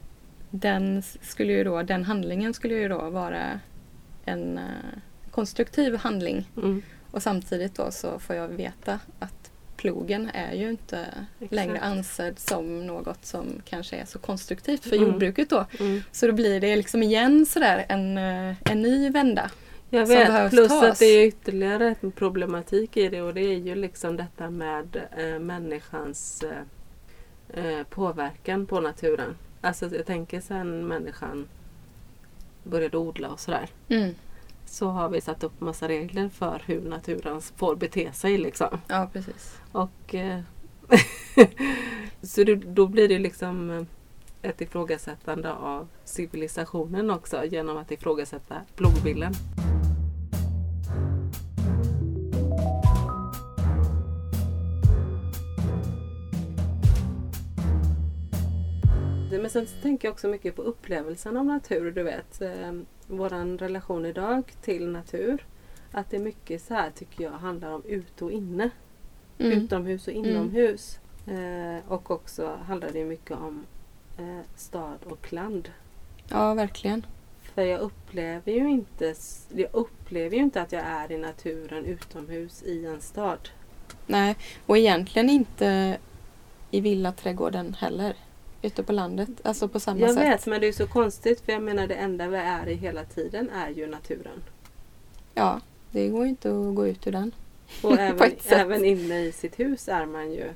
den, 0.51 1.01
skulle 1.21 1.53
ju 1.53 1.63
då, 1.63 1.81
den 1.83 2.03
handlingen 2.03 2.53
skulle 2.53 2.73
ju 2.75 2.87
då 2.87 3.09
vara 3.09 3.59
en 4.25 4.57
eh, 4.57 4.63
konstruktiv 5.31 5.95
handling. 5.95 6.49
Mm, 6.57 6.81
Och 7.11 7.23
samtidigt 7.23 7.75
då 7.75 7.91
så 7.91 8.19
får 8.19 8.35
jag 8.35 8.47
veta 8.47 8.99
att 9.19 9.51
plogen 9.77 10.29
är 10.33 10.53
ju 10.53 10.69
inte 10.69 11.05
Exakt. 11.39 11.51
längre 11.53 11.79
ansedd 11.79 12.39
som 12.39 12.87
något 12.87 13.25
som 13.25 13.45
kanske 13.65 13.95
är 13.95 14.05
så 14.05 14.19
konstruktivt 14.19 14.83
för 14.83 14.95
Mm. 14.95 15.07
jordbruket 15.09 15.49
då. 15.49 15.65
mm. 15.79 16.01
Så 16.11 16.27
då 16.27 16.33
blir 16.33 16.59
det 16.61 16.75
liksom 16.75 17.03
igen 17.03 17.45
sådär 17.45 17.85
en, 17.89 18.17
eh, 18.17 18.55
en 18.65 18.81
ny 18.81 19.09
vända. 19.09 19.51
Jag 19.89 20.05
vet, 20.07 20.49
plus 20.49 20.67
tas. 20.67 20.83
att 20.83 20.99
det 20.99 21.05
är 21.05 21.27
ytterligare 21.27 21.95
en 22.01 22.11
problematik 22.11 22.97
i 22.97 23.09
det 23.09 23.21
och 23.21 23.33
det 23.33 23.41
är 23.41 23.57
ju 23.57 23.75
liksom 23.75 24.17
detta 24.17 24.49
med 24.49 25.01
eh, 25.17 25.39
människans 25.39 26.43
eh, 26.43 27.65
eh, 27.65 27.83
påverkan 27.83 28.65
på 28.65 28.79
naturen. 28.79 29.35
Alltså 29.62 29.95
jag 29.95 30.06
tänker 30.06 30.41
sen 30.41 30.88
människan 30.88 31.47
började 32.63 32.97
odla 32.97 33.30
och 33.30 33.39
sådär. 33.39 33.69
Mm. 33.89 34.15
Så 34.65 34.88
har 34.88 35.10
vi 35.10 35.21
satt 35.21 35.43
upp 35.43 35.62
massa 35.62 35.88
regler 35.88 36.30
för 36.30 36.62
hur 36.65 36.82
naturen 36.82 37.41
får 37.41 37.76
bete 37.76 38.13
sig 38.13 38.38
liksom. 38.38 38.80
Ja, 38.88 39.10
precis. 39.13 39.58
Och 39.71 40.15
eh, 40.15 40.39
Så 42.21 42.43
det, 42.43 42.56
då 42.56 42.88
blir 42.88 43.08
det 43.08 43.19
liksom 43.19 43.86
ett 44.41 44.62
ifrågasättande 44.62 45.54
av 45.54 45.88
civilisationen 46.06 47.10
också 47.12 47.45
genom 47.45 47.78
att 47.78 47.91
ifrågasätta 47.91 48.56
plogbilden. 48.76 49.34
Men 59.39 59.49
sen 59.49 59.67
tänker 59.81 60.07
jag 60.07 60.13
också 60.13 60.27
mycket 60.27 60.55
på 60.55 60.61
upplevelsen 60.61 61.37
av 61.37 61.45
natur. 61.45 61.91
Du 61.91 62.03
vet, 62.03 62.41
eh, 62.41 62.71
våran 63.07 63.57
relation 63.57 64.05
idag 64.05 64.43
till 64.61 64.87
natur. 64.87 65.45
Att 65.91 66.09
det 66.09 66.17
är 66.17 66.21
mycket 66.21 66.61
så 66.61 66.73
här 66.73 66.91
tycker 66.91 67.23
jag 67.23 67.31
handlar 67.31 67.71
om 67.71 67.83
ute 67.85 68.25
och 68.25 68.31
inne. 68.31 68.69
Mm. 69.37 69.51
Utomhus 69.51 70.07
och 70.07 70.13
inomhus. 70.13 70.99
Eh, 71.27 71.91
och 71.91 72.11
också 72.11 72.57
handlar 72.67 72.89
det 72.91 73.05
mycket 73.05 73.37
om 73.37 73.65
eh, 74.17 74.39
stad 74.55 74.97
och 75.05 75.33
land. 75.33 75.69
Ja, 76.29 76.53
verkligen. 76.53 77.05
För 77.41 77.61
jag 77.61 77.79
upplever 77.79 78.51
ju 78.51 78.69
inte 78.69 79.15
jag 79.55 79.69
upplever 79.73 80.35
ju 80.35 80.43
inte 80.43 80.61
att 80.61 80.71
jag 80.71 80.83
är 80.85 81.11
i 81.11 81.17
naturen 81.17 81.85
utomhus 81.85 82.63
i 82.63 82.85
en 82.85 83.01
stad. 83.01 83.49
Nej, 84.07 84.35
och 84.65 84.77
egentligen 84.77 85.29
inte 85.29 85.97
i 86.71 86.81
villaträdgården 86.81 87.73
heller. 87.73 88.15
Ute 88.62 88.84
på 88.84 88.91
landet. 88.91 89.30
Alltså 89.43 89.67
på 89.67 89.80
samma 89.80 90.00
Jag 90.00 90.13
sätt. 90.13 90.24
vet 90.24 90.45
men 90.45 90.62
det 90.62 90.67
är 90.67 90.71
så 90.71 90.88
konstigt 90.88 91.41
för 91.41 91.54
jag 91.54 91.63
menar 91.63 91.88
det 91.88 91.95
enda 91.95 92.28
vi 92.28 92.38
är 92.38 92.69
i 92.69 92.76
hela 92.76 93.04
tiden 93.04 93.50
är 93.50 93.69
ju 93.69 93.88
naturen. 93.88 94.43
Ja, 95.34 95.62
det 95.91 96.08
går 96.08 96.24
ju 96.24 96.30
inte 96.30 96.50
att 96.50 96.76
gå 96.76 96.88
ut 96.88 97.08
ur 97.08 97.12
den. 97.12 97.32
Och 97.84 97.91
även, 98.00 98.32
även 98.45 98.86
inne 98.86 99.19
i 99.19 99.32
sitt 99.32 99.60
hus 99.60 99.88
är 99.88 100.06
man 100.06 100.32
ju. 100.32 100.50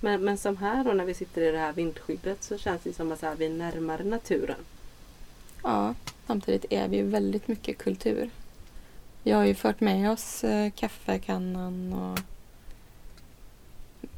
Men, 0.00 0.24
men 0.24 0.38
som 0.38 0.56
här 0.56 0.84
då 0.84 0.92
när 0.92 1.04
vi 1.04 1.14
sitter 1.14 1.42
i 1.42 1.50
det 1.52 1.58
här 1.58 1.72
vindskyddet 1.72 2.42
så 2.42 2.58
känns 2.58 2.82
det 2.82 2.92
som 2.92 3.12
att 3.12 3.22
här, 3.22 3.34
vi 3.34 3.46
är 3.46 3.50
närmare 3.50 4.04
naturen. 4.04 4.56
Ja, 5.62 5.94
samtidigt 6.26 6.64
är 6.70 6.88
vi 6.88 6.96
ju 6.96 7.02
väldigt 7.02 7.48
mycket 7.48 7.78
kultur. 7.78 8.30
Vi 9.22 9.30
har 9.30 9.44
ju 9.44 9.54
fört 9.54 9.80
med 9.80 10.10
oss 10.10 10.44
eh, 10.44 10.70
kaffekannan 10.70 11.92
och 11.92 12.18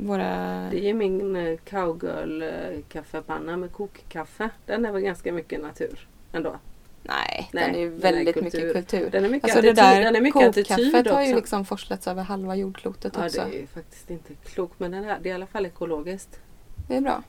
våra... 0.07 0.69
Det 0.71 0.91
är 0.91 0.95
min 0.95 1.37
eh, 1.37 1.57
cowgirl 1.71 2.43
eh, 2.43 2.49
kaffepanna 2.89 3.57
med 3.57 3.73
kokkaffe. 3.73 4.51
Den 4.67 4.85
är 4.87 4.93
väl 4.93 5.03
ganska 5.03 5.33
mycket 5.33 5.61
natur 5.63 6.09
ändå. 6.33 6.57
Nej, 7.03 7.49
Nej, 7.53 7.65
den 7.67 7.75
är 7.75 7.79
ju 7.81 7.89
den 7.91 7.97
är 7.99 8.01
väldigt 8.03 8.35
kultur. 8.35 8.43
mycket 8.67 8.73
kultur. 8.91 9.11
Den 9.11 9.25
är 9.25 9.29
mycket 9.29 9.45
Alltså 9.51 9.63
det 9.63 9.71
attityd, 9.71 9.85
där 9.85 10.01
den 10.05 10.17
är 10.17 10.21
mycket 10.21 10.55
kokkaffet 10.55 11.11
har 11.11 11.23
ju 11.23 11.35
liksom 11.35 11.65
forslats 11.65 12.07
över 12.09 12.23
halva 12.23 12.57
jordklotet 12.57 13.13
Ja 13.17 13.21
det 13.21 13.27
också. 13.27 13.41
är 13.41 13.53
ju 13.53 13.67
faktiskt 13.67 14.11
inte 14.11 14.35
klokt 14.35 14.81
men 14.81 14.91
den 14.91 15.05
här, 15.05 15.19
det 15.23 15.29
är 15.29 15.31
i 15.31 15.35
alla 15.35 15.47
fall 15.47 15.67
ekologiskt. 15.67 16.41
Det 16.89 16.97
är 16.97 17.01
bra. 17.01 17.23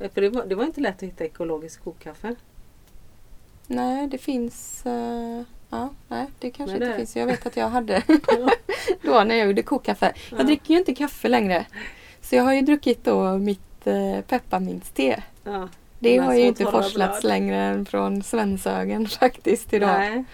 Eh, 0.00 0.10
För 0.10 0.20
det 0.20 0.28
var, 0.28 0.46
det 0.46 0.54
var 0.54 0.64
inte 0.64 0.80
lätt 0.80 0.96
att 0.96 1.02
hitta 1.02 1.24
ekologiskt 1.24 1.84
kokkaffe. 1.84 2.34
Nej, 3.66 4.06
det 4.06 4.18
finns... 4.18 4.86
eh, 4.86 5.42
ja, 5.70 5.88
nej, 6.08 6.26
det 6.38 6.50
kanske 6.50 6.78
det- 6.78 6.84
inte 6.86 6.96
finns. 6.98 7.16
Jag 7.16 7.26
vet 7.26 7.46
att 7.46 7.56
jag 7.56 7.68
hade 7.68 8.02
då 9.02 9.24
när 9.24 9.34
jag 9.34 9.46
gjorde 9.46 9.62
kokkaffe. 9.62 10.12
Ja. 10.30 10.36
Jag 10.36 10.46
dricker 10.46 10.74
ju 10.74 10.78
inte 10.80 10.94
kaffe 10.94 11.28
längre. 11.28 11.66
Så 12.30 12.36
jag 12.36 12.42
har 12.44 12.54
ju 12.54 12.60
druckit 12.62 13.04
då 13.04 13.38
mitt 13.38 13.86
eh, 13.86 14.20
pepparmintste. 14.20 15.22
Ja. 15.44 15.68
Det 15.98 16.18
har 16.18 16.34
ju 16.34 16.40
inte 16.42 16.64
forslats 16.64 17.20
blad. 17.20 17.28
längre 17.30 17.56
än 17.56 17.86
från 17.86 18.22
Svenshögen 18.22 19.06
faktiskt 19.20 19.72
idag. 19.72 19.98
Nej, 19.98 20.24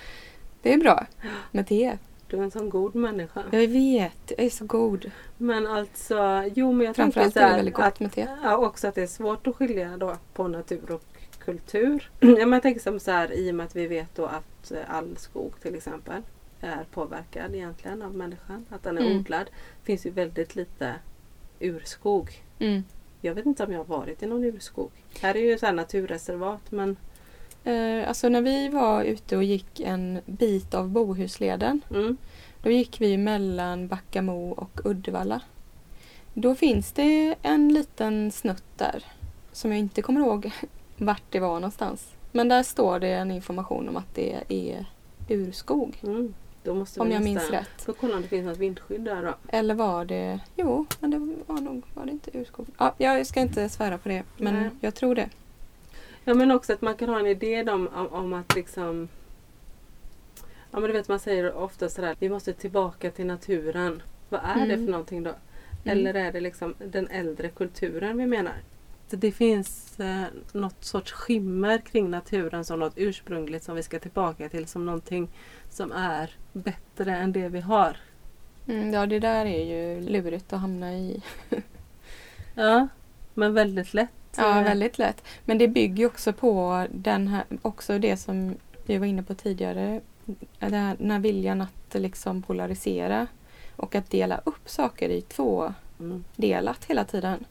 Det 0.63 0.73
är 0.73 0.79
bra 0.79 1.07
med 1.51 1.67
te. 1.67 1.99
du 2.31 2.37
är 2.37 2.43
en 2.43 2.51
sån 2.51 2.71
god 2.71 2.95
människa. 2.95 3.43
Jag 3.51 3.69
vet, 3.69 4.33
jag 4.37 4.47
är 4.47 4.51
så 4.51 4.65
god. 4.65 5.11
Men 5.37 5.67
alltså, 5.67 6.51
jo 6.55 6.73
men 6.73 6.87
jag 6.87 6.97
tänker 6.97 7.31
så 7.31 7.41
här 7.41 7.73
att, 7.83 8.17
ja, 8.43 8.57
också 8.57 8.89
att 8.89 8.95
det 8.95 9.03
är 9.03 9.07
svårt 9.07 9.47
att 9.47 9.57
skilja 9.57 9.97
då 9.97 10.17
på 10.35 10.49
natur 10.49 10.91
och 10.91 11.03
kultur. 11.45 12.11
ja, 12.21 12.27
men 12.29 12.53
jag 12.53 12.63
tänker 12.63 12.81
som 12.81 13.01
så 13.01 13.11
här 13.11 13.33
i 13.33 13.51
och 13.51 13.55
med 13.55 13.67
att 13.67 13.77
vi 13.77 13.87
vet 13.87 14.15
då 14.15 14.27
att 14.27 14.71
eh, 14.71 14.79
all 14.89 15.17
skog 15.17 15.53
till 15.63 15.75
exempel 15.75 16.23
är 16.61 16.85
påverkad 16.91 17.55
egentligen 17.55 18.03
av 18.03 18.15
människan. 18.15 18.67
Att 18.71 18.83
den 18.83 18.99
är 18.99 19.03
Mm. 19.03 19.19
odlad. 19.19 19.47
Det 19.81 19.87
finns 19.87 20.07
ju 20.07 20.11
väldigt 20.11 20.57
lite 20.57 20.95
urskog. 21.61 22.43
Mm. 22.59 22.85
Jag 23.21 23.35
vet 23.35 23.47
inte 23.47 23.65
om 23.65 23.73
jag 23.73 23.79
har 23.79 23.99
varit 23.99 24.23
i 24.23 24.27
någon 24.27 24.45
urskog. 24.45 24.91
Här 25.21 25.37
är 25.37 25.41
ju 25.41 25.59
så 25.59 25.73
naturreservat 25.73 26.73
men 26.73 26.97
Eh, 27.67 28.09
alltså 28.09 28.29
när 28.29 28.43
vi 28.43 28.69
var 28.69 29.05
ute 29.05 29.37
och 29.37 29.45
gick 29.45 29.81
en 29.81 30.21
bit 30.27 30.75
av 30.75 30.89
Bohusleden 30.89 31.81
mm, 31.91 32.17
Då 32.63 32.71
gick 32.71 33.01
vi 33.01 33.17
mellan 33.17 33.89
Backamo 33.89 34.51
och 34.51 34.81
Uddevalla. 34.85 35.41
Då 36.35 36.55
finns 36.55 36.93
det 36.93 37.35
en 37.43 37.69
liten 37.69 38.33
snutt 38.33 38.65
där 38.77 39.05
som 39.53 39.71
jag 39.71 39.79
inte 39.79 40.03
kommer 40.03 40.21
ihåg 40.21 40.51
vart 40.97 41.23
det 41.31 41.41
var 41.41 41.55
någonstans. 41.55 42.15
Men 42.33 42.49
där 42.49 42.63
står 42.63 43.01
det 43.01 43.13
en 43.13 43.31
information 43.31 43.89
om 43.89 43.97
att 43.97 44.15
det 44.15 44.43
är 44.49 44.87
urskog. 45.29 45.97
mm, 46.03 46.35
Om 46.71 47.11
jag 47.11 47.23
minns 47.25 47.51
rätt. 47.51 47.83
Får 47.83 47.93
kolla 47.93 48.17
om 48.17 48.23
det 48.23 48.29
finns 48.29 48.47
något 48.47 48.59
vindskydd 48.59 49.01
där 49.01 49.23
då. 49.23 49.35
Eller 49.49 49.75
var 49.75 50.05
det... 50.05 50.41
Jo, 50.57 50.87
men 51.01 51.11
det 51.11 51.19
var 51.47 51.61
nog 51.61 51.83
var 51.95 52.05
det 52.07 52.13
inte 52.13 52.39
urskog. 52.39 52.67
Ja, 52.79 52.95
jag 52.99 53.27
ska 53.27 53.41
inte 53.41 53.69
svära 53.69 53.99
på 53.99 54.09
det, 54.09 54.23
men 54.37 54.55
Nej. 54.55 54.71
jag 54.81 54.95
tror 54.95 55.15
det. 55.15 55.29
Ja 56.25 56.35
men 56.35 56.51
också 56.51 56.73
att 56.73 56.81
man 56.81 56.95
kan 56.97 57.09
ha 57.09 57.19
en 57.21 57.27
idé 57.27 57.71
om, 57.71 57.89
om, 57.89 58.07
om 58.07 58.33
att 58.33 58.55
liksom 58.55 59.09
Ja 60.71 60.81
men 60.81 60.83
du 60.83 60.93
vet 60.93 61.09
man 61.09 61.19
säger 61.21 61.55
ofta 61.55 61.89
sådär 61.89 62.17
vi 62.19 62.29
måste 62.29 62.53
tillbaka 62.53 63.11
till 63.11 63.27
naturen. 63.27 64.03
Vad 64.29 64.41
är 64.45 64.67
det 64.67 64.75
Mm. 64.75 64.87
för 64.87 64.91
någonting 64.93 65.23
då? 65.23 65.31
Mm. 65.31 65.99
Eller 65.99 66.15
är 66.15 66.33
det 66.33 66.41
liksom 66.41 66.75
den 66.79 67.09
äldre 67.09 67.49
kulturen 67.49 68.19
vi 68.19 68.27
menar? 68.27 68.55
Det 69.11 69.33
finns 69.33 70.01
eh, 70.01 70.25
något 70.53 70.85
sorts 70.85 71.13
skimmer 71.13 71.79
kring 71.79 72.11
naturen 72.11 72.65
som 72.65 72.79
något 72.79 72.93
ursprungligt 72.97 73.65
som 73.65 73.77
vi 73.77 73.83
ska 73.83 73.99
tillbaka 73.99 74.49
till 74.49 74.67
som 74.67 74.87
någonting 74.87 75.29
som 75.71 75.93
är 75.93 76.31
bättre 76.53 77.17
än 77.17 77.33
det 77.33 77.49
vi 77.49 77.61
har. 77.61 77.97
Mm, 78.69 78.93
ja, 78.93 79.07
det 79.07 79.19
där 79.19 79.47
är 79.47 79.65
ju 79.65 80.01
lurigt 80.01 80.53
att 80.53 80.61
hamna 80.61 80.95
i. 80.95 81.23
Ja, 82.55 82.89
men 83.35 83.55
väldigt 83.55 83.95
lätt. 83.95 84.11
Ja, 84.37 84.59
eh, 84.59 84.65
väldigt 84.65 84.99
lätt. 84.99 85.25
Men 85.45 85.59
det 85.59 85.69
bygger 85.69 86.07
också 86.07 86.33
på 86.33 86.87
den 86.91 87.29
här, 87.29 87.45
också 87.63 87.99
det 87.99 88.17
som 88.17 88.57
vi 88.87 88.99
var 88.99 89.07
inne 89.07 89.23
på 89.23 89.35
tidigare. 89.35 90.01
Här, 90.59 90.97
den 90.99 91.11
här 91.11 91.19
viljan 91.19 91.61
att 91.63 91.95
liksom 91.95 92.43
polarisera 92.43 93.27
och 93.77 93.95
att 93.95 94.11
dela 94.11 94.41
upp 94.45 94.69
saker 94.69 95.09
i 95.09 95.21
två 95.21 95.75
Mm. 96.01 96.25
delat 96.37 96.85
hela 96.85 97.05
tiden. 97.05 97.45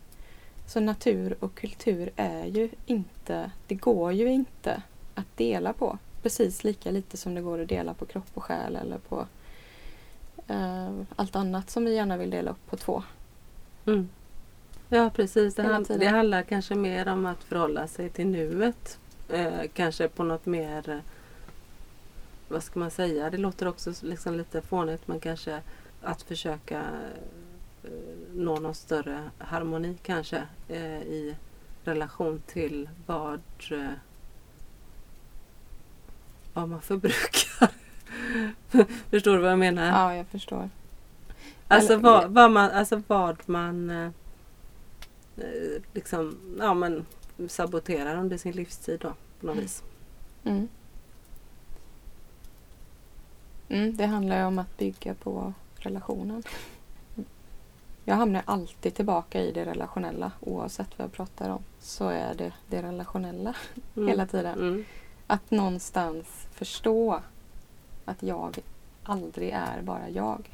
Så 0.68 0.80
natur 0.80 1.36
och 1.40 1.56
kultur 1.56 2.10
är 2.16 2.46
ju 2.46 2.70
inte, 2.86 3.52
det 3.68 3.76
går 3.76 4.12
ju 4.12 4.28
inte 4.28 4.82
att 5.16 5.38
dela 5.38 5.74
på. 5.74 5.98
Precis 6.22 6.64
lika 6.64 6.92
lite 6.92 7.18
som 7.18 7.36
det 7.36 7.42
går 7.42 7.62
att 7.62 7.70
dela 7.70 7.94
på 7.94 8.06
kropp 8.06 8.30
och 8.34 8.44
själ 8.44 8.76
eller 8.76 8.98
på 8.98 9.28
eh, 10.48 10.92
allt 11.16 11.36
annat 11.36 11.70
som 11.70 11.86
vi 11.86 11.96
gärna 11.96 12.18
vill 12.18 12.30
dela 12.30 12.52
upp 12.52 12.70
på 12.70 12.78
två. 12.78 13.04
Mm. 13.86 14.10
Ja 14.90 15.10
precis, 15.16 15.56
det, 15.56 15.64
hand, 15.64 15.88
det 16.00 16.06
handlar 16.06 16.44
kanske 16.44 16.76
mer 16.76 17.08
om 17.08 17.26
att 17.26 17.44
förhålla 17.44 17.88
sig 17.88 18.10
till 18.10 18.28
nuet. 18.28 19.00
Eh, 19.30 19.62
kanske 19.74 20.08
på 20.08 20.24
något 20.24 20.46
mer, 20.46 21.02
vad 22.48 22.64
ska 22.64 22.80
man 22.80 22.92
säga, 22.92 23.30
det 23.30 23.38
låter 23.38 23.68
också 23.68 23.94
liksom 24.02 24.36
lite 24.36 24.62
fånigt 24.62 25.08
men 25.08 25.20
kanske 25.20 25.62
att 26.02 26.22
försöka 26.22 26.84
nå 28.34 28.60
någon 28.60 28.76
större 28.76 29.30
harmoni 29.38 29.98
kanske 30.04 30.44
eh, 30.68 31.02
i 31.02 31.36
relation 31.84 32.42
till 32.48 32.90
vad, 33.06 33.42
eh, 33.72 33.90
vad 36.54 36.70
man 36.70 36.82
förbrukar. 36.82 37.70
Förstår 39.10 39.36
du 39.36 39.42
vad 39.42 39.52
jag 39.52 39.60
menar? 39.60 39.88
Ja, 39.88 40.16
jag 40.16 40.28
förstår. 40.28 40.70
Alltså 41.68 41.94
Eller- 41.94 42.04
vad, 42.04 42.32
vad 42.32 42.52
man, 42.52 42.72
alltså 42.72 43.02
vad 43.08 43.38
man 43.46 43.90
eh, 43.90 44.10
eh, 45.38 45.82
liksom, 45.94 46.38
ja 46.60 46.74
men 46.74 47.06
saboterar 47.48 48.16
under 48.18 48.38
sin 48.38 48.52
livstid 48.52 49.00
då 49.00 49.14
på 49.40 49.46
något 49.48 49.54
Mm. 49.56 49.64
vis. 49.64 49.84
Mm. 50.44 50.68
Mm, 53.70 53.98
det 53.98 54.06
handlar 54.06 54.38
ju 54.40 54.44
om 54.46 54.60
att 54.60 54.78
bygga 54.78 55.14
på 55.14 55.54
relationen. 55.76 56.44
Jag 58.08 58.16
hamnar 58.16 58.42
alltid 58.46 58.94
tillbaka 58.96 59.42
i 59.42 59.52
det 59.52 59.66
relationella 59.66 60.32
oavsett 60.40 60.88
vad 60.98 61.06
jag 61.06 61.12
pratar 61.12 61.50
om. 61.50 61.64
Så 61.80 62.08
är 62.10 62.34
det 62.34 62.54
det 62.68 62.82
relationella 62.82 63.56
Mm. 63.96 64.08
hela 64.10 64.26
tiden. 64.26 64.60
Mm. 64.60 64.86
Att 65.28 65.52
någonstans 65.52 66.28
förstå 66.54 67.22
att 68.06 68.24
jag 68.24 68.58
aldrig 69.04 69.50
är 69.50 69.82
bara 69.82 70.10
jag. 70.10 70.50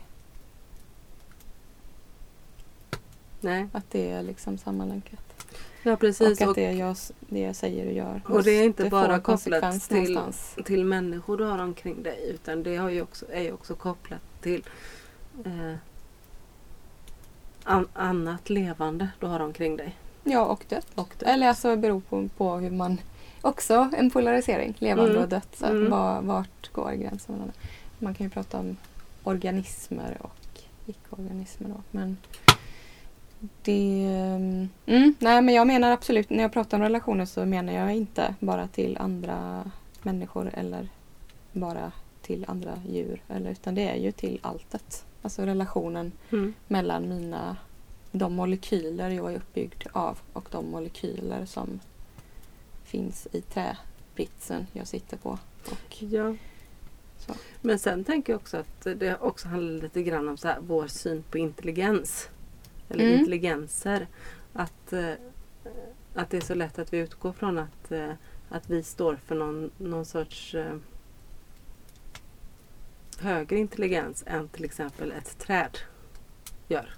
Nej, 3.39 3.67
Att 3.71 3.89
det 3.91 4.11
är 4.11 4.23
liksom 4.23 4.57
sammanlänkat. 4.57 5.45
ja 5.83 5.95
precis. 5.95 6.37
och 6.37 6.43
att 6.43 6.49
Och, 6.49 6.55
det 6.55 6.71
jag, 6.71 6.95
det 7.19 7.39
jag 7.39 7.55
säger 7.55 7.85
och 7.87 7.93
gör 7.93 8.21
Och 8.25 8.43
det 8.43 8.51
är 8.51 8.63
inte 8.63 8.89
bara 8.89 9.19
kopplat 9.19 9.81
till- 9.89 10.13
någonstans. 10.13 10.55
till 10.65 10.85
människor 10.85 11.37
du 11.37 11.43
har 11.43 11.59
omkring 11.59 12.03
dig 12.03 12.29
utan 12.29 12.63
det 12.63 12.75
har 12.77 12.89
ju 12.89 13.01
också, 13.01 13.25
är 13.31 13.41
ju 13.41 13.51
också 13.51 13.75
kopplat 13.75 14.21
till 14.41 14.63
eh, 15.45 15.73
an, 17.63 17.87
annat 17.93 18.49
levande 18.49 19.07
du 19.19 19.25
har 19.25 19.39
omkring 19.39 19.77
dig. 19.77 19.95
Ja, 20.23 20.45
och 20.45 20.65
dött. 20.69 20.87
Och 20.95 21.13
det. 21.19 21.25
Eller 21.25 21.47
alltså 21.47 21.69
det 21.69 21.77
beror 21.77 21.99
på, 22.01 22.29
på 22.37 22.55
hur 22.55 22.71
man... 22.71 22.97
Också 23.41 23.89
en 23.97 24.09
polarisering, 24.09 24.73
levande 24.79 25.11
Mm. 25.11 25.23
och 25.23 25.29
dött. 25.29 25.55
Så 25.55 25.65
Mm. 25.65 25.89
var, 25.91 26.21
vart 26.21 26.71
går 26.71 26.91
gränsen 26.91 27.35
mellan? 27.35 27.51
Man 27.99 28.13
kan 28.13 28.25
ju 28.25 28.29
prata 28.29 28.59
om 28.59 28.77
organismer 29.23 30.17
och 30.19 30.59
icke-organismer 30.85 31.69
då. 31.69 31.81
Men 31.91 32.17
det... 33.61 34.03
Mm, 34.85 35.15
nej, 35.19 35.41
men 35.41 35.49
jag 35.55 35.67
menar 35.67 35.91
absolut, 35.91 36.29
när 36.29 36.41
jag 36.43 36.53
pratar 36.53 36.77
om 36.77 36.83
relationer 36.83 37.25
så 37.25 37.45
menar 37.45 37.73
jag 37.73 37.95
inte 37.95 38.35
bara 38.39 38.67
till 38.67 38.97
andra 38.97 39.71
människor 40.01 40.51
eller 40.53 40.87
bara 41.51 41.91
till 42.21 42.45
andra 42.47 42.73
djur. 42.89 43.21
Eller, 43.29 43.51
utan 43.51 43.75
det 43.75 43.89
är 43.89 43.95
ju 43.95 44.11
till 44.11 44.39
alltet. 44.41 45.05
Alltså 45.21 45.41
relationen 45.45 46.11
Mm. 46.31 46.53
mellan 46.67 47.09
mina, 47.09 47.57
de 48.11 48.33
molekyler 48.33 49.09
jag 49.09 49.33
är 49.33 49.37
uppbyggd 49.37 49.83
av 49.91 50.19
och 50.33 50.47
de 50.51 50.71
molekyler 50.71 51.45
som 51.45 51.79
finns 52.83 53.27
i 53.31 53.41
träbritsen 53.41 54.67
jag 54.73 54.87
sitter 54.87 55.17
på. 55.17 55.29
Och, 55.71 56.03
Ja. 56.03 56.35
Så. 57.17 57.33
Men 57.61 57.79
sen 57.79 58.03
tänker 58.03 58.33
jag 58.33 58.39
också 58.41 58.57
att 58.57 58.81
det 58.95 59.17
också 59.19 59.47
handlar 59.47 59.81
lite 59.83 60.03
grann 60.03 60.29
om 60.29 60.37
så 60.37 60.47
här, 60.47 60.57
vår 60.61 60.87
syn 60.87 61.23
på 61.31 61.37
intelligens. 61.37 62.29
Eller 62.89 63.03
Mm. 63.05 63.19
intelligenser. 63.19 64.07
Att 64.53 64.93
eh, 64.93 65.13
att 66.15 66.29
det 66.29 66.37
är 66.37 66.41
så 66.41 66.53
lätt 66.55 66.79
att 66.79 66.93
vi 66.93 66.97
utgår 66.97 67.31
från 67.33 67.57
att, 67.57 67.91
eh, 67.91 68.11
att 68.49 68.69
vi 68.69 68.83
står 68.83 69.15
för 69.15 69.35
någon, 69.35 69.71
någon 69.77 70.05
sorts 70.05 70.55
eh, 70.55 70.75
högre 73.21 73.57
intelligens 73.57 74.23
än 74.27 74.47
till 74.47 74.65
exempel 74.65 75.11
ett 75.11 75.39
träd 75.39 75.77
gör. 76.67 76.89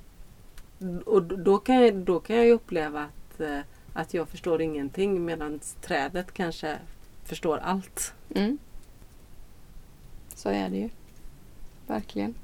Och 1.06 1.24
då 1.24 1.58
kan 1.58 1.76
jag, 1.76 1.96
då 1.96 2.20
kan 2.20 2.36
jag 2.36 2.50
uppleva 2.50 3.02
att, 3.04 3.40
eh, 3.42 3.60
att 3.94 4.14
jag 4.14 4.30
förstår 4.30 4.62
ingenting 4.62 5.26
medan 5.26 5.60
trädet 5.82 6.34
kanske 6.34 6.78
förstår 7.24 7.58
allt. 7.58 8.14
Mm. 8.36 8.58
Så 10.36 10.50
är 10.50 10.70
det 10.70 10.78
ju. 10.78 10.90
Verkligen. 11.88 12.36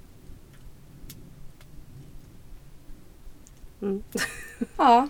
Mm. 3.81 4.03
Ja, 4.77 5.07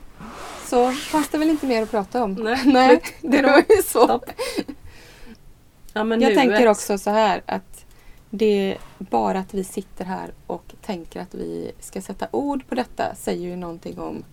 så 0.66 0.92
fanns 0.92 1.30
det 1.30 1.38
väl 1.38 1.50
inte 1.50 1.68
mer 1.68 1.84
att 1.84 1.92
prata 1.92 2.24
om. 2.24 2.34
Nej, 2.34 2.62
Nej 2.66 3.02
det 3.22 3.42
var 3.42 3.64
ju 3.70 3.82
så. 3.84 4.04
Stopp. 4.04 4.32
Ja, 5.94 6.16
Jag 6.16 6.36
tänker 6.36 6.68
också 6.68 6.98
så 6.98 7.10
här 7.10 7.42
att 7.46 7.69
det 8.30 8.46
är 8.72 8.78
bara 8.98 9.40
att 9.40 9.54
vi 9.54 9.64
sitter 9.64 10.06
här 10.06 10.32
och 10.48 10.74
tänker 10.82 11.22
att 11.22 11.34
vi 11.34 11.72
ska 11.80 12.02
sätta 12.02 12.28
ord 12.32 12.68
på 12.68 12.76
detta 12.76 13.16
säger 13.16 13.48
ju 13.48 13.56
någonting 13.56 14.00
om 14.00 14.24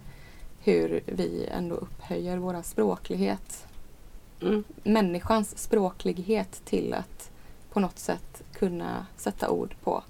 hur 0.65 1.01
vi 1.07 1.47
ändå 1.47 1.75
upphöjer 1.75 2.37
våra 2.37 2.63
språklighet. 2.63 3.67
Mm. 4.43 4.65
Människans 4.83 5.59
språklighet 5.59 6.61
till 6.65 6.95
att 6.95 7.31
på 7.73 7.81
något 7.81 7.99
sätt 7.99 8.43
kunna 8.53 9.07
sätta 9.17 9.51
ord 9.51 9.75
på 9.85 10.03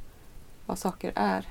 vad 0.66 0.78
saker 0.78 1.12
är. 1.14 1.44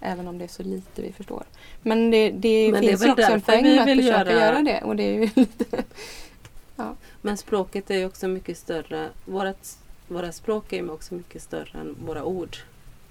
Även 0.00 0.28
om 0.28 0.38
det 0.38 0.44
är 0.44 0.48
så 0.48 0.62
lite 0.62 1.02
vi 1.02 1.12
förstår. 1.12 1.44
Men 1.82 2.10
det, 2.10 2.30
det 2.30 2.72
Men 2.72 2.80
det 2.80 2.86
är 2.86 2.90
finns 2.90 3.04
ju 3.06 3.10
också 3.10 3.32
en 3.32 3.40
poäng 3.40 3.62
med 3.64 3.80
att 3.80 3.86
försöka 3.96 4.02
göra- 4.02 4.32
göra 4.32 4.62
det. 4.62 4.82
Och 4.82 4.96
det 4.96 5.02
är 5.02 5.20
lite... 5.34 5.84
Men 7.20 7.36
språket 7.36 7.90
är 7.90 7.94
ju 7.98 8.06
också 8.06 8.28
mycket 8.28 8.58
större. 8.58 9.08
Vårat, 9.24 9.78
våra 10.08 10.32
språk 10.32 10.72
är 10.72 10.76
ju 10.76 10.90
också 10.90 11.14
mycket 11.14 11.42
större 11.42 11.78
än 11.80 11.96
våra 12.06 12.24
ord. 12.24 12.56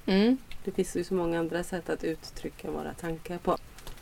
Mm. 0.06 0.38
Det 0.64 0.72
finns 0.72 0.96
ju 0.96 1.04
så 1.04 1.14
många 1.14 1.40
andra 1.40 1.64
sätt 1.64 1.90
att 1.90 2.04
uttrycka 2.04 2.72
våra 2.72 2.94
tankar 2.94 3.38
på. 3.38 3.58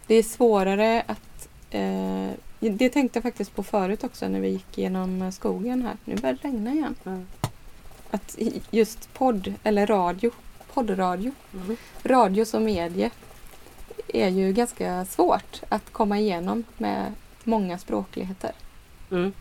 Det 0.08 0.16
är 0.16 0.24
svårare 0.24 1.04
att... 1.08 1.50
Eh, 1.70 2.30
det 2.60 2.90
tänkte 2.90 3.18
jag 3.18 3.24
faktiskt 3.24 3.56
på 3.56 3.64
förut 3.64 4.04
också 4.04 4.28
när 4.28 4.40
vi 4.40 4.48
gick 4.50 4.78
genom 4.78 5.32
skogen 5.32 5.82
här. 5.82 5.98
Nu 6.06 6.16
börjar 6.16 6.38
det 6.42 6.48
regna 6.48 6.72
igen. 6.74 6.96
Ja. 7.04 7.18
Att 8.12 8.38
just 8.72 9.14
podd 9.14 9.54
eller 9.64 9.88
radio, 9.88 10.32
poddradio, 10.74 11.32
Mm. 11.54 11.78
radio 12.04 12.46
som 12.46 12.64
medie 12.64 13.12
är 14.08 14.30
ju 14.30 14.54
ganska 14.54 15.06
svårt 15.06 15.62
att 15.70 15.92
komma 15.92 16.20
igenom 16.20 16.64
med 16.78 17.14
många 17.44 17.78
språkligheter. 17.78 18.52
Mm. 19.12 19.34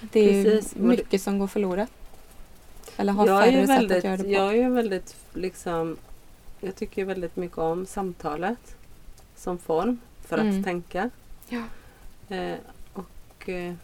Det 0.00 0.20
är 0.20 0.44
Precis, 0.44 0.74
mycket 0.76 1.22
som 1.22 1.38
går 1.38 1.46
förlorat. 1.46 1.90
Eller 2.96 3.12
har 3.12 3.26
Jag 3.26 3.48
är, 3.48 3.52
färre 3.52 3.66
sätt 3.66 3.68
väldigt, 3.68 3.98
att 3.98 4.04
göra 4.04 4.16
det 4.16 4.22
på. 4.24 4.30
jag 4.30 4.56
är 4.58 4.68
väldigt 4.70 5.16
liksom 5.34 5.96
Jag 6.60 6.76
tycker 6.76 7.04
väldigt 7.04 7.36
mycket 7.36 7.58
om 7.58 7.86
samtalet 7.86 8.76
som 9.36 9.58
form 9.58 9.98
för 10.24 10.38
Mm. 10.38 10.58
att 10.58 10.64
tänka. 10.64 11.10
Ja. 11.48 11.62
Eh, 12.36 12.56
och 12.92 13.48
eh, 13.48 13.74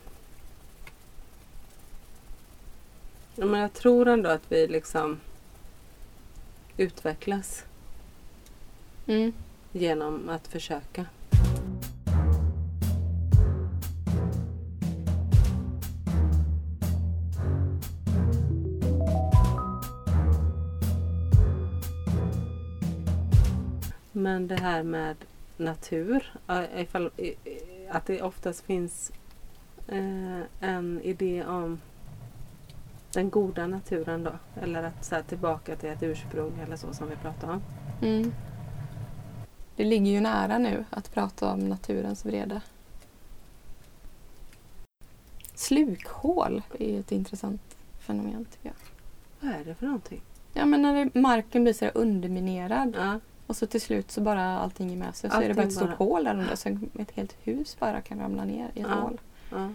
men 3.36 3.60
Jag 3.60 3.72
tror 3.72 4.08
ändå 4.08 4.30
att 4.30 4.52
vi 4.52 4.66
liksom 4.68 5.20
utvecklas 6.76 7.64
Mm. 9.06 9.32
genom 9.72 10.28
att 10.28 10.48
försöka. 10.48 11.06
Men 24.28 24.48
det 24.48 24.60
här 24.60 24.82
med 24.82 25.16
natur, 25.56 26.32
ifall, 26.76 27.10
att 27.90 28.06
det 28.06 28.22
oftast 28.22 28.64
finns 28.64 29.12
eh, 29.88 30.40
en 30.60 31.00
idé 31.02 31.44
om 31.44 31.80
den 33.12 33.30
goda 33.30 33.66
naturen 33.66 34.24
då. 34.24 34.32
Eller 34.62 34.82
att 34.82 35.04
så 35.04 35.14
här, 35.14 35.22
tillbaka 35.22 35.76
till 35.76 35.88
ett 35.88 36.02
ursprung 36.02 36.60
eller 36.66 36.76
så 36.76 36.92
som 36.92 37.08
vi 37.08 37.16
pratade 37.16 37.52
om. 37.52 37.62
Mm. 38.02 38.32
Det 39.76 39.84
ligger 39.84 40.10
ju 40.10 40.20
nära 40.20 40.58
nu 40.58 40.84
att 40.90 41.14
prata 41.14 41.52
om 41.52 41.60
naturens 41.60 42.24
vrede. 42.24 42.60
Slukhål 45.54 46.62
är 46.78 47.00
ett 47.00 47.12
intressant 47.12 47.76
fenomen 47.98 48.44
tycker 48.44 48.68
jag. 48.68 48.76
Vad 49.40 49.60
är 49.60 49.64
det 49.64 49.74
för 49.74 49.86
någonting? 49.86 50.20
Ja 50.52 50.66
men 50.66 50.82
när 50.82 51.04
det, 51.04 51.20
marken 51.20 51.62
blir 51.62 51.74
så 51.74 51.88
underminerad 51.88 52.96
Ja, 52.98 53.20
och 53.48 53.56
så 53.56 53.66
till 53.66 53.80
slut 53.80 54.10
så 54.10 54.20
bara 54.20 54.58
allting 54.58 54.92
är 54.92 54.96
med 54.96 55.14
sig 55.14 55.30
så 55.30 55.36
är 55.36 55.40
det 55.40 55.46
Allting 55.46 55.56
bara 55.56 55.66
ett 55.66 55.72
stort 55.72 55.88
bara- 55.88 55.96
hål 55.96 56.24
där 56.24 56.34
under 56.38 56.56
så 56.56 56.68
ett 56.98 57.10
helt 57.10 57.36
hus 57.42 57.76
bara 57.80 58.00
kan 58.00 58.18
ramla 58.20 58.44
ner 58.44 58.70
i 58.74 58.80
ett 58.80 58.86
Ja. 58.90 58.94
hål. 58.94 59.20
ja. 59.50 59.68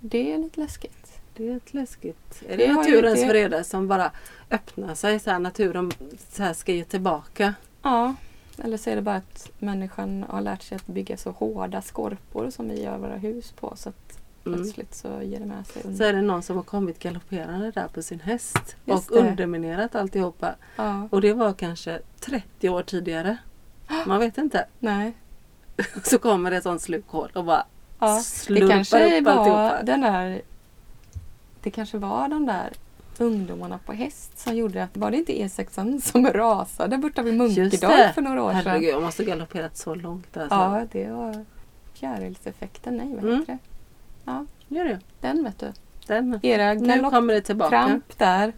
Det 0.00 0.32
är 0.32 0.38
lite 0.38 0.60
läskigt. 0.60 1.18
Det 1.36 1.48
är 1.48 1.56
ett 1.56 1.74
läskigt. 1.74 2.42
Är 2.48 2.56
Det 2.56 2.66
det 2.66 2.72
naturens 2.72 3.20
det- 3.20 3.28
vrede 3.28 3.64
som 3.64 3.88
bara 3.88 4.10
öppnar 4.50 4.94
sig? 4.94 5.18
Så 5.20 5.30
här, 5.30 5.38
naturen 5.38 5.92
så 6.30 6.42
här 6.42 6.52
ska 6.52 6.72
ge 6.72 6.84
tillbaka. 6.84 7.54
Ja, 7.82 8.14
eller 8.64 8.76
så 8.76 8.90
är 8.90 8.96
det 8.96 9.02
bara 9.02 9.16
att 9.16 9.50
människan 9.58 10.24
har 10.28 10.40
lärt 10.40 10.62
sig 10.62 10.76
att 10.76 10.86
bygga 10.86 11.16
så 11.16 11.30
hårda 11.30 11.82
skorpor 11.82 12.50
som 12.50 12.68
vi 12.68 12.82
gör 12.82 12.98
våra 12.98 13.16
hus 13.16 13.52
på 13.52 13.72
så 13.76 13.88
att. 13.88 14.18
Plötsligt 14.54 14.94
så 14.94 15.22
ger 15.22 15.40
det 15.40 15.46
med 15.46 15.66
sig. 15.66 15.82
Så 15.82 15.88
Under. 15.88 16.08
är 16.08 16.12
det 16.12 16.22
någon 16.22 16.42
som 16.42 16.56
har 16.56 16.62
kommit 16.62 16.98
galopperande 16.98 17.70
där 17.70 17.88
på 17.88 18.02
sin 18.02 18.20
häst 18.20 18.76
Just 18.84 19.10
och 19.10 19.22
det. 19.22 19.28
underminerat 19.30 19.94
alltihopa. 19.94 20.54
Ja, 20.76 21.08
Och 21.10 21.20
det 21.20 21.32
var 21.32 21.52
kanske 21.52 22.00
30 22.20 22.68
år 22.68 22.82
tidigare. 22.82 23.36
Man 24.06 24.20
vet 24.20 24.38
inte. 24.38 24.66
nej. 24.78 25.12
Så 26.04 26.18
kommer 26.18 26.50
det 26.50 26.56
ett 26.56 26.62
sånt 26.62 26.82
slukhål 26.82 27.30
och 27.34 27.44
bara 27.44 27.66
Ja, 27.98 28.14
det 28.14 28.20
slurpar 28.22 28.68
kanske 28.68 29.18
upp 29.18 29.24
var 29.26 29.32
alltihopa. 29.32 29.82
den 29.82 30.00
där 30.00 30.42
Det 31.62 31.70
kanske 31.70 31.98
var 31.98 32.28
de 32.28 32.46
där 32.46 32.72
ungdomarna 33.18 33.78
på 33.78 33.92
häst 33.92 34.38
som 34.38 34.56
gjorde 34.56 34.82
att, 34.84 34.96
var 34.96 35.10
det 35.10 35.16
inte 35.16 35.32
E6 35.32 36.00
som 36.00 36.26
rasade 36.26 36.98
borta 36.98 37.22
vid 37.22 37.34
Munkedal 37.36 38.12
för 38.14 38.22
några 38.22 38.42
år 38.42 38.50
sedan? 38.52 38.62
Herregud, 38.66 38.90
jag 38.94 39.02
måste 39.02 39.24
galopperat 39.24 39.76
så 39.76 39.94
långt. 39.94 40.36
Alltså. 40.36 40.54
Ja, 40.54 40.84
det 40.92 41.10
var 41.10 41.44
fjärilseffekten. 41.94 42.96
Nej, 42.96 43.14
vad 43.14 43.24
Mm. 43.24 43.40
heter 43.40 43.52
det? 43.52 43.58
Ja, 44.26 44.46
Gör 44.68 44.84
det. 44.84 45.00
den 45.20 45.44
vet 45.44 45.58
du. 45.58 45.72
Den. 46.06 46.40
Era 46.42 46.74
Nu 46.74 47.10
kommer 47.10 47.34
det 47.34 47.40
tillbaka. 47.40 47.70
galoppkramp 47.76 48.18
där 48.18 48.52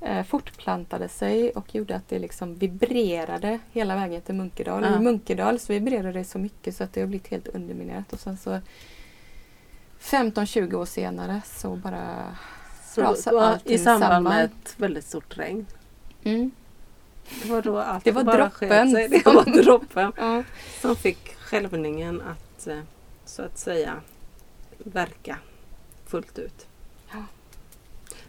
eh, 0.00 0.24
fortplantade 0.24 1.08
sig 1.08 1.50
och 1.50 1.74
gjorde 1.74 1.96
att 1.96 2.08
det 2.08 2.18
liksom 2.18 2.54
vibrerade 2.54 3.58
hela 3.72 3.94
vägen 3.94 4.20
till 4.22 4.34
Munkedal. 4.34 4.82
Ja. 4.84 4.96
I 4.96 4.98
Munkedal 5.02 5.58
så 5.58 5.72
vibrerade 5.72 6.12
det 6.12 6.24
så 6.24 6.38
mycket 6.38 6.76
så 6.76 6.84
att 6.84 6.92
det 6.92 7.00
har 7.00 7.08
blivit 7.08 7.28
helt 7.28 7.48
underminerat. 7.48 8.12
Och 8.12 8.20
sen 8.20 8.36
så 8.36 8.60
15-20 10.00 10.74
år 10.74 10.84
senare 10.84 11.40
så 11.46 11.76
bara... 11.76 12.36
Så 12.84 13.02
var 13.32 13.42
allting 13.42 13.72
I 13.74 13.78
samband 13.78 14.12
samman. 14.12 14.34
med 14.34 14.44
ett 14.44 14.74
väldigt 14.76 15.04
stort 15.04 15.38
regn. 15.38 15.66
Mm. 16.24 16.50
Det 17.42 17.48
var 17.50 17.62
då 17.62 17.78
allt 17.78 18.04
Det 18.04 18.12
var 18.12 18.24
bara 18.24 18.36
droppen 18.36 18.90
sig. 18.90 19.08
Det 19.08 19.26
var 19.26 19.62
droppen 19.62 20.12
Ja. 20.16 20.42
som 20.80 20.96
fick 20.96 21.34
skälvningen 21.36 22.20
att 22.22 22.66
eh, 22.66 22.78
så 23.24 23.42
att 23.42 23.58
säga 23.58 23.94
verka 24.78 25.38
fullt 26.06 26.38
ut. 26.38 26.66
Ja. 27.12 27.24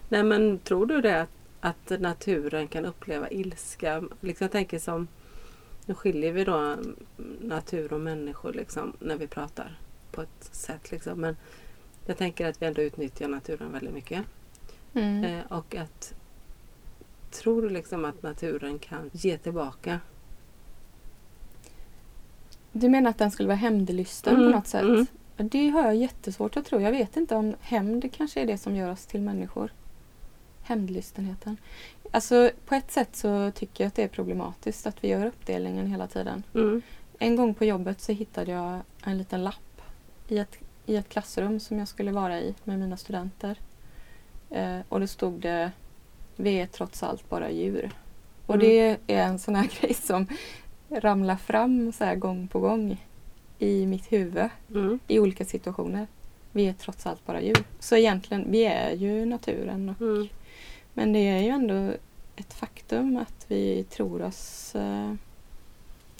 Nej 0.08 0.22
men 0.22 0.58
tror 0.58 0.86
du 0.86 1.00
det 1.00 1.20
att, 1.22 1.30
att 1.60 2.00
naturen 2.00 2.68
kan 2.68 2.84
uppleva 2.84 3.30
ilska? 3.30 4.04
Liksom 4.20 4.44
jag 4.44 4.52
tänker 4.52 4.78
som 4.78 5.08
nu 5.86 5.94
skiljer 5.94 6.32
vi 6.32 6.44
då 6.44 6.56
mm, 6.56 6.96
natur 7.40 7.92
och 7.92 8.00
människor 8.00 8.52
liksom 8.52 8.92
när 8.98 9.16
vi 9.16 9.26
pratar 9.26 9.78
på 10.12 10.22
ett 10.22 10.48
sätt 10.52 10.90
liksom. 10.90 11.20
Men 11.20 11.36
jag 12.06 12.16
tänker 12.16 12.46
att 12.48 12.62
vi 12.62 12.66
ändå 12.66 12.82
utnyttjar 12.82 13.28
naturen 13.28 13.72
väldigt 13.72 13.94
mycket. 13.94 14.24
Mm. 14.94 15.24
Eh, 15.24 15.44
och 15.48 15.74
att 15.74 16.14
tror 17.30 17.62
du 17.62 17.68
liksom 17.68 18.04
att 18.04 18.22
naturen 18.22 18.78
kan 18.78 19.10
ge 19.12 19.38
tillbaka? 19.38 20.00
Du 22.72 22.88
menar 22.88 23.10
att 23.10 23.18
den 23.18 23.30
skulle 23.30 23.46
vara 23.46 23.56
hämndlysten 23.56 24.34
Mm, 24.36 24.52
på 24.52 24.58
något 24.58 24.66
sätt? 24.66 24.82
mm. 24.82 25.06
Det 25.36 25.68
har 25.68 25.82
jag 25.84 25.96
jättesvårt 25.96 26.56
att 26.56 26.66
tro. 26.66 26.80
Jag 26.80 26.90
vet 26.90 27.16
inte 27.16 27.36
om 27.36 27.54
hämnd 27.60 28.12
kanske 28.12 28.40
är 28.40 28.46
det 28.46 28.58
som 28.58 28.76
gör 28.76 28.90
oss 28.92 29.06
till 29.06 29.20
människor. 29.22 29.72
Hämndlystenheten. 30.62 31.56
Alltså 32.10 32.50
på 32.66 32.74
ett 32.74 32.90
sätt 32.90 33.16
så 33.16 33.50
tycker 33.50 33.84
jag 33.84 33.88
att 33.88 33.94
det 33.94 34.02
är 34.02 34.08
problematiskt 34.08 34.86
att 34.86 35.04
vi 35.04 35.08
gör 35.08 35.26
uppdelningen 35.26 35.86
hela 35.86 36.06
tiden. 36.06 36.42
Mm. 36.54 36.82
En 37.18 37.36
gång 37.36 37.54
på 37.54 37.64
jobbet 37.64 38.00
så 38.00 38.12
hittade 38.12 38.50
jag 38.52 38.80
en 39.04 39.18
liten 39.18 39.44
lapp 39.44 39.82
i 40.28 40.38
ett, 40.38 40.58
i 40.86 40.96
ett 40.96 41.08
klassrum 41.08 41.60
som 41.60 41.78
jag 41.78 41.88
skulle 41.88 42.12
vara 42.12 42.40
i 42.40 42.54
med 42.64 42.78
mina 42.78 42.96
studenter. 42.96 43.58
Eh, 44.50 44.78
och 44.88 45.00
då 45.00 45.06
stod 45.06 45.40
det 45.40 45.70
Vi 46.36 46.60
är 46.60 46.66
trots 46.66 47.02
allt 47.02 47.28
bara 47.28 47.50
djur. 47.50 47.90
Och 48.46 48.54
Mm. 48.54 48.66
det 48.66 48.98
är 49.06 49.22
en 49.26 49.38
sån 49.38 49.54
här 49.54 49.70
grej 49.80 49.94
som 49.94 50.26
ramlar 50.90 51.36
fram 51.36 51.92
så 51.92 52.04
här 52.04 52.16
gång 52.16 52.48
på 52.48 52.60
gång. 52.60 53.05
I 53.58 53.86
mitt 53.86 54.12
huvud 54.12 54.48
Mm. 54.74 54.98
i 55.08 55.18
olika 55.18 55.44
situationer. 55.44 56.06
Vi 56.52 56.66
är 56.68 56.72
trots 56.72 57.06
allt 57.06 57.26
bara 57.26 57.40
djur. 57.40 57.64
Så 57.80 57.96
egentligen, 57.96 58.44
vi 58.50 58.64
är 58.64 58.90
ju 58.92 59.26
naturen. 59.26 59.88
Och, 59.88 60.00
Mm. 60.00 60.28
Men 60.94 61.12
det 61.12 61.18
är 61.28 61.42
ju 61.42 61.48
ändå 61.48 61.92
ett 62.36 62.54
faktum 62.54 63.16
att 63.16 63.44
vi 63.48 63.84
tror 63.84 64.22
oss... 64.22 64.74
Eh, 64.74 65.12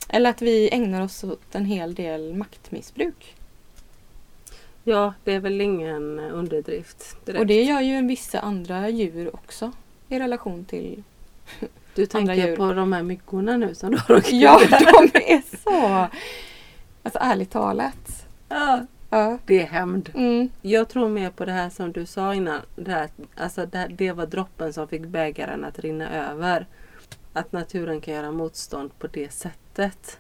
eller 0.09 0.31
att 0.31 0.43
vi 0.43 0.69
ägnar 0.73 1.03
oss 1.03 1.25
åt 1.25 1.55
en 1.55 1.65
hel 1.65 1.95
del 1.95 2.35
maktmissbruk. 2.35 3.35
Ja, 4.85 5.15
det 5.25 5.33
är 5.33 5.41
väl 5.41 5.61
ingen 5.61 6.19
underdrift 6.21 7.27
direkt. 7.27 7.41
Och 7.41 7.47
det 7.47 7.63
gör 7.63 7.81
ju 7.81 7.93
en 7.95 8.07
vissa 8.07 8.41
andra 8.41 8.89
djur 8.89 9.35
också 9.35 9.73
i 10.09 10.19
relation 10.19 10.65
till... 10.65 11.03
du 11.95 12.07
tänker 12.07 12.57
på 12.57 12.73
de 12.73 12.93
här 12.93 13.03
myggorna 13.03 13.57
nu 13.57 13.75
som 13.75 13.91
du 13.91 13.99
har 14.09 14.17
åkt 14.17 14.33
Ja, 14.33 14.61
de 14.69 15.19
är 15.21 15.43
så... 15.65 16.07
Alltså 17.07 17.19
ärligt 17.23 17.51
talat. 17.51 18.27
ja. 18.49 18.87
Ja. 19.11 19.39
Det 19.47 19.63
är 19.63 19.67
hämnd. 19.67 20.11
Mm. 20.15 20.49
Jag 20.63 20.89
tror 20.89 21.09
mer 21.09 21.31
på 21.31 21.45
det 21.45 21.53
här 21.53 21.71
som 21.71 21.93
du 21.93 22.07
sa 22.07 22.35
innan. 22.35 22.61
Det, 22.77 22.91
här, 22.91 23.11
alltså 23.37 23.67
det, 23.67 23.87
det 23.91 24.13
var 24.13 24.27
droppen 24.27 24.73
som 24.73 24.89
fick 24.89 25.07
bägaren 25.07 25.65
att 25.65 25.79
rinna 25.79 26.31
över. 26.31 26.67
Att 27.33 27.53
naturen 27.53 28.01
kan 28.01 28.15
göra 28.15 28.31
motstånd 28.31 28.99
på 28.99 29.07
det 29.07 29.33
sättet. 29.33 30.19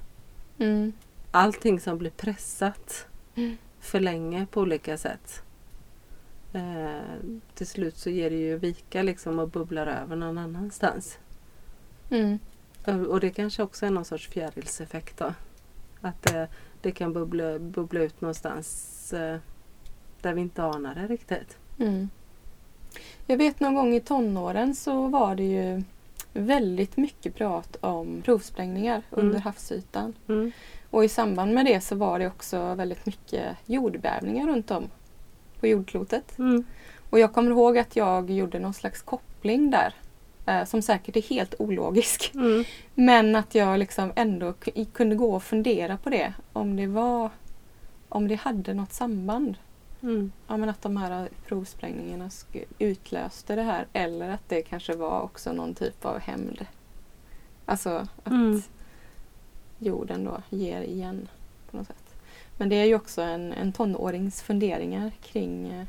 Mm. 0.58 0.92
Allting 1.30 1.80
som 1.80 1.98
blir 1.98 2.10
pressat 2.10 3.06
Mm. 3.34 3.56
för 3.80 4.00
länge 4.00 4.46
på 4.50 4.60
olika 4.60 4.98
sätt. 4.98 5.42
Eh, 6.52 7.00
till 7.54 7.66
slut 7.66 7.96
så 7.96 8.10
ger 8.10 8.30
det 8.30 8.36
ju 8.36 8.58
vika 8.58 9.02
liksom 9.02 9.38
och 9.38 9.48
bubblar 9.48 9.86
över 9.86 10.16
någon 10.16 10.38
annanstans. 10.38 11.18
Mm. 12.10 12.38
Och 12.84 12.92
och 13.06 13.20
det 13.20 13.30
kanske 13.30 13.62
också 13.62 13.86
är 13.86 13.90
någon 13.90 14.04
sorts 14.04 14.28
fjärilseffekt 14.28 15.18
då. 15.18 15.34
Att 16.00 16.22
det, 16.22 16.48
det 16.86 16.92
kan 16.92 17.12
bubbla, 17.12 17.58
bubbla 17.58 18.00
ut 18.00 18.20
någonstans 18.20 19.12
eh, 19.12 19.36
där 20.20 20.34
vi 20.34 20.40
inte 20.40 20.62
anar 20.62 20.94
det 20.94 21.06
riktigt. 21.06 21.56
Mm. 21.78 22.08
Jag 23.26 23.36
vet 23.36 23.60
någon 23.60 23.74
gång 23.74 23.94
i 23.94 24.00
tonåren 24.00 24.74
så 24.74 25.06
var 25.08 25.34
det 25.34 25.42
ju 25.44 25.82
väldigt 26.32 26.96
mycket 26.96 27.34
prat 27.34 27.76
om 27.80 28.22
provsprängningar 28.24 29.02
under 29.10 29.30
Mm. 29.30 29.42
havsytan. 29.42 30.14
Mm. 30.28 30.52
Och 30.90 31.04
i 31.04 31.08
samband 31.08 31.54
med 31.54 31.66
det 31.66 31.80
så 31.80 31.94
var 31.96 32.18
det 32.18 32.26
också 32.26 32.74
väldigt 32.74 33.06
mycket 33.06 33.56
jordbävningar 33.66 34.46
runt 34.46 34.70
om 34.70 34.84
på 35.60 35.66
jordklotet. 35.66 36.38
Mm. 36.38 36.64
Och 37.10 37.18
jag 37.18 37.32
kommer 37.32 37.50
ihåg 37.50 37.78
att 37.78 37.96
jag 37.96 38.30
gjorde 38.30 38.58
någon 38.58 38.74
slags 38.74 39.02
koppling 39.02 39.70
där. 39.70 39.94
Eh, 40.46 40.64
som 40.64 40.82
säkert 40.82 41.16
är 41.16 41.22
helt 41.22 41.54
ologisk. 41.58 42.34
Mm. 42.34 42.64
Men 42.94 43.36
att 43.36 43.54
jag 43.54 43.78
liksom 43.78 44.12
ändå 44.16 44.54
kunde 44.92 45.16
gå 45.16 45.34
och 45.34 45.42
fundera 45.42 45.96
på 45.96 46.10
det. 46.10 46.34
Om 46.52 46.76
det 46.76 46.86
var 46.86 47.30
om 48.08 48.28
det 48.28 48.34
hade 48.34 48.74
något 48.74 48.92
samband. 48.92 49.54
Mm. 50.02 50.32
Ja, 50.46 50.56
men 50.56 50.68
att 50.68 50.82
de 50.82 50.96
här 50.96 51.28
provsprängningarna 51.46 52.30
utlöste 52.78 53.54
det 53.54 53.62
här. 53.62 53.86
Eller 53.92 54.28
att 54.28 54.48
det 54.48 54.62
kanske 54.62 54.96
var 54.96 55.20
också 55.20 55.52
någon 55.52 55.74
typ 55.74 56.04
av 56.04 56.18
hämnd. 56.18 56.66
Alltså 57.64 58.06
att 58.24 58.26
Mm. 58.32 58.62
jorden 59.78 60.24
då 60.24 60.42
ger 60.50 60.80
igen 60.82 61.28
på 61.70 61.76
något 61.76 61.86
sätt. 61.86 62.14
Men 62.56 62.68
det 62.68 62.76
är 62.76 62.84
ju 62.84 62.94
också 62.94 63.22
en, 63.22 63.52
en 63.52 63.72
tonårings 63.72 64.42
funderingar 64.42 65.12
kring 65.22 65.68
eh, 65.68 65.86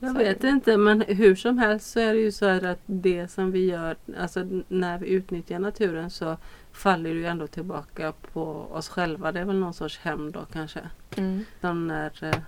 Jag 0.00 0.14
vet 0.14 0.44
inte 0.44 0.76
men 0.76 1.00
hur 1.00 1.34
som 1.34 1.58
helst 1.58 1.90
så 1.90 2.00
är 2.00 2.12
det 2.14 2.20
ju 2.20 2.32
så 2.32 2.46
här 2.46 2.64
att 2.64 2.80
det 2.86 3.28
som 3.28 3.50
vi 3.50 3.64
gör, 3.66 3.96
alltså 4.18 4.46
när 4.68 4.98
vi 4.98 5.08
utnyttjar 5.08 5.58
naturen 5.58 6.10
så 6.10 6.36
faller 6.72 7.10
det 7.10 7.16
ju 7.16 7.26
ändå 7.26 7.46
tillbaka 7.46 8.12
på 8.32 8.42
oss 8.72 8.88
själva. 8.88 9.32
Det 9.32 9.40
är 9.40 9.44
väl 9.44 9.58
någon 9.58 9.74
sorts 9.74 9.98
hämnd 9.98 10.32
då 10.32 10.44
kanske. 10.52 10.80
mm. 11.16 11.44
Som 11.60 11.86
när 11.88 12.24
eh, 12.24 12.38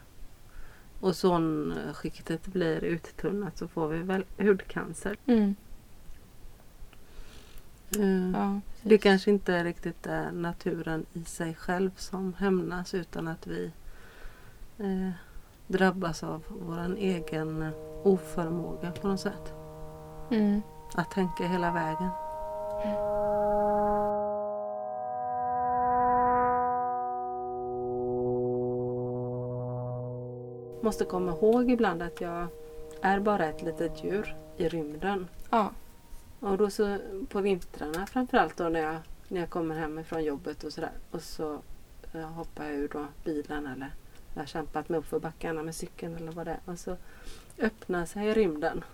ozonskiktet 1.00 2.46
blir 2.46 2.84
uttunnat 2.84 3.58
så 3.58 3.68
får 3.68 3.88
vi 3.88 3.98
väl 3.98 4.24
hudcancer. 4.38 5.16
Mm. 5.26 5.54
Eh, 7.98 8.40
Ja, 8.40 8.60
Det 8.82 8.98
kanske 8.98 9.30
inte 9.30 9.64
riktigt 9.64 10.06
är 10.06 10.30
naturen 10.32 11.06
i 11.12 11.24
sig 11.24 11.54
själv 11.54 11.90
som 11.96 12.34
hämnas 12.38 12.94
utan 12.94 13.28
att 13.28 13.46
vi 13.46 13.70
eh, 14.78 15.10
drabbas 15.70 16.22
av 16.22 16.44
vår 16.48 16.96
egen 16.96 17.70
oförmåga 18.02 18.92
på 18.92 19.08
något 19.08 19.20
sätt. 19.20 19.54
Mm. 20.30 20.62
Att 20.94 21.10
tänka 21.10 21.44
hela 21.44 21.72
vägen. 21.72 22.10
Måste 30.82 31.04
komma 31.04 31.32
ihåg 31.32 31.70
ibland 31.70 32.02
att 32.02 32.20
jag 32.20 32.46
är 33.00 33.20
bara 33.20 33.46
ett 33.46 33.62
litet 33.62 34.04
djur 34.04 34.36
i 34.56 34.68
rymden. 34.68 35.28
Ja. 35.50 35.70
Och 36.40 36.58
då 36.58 36.70
så 36.70 36.98
på 37.28 37.40
vintrarna 37.40 38.06
framförallt 38.06 38.56
då 38.56 38.68
när 38.68 38.80
jag, 38.80 38.96
när 39.28 39.40
jag 39.40 39.50
kommer 39.50 39.74
hem 39.74 40.04
från 40.04 40.24
jobbet 40.24 40.64
och 40.64 40.72
sådär. 40.72 40.92
Och 41.10 41.22
så 41.22 41.58
eh, 42.12 42.20
hoppar 42.20 42.64
jag 42.64 42.74
ur 42.74 42.88
då 42.88 43.06
bilen 43.24 43.66
eller 43.66 43.90
jag 44.34 44.42
har 44.42 44.46
kämpat 44.46 44.88
mig 44.88 44.98
uppför 44.98 45.18
backarna 45.18 45.62
med 45.62 45.74
cykeln 45.74 46.16
eller 46.16 46.32
vad 46.32 46.46
det 46.46 46.50
är. 46.50 46.60
Och 46.64 46.78
så 46.78 46.96
öppnar 47.58 48.06
sig 48.06 48.34
rymden 48.34 48.84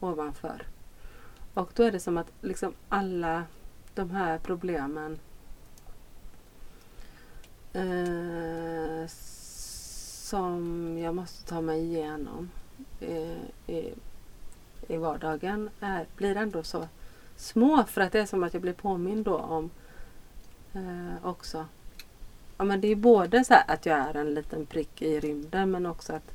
ovanför. 0.00 0.66
Och 1.54 1.70
då 1.74 1.82
är 1.82 1.92
det 1.92 2.00
som 2.00 2.18
att 2.18 2.32
liksom 2.40 2.72
alla 2.88 3.44
de 3.94 4.10
här 4.10 4.38
problemen 4.38 5.18
eh, 7.72 9.06
som 10.26 10.98
jag 10.98 11.14
måste 11.14 11.48
ta 11.48 11.60
mig 11.60 11.80
igenom 11.80 12.50
eh, 13.00 13.42
i, 13.66 13.94
i 14.88 14.96
vardagen 14.96 15.70
är, 15.80 16.06
blir 16.16 16.36
ändå 16.36 16.62
så 16.62 16.88
små 17.36 17.84
för 17.84 18.00
att 18.00 18.12
det 18.12 18.20
är 18.20 18.26
som 18.26 18.42
att 18.42 18.54
jag 18.54 18.62
blir 18.62 18.72
påmind 18.72 19.24
då 19.24 19.38
om 19.38 19.70
eh, 20.72 21.26
också 21.26 21.66
Ja 22.56 22.64
men 22.64 22.80
det 22.80 22.88
är 22.88 22.96
både 22.96 23.44
så 23.44 23.54
här 23.54 23.64
att 23.66 23.86
jag 23.86 23.98
är 23.98 24.14
en 24.14 24.34
liten 24.34 24.66
prick 24.66 25.02
i 25.02 25.20
rymden 25.20 25.70
men 25.70 25.86
också 25.86 26.12
att 26.12 26.32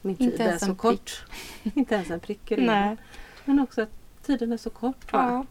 min 0.00 0.16
tid 0.16 0.40
är 0.40 0.58
så 0.58 0.74
kort. 0.74 1.24
Inte 1.74 1.94
ens 1.94 2.10
en 2.10 2.20
prick 2.20 2.52
i 2.52 2.56
rymden. 2.56 2.96
Men 3.44 3.60
också 3.60 3.82
att 3.82 3.90
tiden 4.22 4.52
är 4.52 4.56
så 4.56 4.70
kort. 4.70 5.12
Va? 5.12 5.28
Ja, 5.30 5.46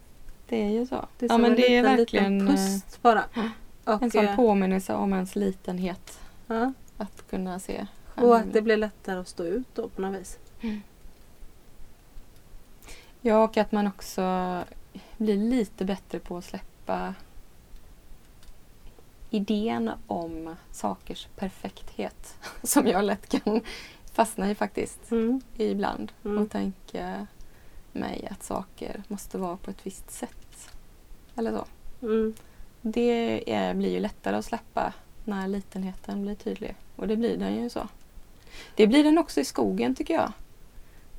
det 0.48 0.64
är 0.64 0.70
ju 0.70 0.86
så. 0.86 1.06
Det 1.20 1.26
är 1.26 1.30
ja, 1.30 1.34
som 1.34 1.42
men 1.42 1.52
en 1.52 1.58
det 1.58 1.78
är 1.78 1.82
liten, 1.82 1.98
verkligen 1.98 2.40
liten 2.40 2.48
eh, 2.48 2.54
pust 2.54 3.02
bara. 3.02 3.24
Och, 3.84 4.04
en 4.04 4.12
sån 4.12 4.26
eh, 4.26 4.36
påminnelse 4.36 4.94
om 4.94 5.14
ens 5.14 5.36
litenhet. 5.36 6.20
ja, 6.48 6.74
Att 6.98 7.30
kunna 7.30 7.60
se 7.60 7.88
och 8.16 8.38
att 8.38 8.54
det 8.54 8.62
blir 8.62 8.78
lättare 8.78 9.20
att 9.20 9.28
stå 9.28 9.44
ut 9.44 9.68
då 9.74 9.90
på 9.90 10.02
något 10.02 10.20
vis. 10.22 10.40
Ja, 13.22 13.44
och 13.44 13.58
att 13.58 13.72
man 13.72 13.88
också 13.88 14.24
blir 15.18 15.38
lite 15.38 15.86
bättre 15.86 16.20
på 16.20 16.38
att 16.38 16.46
släppa 16.46 17.14
idén 19.34 19.92
om 20.08 20.56
sakers 20.72 21.28
perfekthet. 21.36 22.36
Som 22.64 22.88
jag 22.88 23.04
lätt 23.06 23.30
kan 23.30 23.62
fastna 24.14 24.52
i 24.52 24.56
faktiskt 24.56 25.12
Mm. 25.12 25.42
ibland. 25.58 26.12
Mm. 26.26 26.38
Och 26.44 26.50
tänka 26.52 27.28
mig 27.92 28.28
att 28.32 28.44
saker 28.44 29.04
måste 29.08 29.38
vara 29.38 29.58
på 29.58 29.72
ett 29.72 29.86
visst 29.86 30.12
sätt. 30.12 30.70
Eller 31.36 31.52
så. 31.52 31.66
Mm. 32.06 32.34
Det 32.82 33.54
är, 33.54 33.74
blir 33.74 33.90
ju 33.90 34.00
lättare 34.00 34.36
att 34.36 34.46
släppa 34.46 34.94
när 35.26 35.48
litenheten 35.48 36.22
blir 36.22 36.36
tydlig. 36.36 36.76
Och 36.96 37.08
det 37.08 37.16
blir 37.16 37.38
den 37.38 37.56
ju 37.56 37.70
så. 37.70 37.88
Det 38.76 38.88
blir 38.88 39.04
den 39.04 39.18
också 39.18 39.40
i 39.40 39.46
skogen 39.46 39.96
tycker 39.96 40.14
jag. 40.14 40.32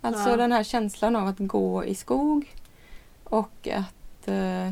Alltså 0.01 0.31
Ja. 0.31 0.37
den 0.37 0.53
här 0.53 0.63
känslan 0.65 1.17
av 1.17 1.27
att 1.29 1.39
gå 1.39 1.85
i 1.85 1.95
skog 1.95 2.55
och 3.25 3.69
att... 3.69 4.29
Eh, 4.29 4.71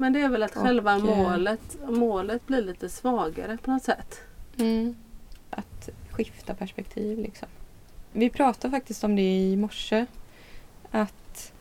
Men 0.00 0.12
det 0.12 0.20
är 0.20 0.28
väl 0.28 0.42
att 0.42 0.56
Och, 0.56 0.62
själva 0.62 0.98
målet, 0.98 1.76
målet 1.88 2.46
blir 2.46 2.62
lite 2.62 2.88
svagare 2.88 3.58
på 3.62 3.70
något 3.70 3.82
sätt. 3.82 4.20
mm, 4.58 4.96
att 5.50 5.88
skifta 6.10 6.54
perspektiv 6.54 7.18
liksom. 7.18 7.48
Vi 8.12 8.30
pratade 8.30 8.70
faktiskt 8.70 9.04
om 9.04 9.16
det 9.16 9.22
i 9.36 9.56
morse. 9.56 10.06
Att 10.90 11.52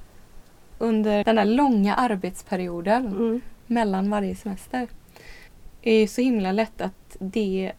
under 0.77 1.23
den 1.23 1.37
här 1.37 1.45
långa 1.45 1.95
arbetsperioden 1.95 3.07
Mm. 3.07 3.41
mellan 3.67 4.09
varje 4.09 4.35
semester. 4.35 4.87
är 5.81 6.07
så 6.07 6.21
himla 6.21 6.51
lätt 6.51 6.81
att 6.81 7.17
det 7.19 7.71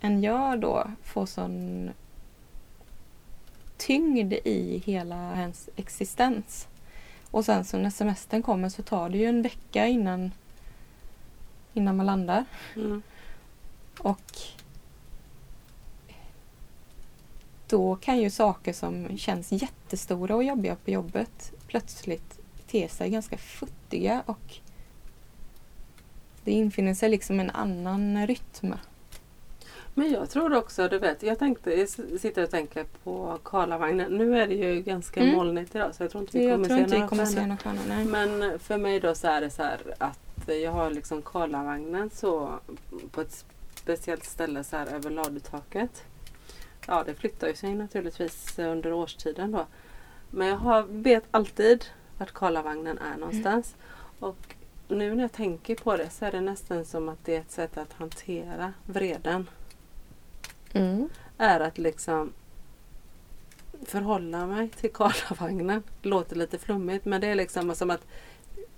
en 0.00 0.22
gör 0.22 0.56
då 0.56 0.90
får 1.04 1.26
sån 1.26 1.90
tyngd 3.76 4.32
i 4.32 4.82
hela 4.86 5.32
ens 5.36 5.68
existens. 5.76 6.68
Och 7.30 7.44
sen 7.44 7.64
så 7.64 7.78
när 7.78 7.90
semestern 7.90 8.42
kommer 8.42 8.68
så 8.68 8.82
tar 8.82 9.08
det 9.08 9.18
ju 9.18 9.24
en 9.24 9.42
vecka 9.42 9.86
innan, 9.86 10.32
innan 11.74 11.96
man 11.96 12.06
landar. 12.06 12.44
Mm. 12.76 13.02
Och 13.98 14.32
då 17.68 17.96
kan 17.96 18.18
ju 18.18 18.30
saker 18.30 18.72
som 18.72 19.18
känns 19.18 19.52
jättestora 19.52 20.36
och 20.36 20.44
jobbiga 20.44 20.76
på 20.76 20.90
jobbet 20.90 21.52
plötsligt 21.66 22.38
te 22.66 22.88
sig 22.88 23.10
ganska 23.10 23.38
futtiga 23.38 24.22
och 24.26 24.58
Det 26.44 26.52
infinner 26.52 26.94
sig 26.94 27.08
liksom 27.08 27.40
en 27.40 27.50
annan 27.50 28.26
rytm. 28.26 28.74
Men 29.98 30.12
jag 30.12 30.30
tror 30.30 30.54
också, 30.54 30.88
du 30.88 30.98
vet, 30.98 31.22
jag 31.22 31.38
tänkte, 31.38 31.72
jag 31.74 31.88
sitter 32.20 32.42
och 32.42 32.50
tänker 32.50 32.84
på 33.04 33.38
Karlavagnen. 33.44 34.12
Nu 34.12 34.40
är 34.40 34.46
det 34.46 34.54
ju 34.54 34.80
ganska 34.82 35.20
Mm. 35.20 35.34
molnigt 35.34 35.74
idag 35.74 35.94
så 35.94 36.02
jag 36.02 36.10
tror 36.10 36.22
inte 36.22 36.38
vi 36.38 36.50
kommer 36.50 36.68
se 36.68 36.78
inte 36.78 36.98
några 36.98 37.26
se 37.26 37.40
några 37.46 37.56
stjärnor. 37.56 37.80
Nej. 37.88 38.04
Men 38.04 38.58
för 38.58 38.78
mig 38.78 39.00
då 39.00 39.14
så 39.14 39.26
är 39.26 39.40
det 39.40 39.50
så 39.50 39.62
här 39.62 39.78
att 39.98 40.48
jag 40.62 40.72
har 40.72 40.90
liksom 40.90 41.22
Karlavagnen 41.22 42.10
så 42.10 42.58
på 43.10 43.20
ett 43.20 43.44
speciellt 43.74 44.24
ställe 44.24 44.64
så 44.64 44.76
här 44.76 44.86
över 44.86 45.10
ladutaket. 45.10 46.04
Ja 46.86 47.02
det 47.06 47.14
flyttar 47.14 47.48
ju 47.48 47.54
sig 47.54 47.74
naturligtvis 47.74 48.58
under 48.58 48.92
årstiden 48.92 49.52
då. 49.52 49.66
Men 50.30 50.48
jag 50.48 50.56
har, 50.56 50.82
vet 50.82 51.24
alltid 51.30 51.84
vart 52.18 52.32
Karlavagnen 52.32 52.98
är 52.98 53.18
någonstans. 53.18 53.76
Och 54.18 54.54
nu 54.88 55.14
när 55.14 55.24
jag 55.24 55.32
tänker 55.32 55.74
på 55.74 55.96
det 55.96 56.10
så 56.10 56.24
är 56.24 56.32
det 56.32 56.40
nästan 56.40 56.84
som 56.84 57.08
att 57.08 57.24
det 57.24 57.36
är 57.36 57.40
ett 57.40 57.50
sätt 57.50 57.78
att 57.78 57.92
hantera 57.92 58.72
vreden. 58.84 59.46
Mm. 60.72 61.08
Är 61.38 61.60
att 61.60 61.78
liksom 61.78 62.32
förhålla 63.86 64.46
mig 64.46 64.68
till 64.68 64.92
Karlavagnen. 64.92 65.82
Låter 66.02 66.36
lite 66.36 66.58
flummigt 66.58 67.04
men 67.04 67.20
det 67.20 67.26
är 67.26 67.34
liksom 67.34 67.74
som 67.74 67.90
att 67.90 68.06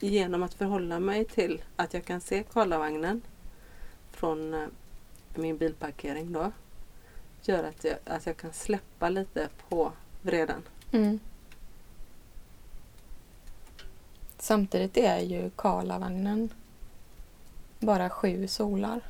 genom 0.00 0.42
att 0.42 0.54
förhålla 0.54 1.00
mig 1.00 1.24
till 1.24 1.62
att 1.76 1.94
jag 1.94 2.04
kan 2.04 2.20
se 2.20 2.42
Karlavagnen 2.52 3.22
från 4.12 4.54
eh, 4.54 4.66
min 5.34 5.58
bilparkering 5.58 6.32
då 6.32 6.52
gör 7.42 7.64
att 7.64 7.84
jag, 7.84 7.96
att 8.04 8.26
jag 8.26 8.36
kan 8.36 8.52
släppa 8.52 9.08
lite 9.08 9.48
på 9.68 9.92
vreden. 10.22 10.62
Mm. 10.92 11.20
Samtidigt 14.38 14.96
är 14.96 15.18
ju 15.18 15.50
Karlavagnen 15.56 16.48
bara 17.78 18.10
sju 18.10 18.48
solar. 18.48 19.00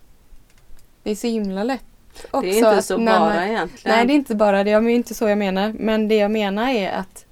Det 1.03 1.11
är 1.11 1.17
så 1.17 1.27
himla 1.27 1.65
lätt 1.65 1.85
också 2.31 2.41
det 2.41 2.61
är 2.61 2.71
inte 2.73 2.83
så 2.83 2.99
bara 2.99 3.19
man- 3.21 3.37
egentligen. 3.49 3.97
Nej, 3.97 4.07
det 4.07 4.13
är 4.13 4.15
inte 4.15 4.35
bara 4.35 4.65
det. 4.65 4.71
Det 4.71 4.71
är 4.71 4.89
inte 4.89 5.15
så 5.15 5.29
jag 5.29 5.39
menar. 5.39 5.73
Men 5.79 6.09
det 6.09 6.17
jag 6.17 6.31
menar 6.31 6.69
är 6.71 6.91
att 6.93 7.25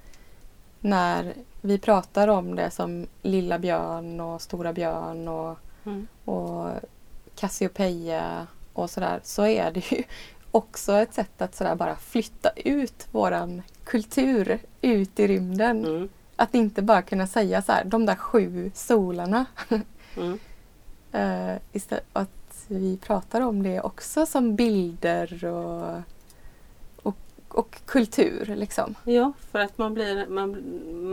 när 0.79 1.33
vi 1.61 1.77
pratar 1.79 2.27
om 2.27 2.55
det 2.55 2.71
som 2.71 3.07
Lilla 3.21 3.59
Björn 3.59 4.19
och 4.19 4.41
Stora 4.41 4.73
Björn 4.73 5.27
och, 5.27 5.57
Mm. 5.85 6.07
och 6.25 6.69
Cassiopeia 7.35 8.47
och 8.73 8.89
sådär 8.89 9.19
så 9.23 9.45
är 9.45 9.71
det 9.71 9.91
ju 9.91 10.03
också 10.51 10.93
ett 10.93 11.13
sätt 11.13 11.41
att 11.41 11.55
sådär 11.55 11.75
bara 11.75 11.95
flytta 11.95 12.49
ut 12.55 13.07
våran 13.11 13.61
kultur 13.83 14.59
ut 14.81 15.19
i 15.19 15.27
rymden. 15.27 15.85
Mm. 15.85 16.09
Att 16.35 16.55
inte 16.55 16.81
bara 16.81 17.01
kunna 17.01 17.27
säga 17.27 17.61
så 17.61 17.71
här, 17.71 17.83
de 17.85 18.05
där 18.05 18.15
sju 18.15 18.71
solarna. 18.75 19.45
Mm. 20.17 20.39
Uh, 21.15 21.57
istället 21.71 22.05
att 22.13 22.29
vi 22.71 22.97
pratar 22.97 23.41
om 23.41 23.63
det 23.63 23.81
också 23.81 24.25
som 24.25 24.55
bilder 24.55 25.45
och, 25.45 26.01
och, 26.95 27.17
och 27.47 27.79
kultur 27.85 28.53
liksom. 28.55 28.95
Ja, 29.03 29.33
för 29.51 29.59
att 29.59 29.77
man, 29.77 29.93
blir, 29.93 30.27
man, 30.27 30.63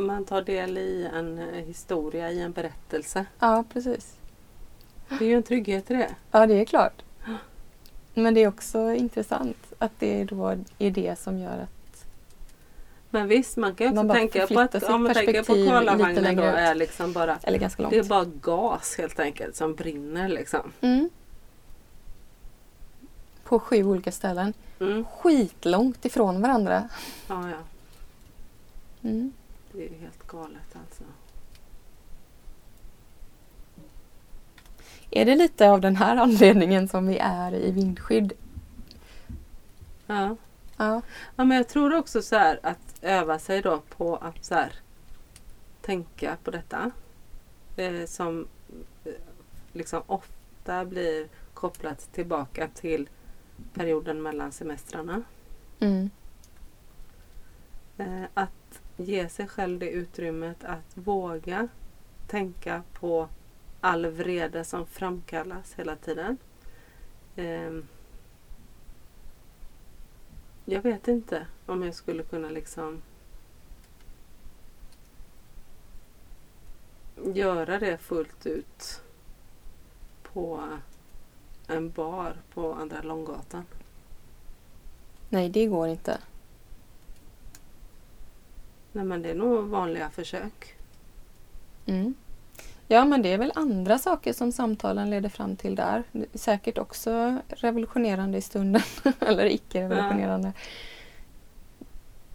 man 0.06 0.24
tar 0.24 0.42
del 0.42 0.78
i 0.78 1.08
en 1.14 1.38
eh, 1.38 1.64
historia, 1.64 2.30
i 2.30 2.40
en 2.40 2.52
berättelse. 2.52 3.26
Ja, 3.38 3.64
precis. 3.72 4.16
Det 5.08 5.24
är 5.24 5.28
ju 5.28 5.34
en 5.34 5.42
trygghet 5.42 5.90
i 5.90 5.94
det. 5.94 6.14
Ja, 6.30 6.46
det 6.46 6.54
är 6.54 6.64
klart. 6.64 7.02
Men 8.14 8.34
det 8.34 8.42
är 8.42 8.48
också 8.48 8.92
intressant 8.92 9.72
att 9.78 9.92
det 9.98 10.24
då 10.24 10.56
är 10.78 10.90
det 10.90 11.18
som 11.18 11.38
gör 11.38 11.58
att 11.58 12.06
Men 13.10 13.28
visst, 13.28 13.56
man 13.56 13.74
kan 13.74 13.86
ju 13.86 14.00
också 14.00 14.14
tänka 14.14 14.46
på 14.46 14.60
att 14.60 14.82
om 14.82 15.02
man 15.02 15.14
tänker 15.14 15.42
på 15.42 15.54
Karlavagnen 15.54 16.36
då 16.36 16.42
är 16.42 16.74
liksom 16.74 17.12
bara. 17.12 17.38
Det 17.42 17.98
är 17.98 18.08
bara 18.08 18.24
gas 18.24 18.94
helt 18.98 19.20
enkelt 19.20 19.56
som 19.56 19.74
brinner 19.74 20.28
liksom. 20.28 20.72
mm. 20.80 21.10
På 23.48 23.58
sju 23.58 23.84
olika 23.84 24.12
ställen. 24.12 24.52
Mm. 24.80 25.04
Skitlångt 25.04 26.04
ifrån 26.04 26.42
varandra. 26.42 26.88
Ja, 27.28 27.50
ja. 27.50 27.58
Mm. 29.08 29.32
Det 29.72 29.86
är 29.86 29.98
helt 30.00 30.26
galet 30.26 30.76
alltså. 30.86 31.04
Är 35.10 35.24
det 35.24 35.34
lite 35.34 35.70
av 35.70 35.80
den 35.80 35.96
här 35.96 36.16
anledningen 36.16 36.88
som 36.88 37.06
vi 37.06 37.18
är 37.18 37.54
i 37.54 37.70
vindskydd? 37.70 38.32
Ja. 40.06 40.36
Ja. 40.76 41.02
ja, 41.36 41.44
men 41.44 41.56
jag 41.56 41.68
tror 41.68 41.94
också 41.94 42.22
så 42.22 42.36
här 42.36 42.60
att 42.62 42.98
öva 43.02 43.38
sig 43.38 43.62
då 43.62 43.82
på 43.96 44.16
att 44.16 44.44
så 44.44 44.54
här 44.54 44.72
tänka 45.80 46.36
på 46.44 46.50
detta. 46.50 46.90
Eh, 47.76 48.06
som 48.06 48.48
eh, 49.04 49.12
liksom 49.72 50.02
ofta 50.06 50.84
blir 50.84 51.28
kopplat 51.54 52.12
tillbaka 52.12 52.68
till 52.74 53.08
perioden 53.74 54.22
mellan 54.22 54.52
semestrarna. 54.52 55.22
Mm. 55.80 56.10
Eh, 57.98 58.24
att 58.34 58.80
ge 58.96 59.28
sig 59.28 59.48
själv 59.48 59.78
det 59.78 59.90
utrymmet 59.90 60.64
att 60.64 60.96
våga 60.96 61.68
tänka 62.26 62.82
på 62.92 63.28
all 63.80 64.06
vrede 64.06 64.64
som 64.64 64.86
framkallas 64.86 65.74
hela 65.74 65.96
tiden. 65.96 66.36
Ehm, 67.36 67.86
jag 70.64 70.82
vet 70.82 71.08
inte 71.08 71.46
om 71.66 71.82
jag 71.82 71.94
skulle 71.94 72.22
kunna 72.22 72.50
liksom 72.50 73.02
göra 77.24 77.78
det 77.78 77.98
fullt 77.98 78.46
ut 78.46 79.02
på 80.22 80.68
en 81.68 81.90
bar 81.90 82.36
på 82.54 82.72
Andra 82.72 83.02
Långgatan. 83.02 83.64
Nej, 85.28 85.48
det 85.48 85.66
går 85.66 85.88
inte. 85.88 86.18
Nej 88.92 89.04
men 89.04 89.22
det 89.22 89.30
är 89.30 89.34
nog 89.34 89.64
vanliga 89.64 90.10
försök. 90.10 90.74
Mm. 91.86 92.14
Ja, 92.88 93.04
men 93.04 93.22
det 93.22 93.28
är 93.32 93.38
väl 93.38 93.52
andra 93.54 93.98
saker 93.98 94.32
som 94.32 94.52
samtalen 94.52 95.10
leder 95.10 95.28
fram 95.28 95.56
till 95.56 95.74
där. 95.74 96.02
Säkert 96.34 96.78
också 96.78 97.38
revolutionerande 97.48 98.38
i 98.38 98.40
stunden. 98.40 98.82
Eller 99.20 99.46
icke-revolutionerande. 99.46 100.52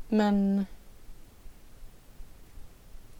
Men 0.09 0.65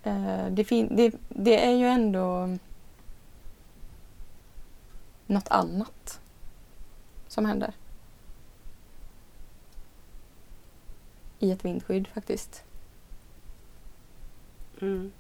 eh, 0.04 0.46
det, 0.50 0.64
det, 0.90 1.14
det 1.30 1.66
är 1.66 1.72
ju 1.72 1.86
ändå 1.86 2.58
något 5.32 5.48
annat 5.48 6.20
som 7.28 7.46
händer. 7.46 7.74
I 11.40 11.52
ett 11.52 11.66
vindskydd 11.66 12.08
faktiskt. 12.08 12.64
Mm. 14.82 15.12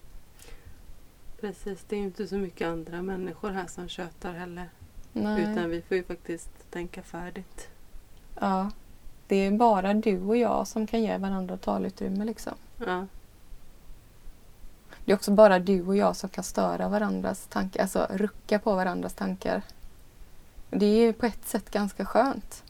Precis, 1.41 1.85
det 1.89 1.95
är 1.95 1.99
inte 1.99 2.27
så 2.27 2.35
mycket 2.35 2.67
andra 2.67 3.01
människor 3.01 3.49
här 3.49 3.67
som 3.67 3.89
tjötar 3.89 4.33
heller. 4.33 4.69
Nej. 5.13 5.41
Utan 5.41 5.69
vi 5.69 5.81
får 5.81 5.97
ju 5.97 6.03
faktiskt 6.03 6.71
tänka 6.71 7.01
färdigt. 7.03 7.67
Ja. 8.39 8.71
Det 9.27 9.35
är 9.35 9.51
bara 9.51 9.93
du 9.93 10.21
och 10.21 10.37
jag 10.37 10.67
som 10.67 10.87
kan 10.87 11.01
ge 11.01 11.17
varandra 11.17 11.57
talutrymme 11.57 12.25
liksom. 12.25 12.53
Ja, 12.77 13.07
Det 15.05 15.11
är 15.11 15.15
också 15.15 15.31
bara 15.31 15.59
du 15.59 15.85
och 15.85 15.95
jag 15.95 16.15
som 16.15 16.29
kan 16.29 16.43
störa 16.43 16.89
varandras 16.89 17.47
tankar, 17.47 17.81
alltså 17.81 18.07
rucka 18.09 18.59
på 18.59 18.75
varandras 18.75 19.13
tankar. 19.13 19.61
Det 20.71 20.85
är 20.85 21.05
ju 21.05 21.13
på 21.13 21.25
ett 21.25 21.47
sätt 21.47 21.71
ganska 21.71 22.05
skönt. 22.05 22.63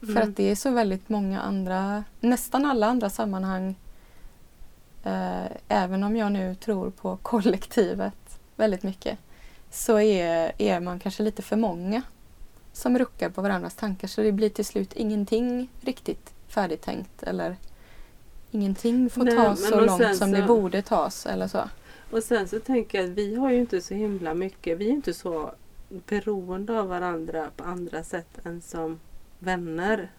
För 0.00 0.06
Mm. 0.10 0.22
att 0.28 0.36
det 0.36 0.50
är 0.50 0.54
så 0.54 0.70
väldigt 0.70 1.08
många 1.08 1.40
andra, 1.40 2.04
nästan 2.20 2.64
alla 2.64 2.86
andra 2.86 3.10
sammanhang, 3.10 3.74
eh, 5.04 5.44
även 5.68 6.02
om 6.04 6.16
jag 6.16 6.32
nu 6.32 6.54
tror 6.54 6.90
på 6.90 7.16
kollektivet 7.16 8.38
väldigt 8.56 8.82
mycket, 8.82 9.18
så 9.70 9.98
är, 10.00 10.52
är 10.58 10.80
man 10.80 10.98
kanske 11.00 11.22
lite 11.22 11.42
för 11.42 11.56
många 11.56 12.02
som 12.72 12.98
ruckar 12.98 13.30
på 13.30 13.42
varandras 13.42 13.74
tankar 13.74 14.08
så 14.08 14.22
det 14.22 14.32
blir 14.32 14.50
till 14.50 14.64
slut 14.64 14.92
ingenting 14.92 15.68
riktigt 15.80 16.32
färdigtänkt 16.48 17.22
eller 17.22 17.56
ingenting 18.50 19.10
får 19.10 19.24
Nej, 19.24 19.36
tas 19.36 19.68
så 19.68 19.80
långt 19.80 20.16
som 20.16 20.30
så- 20.30 20.36
det 20.36 20.42
borde 20.42 20.82
tas 20.82 21.26
eller 21.26 21.48
så. 21.48 21.68
Och 22.10 22.22
sen 22.22 22.48
så 22.48 22.60
tänker 22.60 22.98
jag 23.00 23.10
att 23.10 23.16
vi 23.16 23.34
har 23.34 23.50
ju 23.50 23.58
inte 23.58 23.80
så 23.80 23.94
himla 23.94 24.34
mycket, 24.34 24.78
vi 24.78 24.86
är 24.88 24.90
inte 24.92 25.14
så 25.14 25.52
beroende 25.88 26.80
av 26.80 26.88
varandra 26.88 27.50
på 27.56 27.64
andra 27.64 28.04
sätt 28.04 28.46
än 28.46 28.60
som 28.62 29.00
vänner. 29.38 30.10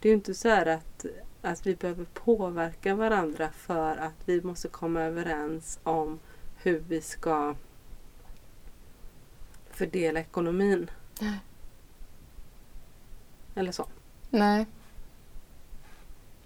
Det 0.00 0.08
är 0.08 0.10
ju 0.10 0.14
inte 0.14 0.34
så 0.34 0.48
här 0.48 0.66
att, 0.66 1.04
att 1.42 1.66
vi 1.66 1.74
behöver 1.76 2.04
påverka 2.04 2.94
varandra 2.94 3.50
för 3.50 3.96
att 3.96 4.14
vi 4.24 4.42
måste 4.42 4.68
komma 4.68 5.00
överens 5.02 5.78
om 5.82 6.18
hur 6.56 6.78
vi 6.88 7.00
ska 7.00 7.54
fördela 9.70 10.20
ekonomin. 10.20 10.90
Nej. 11.20 11.40
Eller 13.54 13.72
så. 13.72 13.86
Nej. 14.30 14.66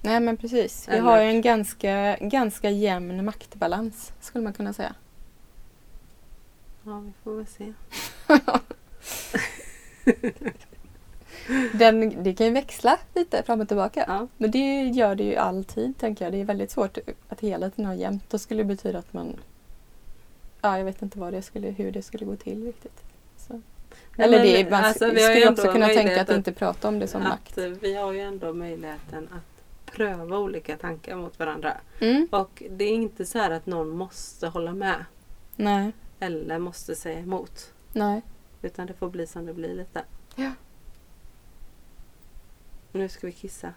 Nej 0.03 0.21
men 0.21 0.37
precis. 0.37 0.89
Vi 0.89 0.93
Eller- 0.93 1.03
har 1.03 1.21
ju 1.23 1.29
en 1.29 1.43
ganska, 1.43 2.17
ganska 2.17 2.71
jämn 2.71 3.25
maktbalans 3.25 4.13
skulle 4.21 4.45
man 4.45 4.53
kunna 4.53 4.73
säga. 4.73 4.95
Ja, 6.87 7.01
vi 7.01 7.13
får 7.25 7.37
väl 7.37 7.47
se. 7.47 7.73
Den, 11.73 12.23
det 12.23 12.35
kan 12.35 12.47
ju 12.47 12.53
växla 12.53 12.99
lite 13.15 13.43
fram 13.43 13.61
och 13.61 13.69
tillbaka. 13.69 14.05
Ja. 14.09 14.29
Men 14.37 14.51
det 14.51 14.83
gör 14.83 15.15
det 15.15 15.25
ju 15.25 15.37
alltid 15.37 15.99
tänker 15.99 16.25
jag. 16.25 16.33
Det 16.33 16.41
är 16.41 16.45
väldigt 16.45 16.71
svårt 16.71 16.99
att 17.29 17.41
hela 17.41 17.71
tiden 17.71 17.87
ha 17.87 17.95
jämnt. 17.95 18.31
Då 18.31 18.39
skulle 18.39 18.63
det 18.63 18.67
betyda 18.67 18.99
att 18.99 19.13
man... 19.13 19.37
Ja, 20.61 20.79
jag 20.79 20.85
vet 20.85 21.03
inte 21.03 21.19
vad 21.19 21.33
det 21.33 21.43
skulle, 21.43 21.69
hur 21.69 21.93
det 21.93 22.03
skulle 22.03 22.25
gå 22.25 22.37
till 22.37 22.65
riktigt. 22.65 23.03
Så. 23.37 23.61
Eller 24.17 24.39
men, 24.39 24.47
det, 24.47 24.71
man 24.71 24.85
alltså, 24.85 25.11
vi 25.11 25.25
har 25.25 25.31
ju 25.31 25.37
skulle 25.37 25.51
också 25.51 25.73
kunna 25.73 25.87
tänka 25.87 26.03
möjlighet 26.03 26.31
att 26.31 26.37
inte 26.37 26.53
prata 26.53 26.89
om 26.89 26.99
det 26.99 27.09
som 27.09 27.23
att 27.23 27.29
makt. 27.29 27.59
vi 27.59 27.95
har 27.95 28.13
ju 28.13 28.21
ändå 28.21 28.53
möjligheten 28.53 29.29
att 29.33 29.95
pröva 29.95 30.39
olika 30.39 30.77
tankar 30.77 31.17
mot 31.17 31.39
varandra. 31.39 31.73
Mm. 32.01 32.29
Och 32.31 32.63
det 32.71 32.85
är 32.85 32.93
inte 32.93 33.27
så 33.27 33.39
här 33.39 33.51
att 33.51 33.67
någon 33.67 33.89
måste 33.89 34.47
hålla 34.47 34.73
med 34.73 35.05
Nej, 35.57 35.93
eller 36.25 36.59
måste 36.59 36.95
säga 36.95 37.19
emot. 37.19 37.73
nej. 37.93 38.23
Utan 38.63 38.87
det 38.87 38.95
får 38.95 39.09
bli 39.11 39.27
som 39.27 39.47
det 39.47 39.55
blir 39.55 39.75
lite. 39.75 40.05
Ja. 40.37 40.51
Nu 42.93 43.09
ska 43.09 43.27
vi 43.27 43.33
kissa. 43.33 43.73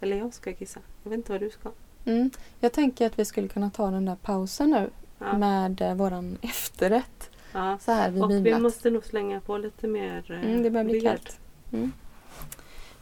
Eller 0.00 0.16
jag 0.16 0.34
ska 0.34 0.52
kissa. 0.54 0.80
Jag 1.02 1.10
vet 1.10 1.16
inte 1.16 1.32
vad 1.32 1.40
du 1.40 1.50
ska. 1.50 1.70
Mm. 2.04 2.30
Jag 2.60 2.72
tänker 2.72 3.06
att 3.06 3.18
vi 3.18 3.24
skulle 3.24 3.48
kunna 3.48 3.70
ta 3.70 3.90
den 3.90 4.04
där 4.04 4.16
pausen 4.22 4.70
nu 4.70 4.90
Ja. 5.18 5.38
med 5.38 5.80
eh, 5.80 5.94
våran 5.94 6.38
efterrätt. 6.42 7.30
ja. 7.52 7.78
Så 7.80 7.92
här 7.92 8.10
vid 8.10 8.22
Och 8.22 8.30
vi 8.46 8.58
måste 8.58 8.90
nog 8.90 9.04
slänga 9.04 9.40
på 9.40 9.58
lite 9.58 9.86
mer 9.88 10.30
eh, 10.30 10.44
Mm, 10.50 10.62
det 10.62 10.70
börjar 10.70 10.84
bli 10.84 10.94
ved. 11.00 11.02
kallt. 11.02 11.38
Mm. 11.72 11.92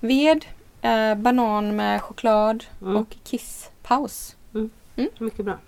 Ved, 0.01 0.45
eh, 0.83 1.15
banan 1.15 1.77
med 1.77 2.03
choklad 2.03 2.65
Mm. 2.83 2.97
och 2.97 3.17
kisspaus. 3.25 4.37
Mycket 5.19 5.45
bra. 5.45 5.59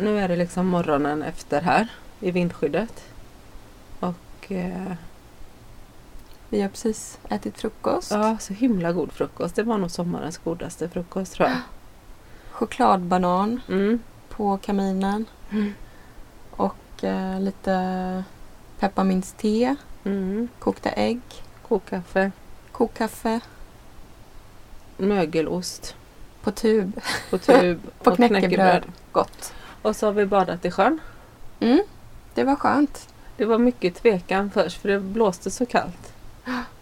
Nu 0.00 0.18
är 0.18 0.28
det 0.28 0.36
liksom 0.36 0.66
morgonen 0.66 1.22
efter 1.22 1.60
här 1.60 1.88
i 2.20 2.30
vindskyddet. 2.30 3.04
Och 4.00 4.52
eh, 4.52 4.92
Vi 6.48 6.60
har 6.62 6.68
precis 6.68 7.18
ätit 7.28 7.58
frukost. 7.60 8.10
ja, 8.10 8.36
så 8.40 8.52
himla 8.54 8.92
god 8.92 9.12
frukost. 9.12 9.54
Det 9.56 9.62
var 9.62 9.78
nog 9.78 9.90
sommarens 9.90 10.38
godaste 10.38 10.88
frukost 10.88 11.32
tror 11.32 11.48
jag. 11.48 11.58
Chokladbanan 12.52 13.60
Mm. 13.68 13.98
på 14.28 14.58
kaminen. 14.58 15.24
Mm. 15.50 15.72
Och 16.50 17.04
eh, 17.04 17.40
lite 17.40 18.24
pepparmintste, 18.78 19.76
Mm. 20.04 20.48
kokta 20.58 20.90
ägg, 20.90 21.20
Kokkaffe, 21.68 22.30
kokkaffe 22.72 23.40
mögelost 24.96 25.94
på 26.42 26.50
tub. 26.50 27.00
på 27.30 27.38
tub 27.38 27.80
På 28.02 28.10
och 28.10 28.16
knäckebröd. 28.16 28.82
Gott. 29.12 29.52
Och 29.86 29.96
så 29.96 30.06
har 30.06 30.12
vi 30.12 30.26
badat 30.26 30.64
i 30.64 30.70
sjön. 30.70 31.00
Mm, 31.60 31.80
det 32.34 32.44
var 32.44 32.56
skönt. 32.56 33.08
Det 33.36 33.44
var 33.44 33.58
mycket 33.58 33.94
tvekan 33.94 34.50
först 34.50 34.80
för 34.80 34.88
det 34.88 35.00
blåste 35.00 35.50
så 35.50 35.66
kallt. 35.66 36.12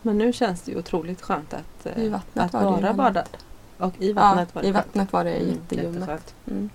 Men 0.02 0.18
nu 0.18 0.32
känns 0.32 0.62
det 0.62 0.72
ju 0.72 0.78
otroligt 0.78 1.22
skönt 1.22 1.54
att, 1.54 1.86
eh, 1.86 1.98
I 2.04 2.08
vattnet 2.08 2.54
att 2.54 2.64
vara 2.64 2.92
badad. 2.92 3.28
Och 3.78 3.94
i 3.98 4.12
vattnet 4.12 4.48
ja, 4.52 4.54
var 4.54 4.62
det 4.62 4.68
I 4.68 4.72
vattnet 4.72 5.12
var 5.12 5.24
det 5.24 5.30
Mm, 5.34 5.48
jätteljummet. 5.50 6.34
Mm. 6.46 6.70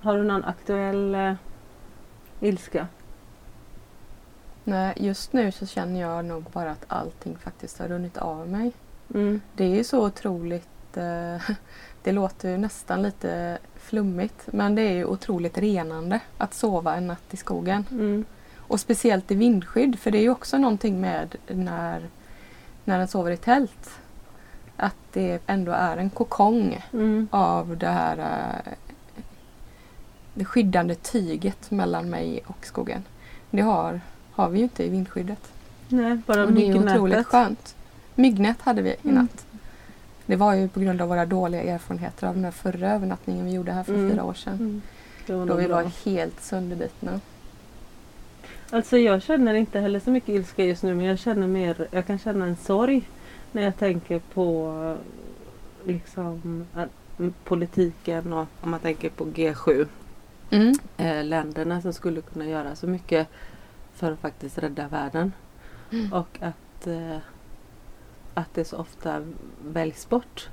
Har 0.00 0.16
du 0.16 0.24
någon 0.24 0.44
aktuell 0.44 1.14
eh, 1.14 1.32
ilska? 2.40 2.86
Nej, 4.68 4.92
just 4.96 5.32
nu 5.32 5.52
så 5.52 5.66
känner 5.66 6.00
jag 6.00 6.24
nog 6.24 6.42
bara 6.52 6.70
att 6.70 6.84
allting 6.88 7.36
faktiskt 7.38 7.78
har 7.78 7.88
runnit 7.88 8.16
av 8.16 8.48
mig. 8.48 8.72
Mm. 9.14 9.40
Det 9.54 9.64
är 9.64 9.74
ju 9.74 9.84
så 9.84 10.06
otroligt, 10.06 10.96
eh, 10.96 11.50
det 12.02 12.12
låter 12.12 12.50
ju 12.50 12.58
nästan 12.58 13.02
lite 13.02 13.58
flummigt 13.74 14.48
men 14.52 14.74
det 14.74 14.82
är 14.82 14.92
ju 14.92 15.04
otroligt 15.04 15.58
renande 15.58 16.20
att 16.38 16.54
sova 16.54 16.96
en 16.96 17.06
natt 17.06 17.24
i 17.34 17.36
skogen. 17.36 17.84
Mm. 17.90 18.24
Och 18.56 18.80
speciellt 18.80 19.30
i 19.30 19.34
vindskydd 19.34 19.98
för 19.98 20.10
det 20.10 20.18
är 20.18 20.22
ju 20.22 20.30
också 20.30 20.58
någonting 20.58 21.00
med 21.00 21.36
när, 21.48 22.08
när 22.84 22.98
en 23.00 23.08
sover 23.08 23.30
i 23.30 23.36
tält. 23.36 23.90
Att 24.76 24.96
det 25.12 25.42
ändå 25.46 25.72
är 25.72 25.96
en 25.96 26.10
kokong 26.10 26.84
Mm. 26.92 27.28
av 27.30 27.76
det 27.76 27.88
här 27.88 28.18
eh, 28.18 28.72
det 30.34 30.44
skyddande 30.44 30.94
tyget 30.94 31.70
mellan 31.70 32.10
mig 32.10 32.42
och 32.46 32.66
skogen. 32.66 33.04
Det 33.50 33.62
har, 33.62 34.00
har 34.36 34.48
vi 34.48 34.58
ju 34.58 34.64
inte 34.64 34.84
i 34.84 34.88
vindskyddet. 34.88 35.52
Nej, 35.88 36.18
bara 36.26 36.44
Och 36.44 36.52
det 36.52 36.68
är 36.68 36.78
otroligt 36.92 37.26
skönt. 37.26 37.74
Myggnät 38.14 38.60
hade 38.62 38.82
vi 38.82 38.90
i 38.90 38.96
Mm. 39.02 39.14
natt. 39.16 39.46
Det 40.26 40.36
var 40.36 40.54
ju 40.54 40.68
på 40.68 40.80
grund 40.80 41.00
av 41.02 41.08
våra 41.08 41.26
dåliga 41.26 41.62
erfarenheter 41.62 42.26
av 42.26 42.34
den 42.34 42.44
här 42.44 42.50
förra 42.50 42.92
övernattningen 42.92 43.44
vi 43.46 43.52
gjorde 43.52 43.72
här 43.72 43.82
för 43.82 43.94
Mm. 43.94 44.10
fyra 44.10 44.24
år 44.24 44.34
sedan. 44.34 44.54
Mm. 44.54 44.82
Var 45.38 45.46
Då 45.46 45.54
vi 45.54 45.66
bra. 45.66 45.76
var 45.76 45.90
helt 46.04 46.40
sönderbitna. 46.40 47.20
Alltså 48.70 48.98
jag 48.98 49.22
känner 49.22 49.54
inte 49.54 49.80
heller 49.80 50.00
så 50.00 50.10
mycket 50.10 50.28
ilska 50.28 50.64
just 50.64 50.82
nu 50.82 50.94
men 50.94 51.06
jag 51.06 51.18
känner 51.18 51.46
mer, 51.46 51.86
jag 51.90 52.06
kan 52.06 52.18
känna 52.18 52.46
en 52.46 52.56
sorg 52.56 53.02
när 53.52 53.62
jag 53.62 53.76
tänker 53.78 54.18
på 54.18 54.96
liksom 55.84 56.64
politiken 57.44 58.32
och 58.32 58.46
om 58.60 58.70
man 58.70 58.80
tänker 58.80 59.08
på 59.10 59.24
G7 59.24 59.86
Mm. 60.50 60.74
eh, 60.96 61.24
länderna 61.24 61.82
som 61.82 61.92
skulle 61.92 62.20
kunna 62.20 62.46
göra 62.46 62.76
så 62.76 62.86
mycket 62.86 63.28
för 63.96 64.12
att 64.12 64.18
faktiskt 64.18 64.58
rädda 64.58 64.88
världen. 64.88 65.32
Mm. 65.92 66.12
Och 66.12 66.38
att, 66.40 66.86
eh, 66.86 67.16
att 68.34 68.54
det 68.54 68.64
så 68.64 68.76
ofta 68.76 69.22
väljs 69.64 70.08
bort. 70.08 70.48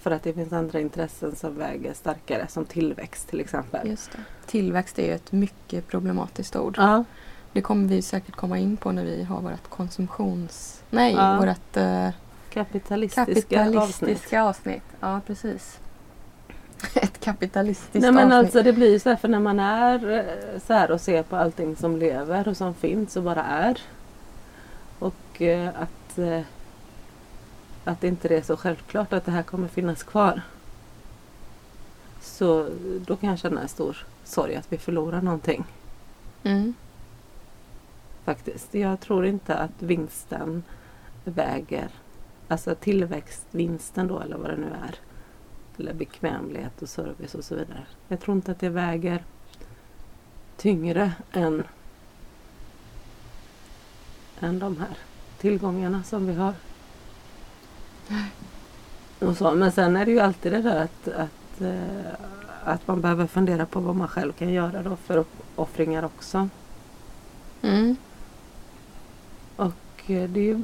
För 0.00 0.10
att 0.10 0.22
det 0.22 0.32
finns 0.32 0.52
andra 0.52 0.80
intressen 0.80 1.36
som 1.36 1.54
väger 1.58 1.92
starkare 1.94 2.48
som 2.48 2.64
tillväxt 2.64 3.28
till 3.28 3.40
exempel. 3.40 3.88
Just 3.88 4.12
det. 4.12 4.18
Tillväxt 4.46 4.98
är 4.98 5.06
ju 5.06 5.12
ett 5.12 5.32
mycket 5.32 5.88
problematiskt 5.88 6.56
ord. 6.56 6.74
Ja, 6.78 7.04
Det 7.52 7.62
kommer 7.62 7.88
vi 7.88 8.02
säkert 8.02 8.36
komma 8.36 8.58
in 8.58 8.76
på 8.76 8.92
när 8.92 9.04
vi 9.04 9.24
har 9.24 9.40
vårt 9.40 9.68
konsumtions... 9.68 10.82
Nej, 10.90 11.14
Ja. 11.14 11.36
vårt 11.40 11.76
eh, 11.76 12.10
kapitalistiska, 12.50 13.22
avsnitt. 13.22 13.48
kapitalistiska 13.48 14.42
avsnitt. 14.42 14.82
Ja, 15.00 15.20
precis. 15.26 15.78
Ett 16.94 17.20
kapitalistiskt 17.20 17.94
Nej 18.02 18.12
men 18.12 18.32
avsnitt. 18.32 18.44
alltså 18.44 18.62
det 18.62 18.72
blir 18.72 18.90
ju 18.92 18.98
så 18.98 19.08
här 19.08 19.16
för 19.16 19.28
när 19.28 19.40
man 19.40 19.60
är 19.60 20.10
eh, 20.18 20.60
så 20.66 20.72
här 20.72 20.90
och 20.90 21.00
ser 21.00 21.22
på 21.22 21.36
allting 21.36 21.76
som 21.76 21.96
lever 21.96 22.48
och 22.48 22.56
som 22.56 22.74
finns 22.74 23.16
och 23.16 23.22
bara 23.22 23.44
är. 23.44 23.78
Och 24.98 25.42
eh, 25.42 25.68
att, 25.68 26.18
eh, 26.18 26.40
att 27.84 28.04
inte 28.04 28.28
det 28.28 28.36
är 28.36 28.42
så 28.42 28.56
självklart 28.56 29.12
att 29.12 29.24
det 29.24 29.32
här 29.32 29.42
kommer 29.42 29.68
finnas 29.68 30.02
kvar. 30.02 30.42
Så 32.20 32.68
då 33.06 33.16
kan 33.16 33.28
jag 33.30 33.38
känna 33.38 33.60
en 33.60 33.68
stor 33.68 34.06
sorg 34.24 34.56
att 34.56 34.72
vi 34.72 34.78
förlorar 34.78 35.22
någonting 35.22 35.64
Mm. 36.42 36.74
faktiskt. 38.24 38.74
Jag 38.74 39.00
tror 39.00 39.26
inte 39.26 39.54
att 39.56 39.70
vinsten 39.82 40.62
väger, 41.24 41.88
alltså 42.48 42.74
tillväxtvinsten 42.74 44.08
då 44.08 44.20
eller 44.20 44.36
vad 44.36 44.50
det 44.50 44.56
nu 44.56 44.66
är. 44.88 44.94
Eller 45.78 45.94
bekvämlighet 45.94 46.82
och 46.82 46.88
service 46.88 47.34
och 47.34 47.44
så 47.44 47.54
vidare. 47.54 47.86
Jag 48.08 48.20
tror 48.20 48.36
inte 48.36 48.52
att 48.52 48.60
det 48.60 48.68
väger 48.68 49.24
tyngre 50.56 51.12
än, 51.32 51.62
än 54.40 54.58
de 54.58 54.76
här 54.76 54.98
tillgångarna 55.38 56.02
som 56.02 56.26
vi 56.26 56.34
har. 56.34 56.54
Och 59.18 59.36
så. 59.36 59.50
Men 59.50 59.72
sen 59.72 59.96
är 59.96 60.04
det 60.04 60.10
ju 60.10 60.20
alltid 60.20 60.52
det 60.52 60.62
där 60.62 60.84
att, 60.84 61.08
att, 61.08 61.60
eh, 61.60 62.12
att 62.64 62.86
man 62.86 63.00
behöver 63.00 63.26
fundera 63.26 63.66
på 63.66 63.80
vad 63.80 63.96
man 63.96 64.08
själv 64.08 64.32
kan 64.32 64.52
göra 64.52 64.82
då 64.82 64.96
för 64.96 65.16
uppoffringar 65.16 66.02
också. 66.02 66.48
Mm. 67.62 67.96
Och 69.56 70.10
eh, 70.10 70.30
det 70.30 70.40
är 70.40 70.44
ju, 70.44 70.62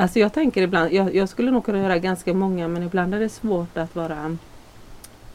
alltså 0.00 0.18
jag 0.18 0.32
tänker 0.32 0.62
ibland, 0.62 0.92
jag, 0.92 1.14
jag 1.14 1.28
skulle 1.28 1.50
nog 1.50 1.64
kunna 1.64 1.78
göra 1.78 1.98
ganska 1.98 2.34
många 2.34 2.68
men 2.68 2.82
ibland 2.82 3.14
är 3.14 3.20
det 3.20 3.28
svårt 3.28 3.76
att 3.76 3.94
vara 3.96 4.36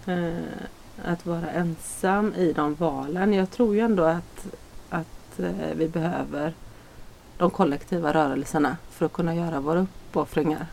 eh, 0.06 0.36
att 1.06 1.26
vara 1.26 1.50
ensam 1.50 2.34
i 2.34 2.54
de 2.54 2.76
valen. 2.76 3.34
Jag 3.34 3.52
tror 3.52 3.76
ju 3.76 3.82
ändå 3.82 4.04
att, 4.04 4.48
att 4.90 5.40
eh, 5.40 5.52
vi 5.76 5.88
behöver 5.88 6.54
de 7.38 7.50
kollektiva 7.50 8.14
rörelserna 8.14 8.78
för 8.92 9.06
att 9.06 9.14
kunna 9.14 9.36
göra 9.36 9.60
våra 9.60 9.80
uppoffringar. 9.80 10.68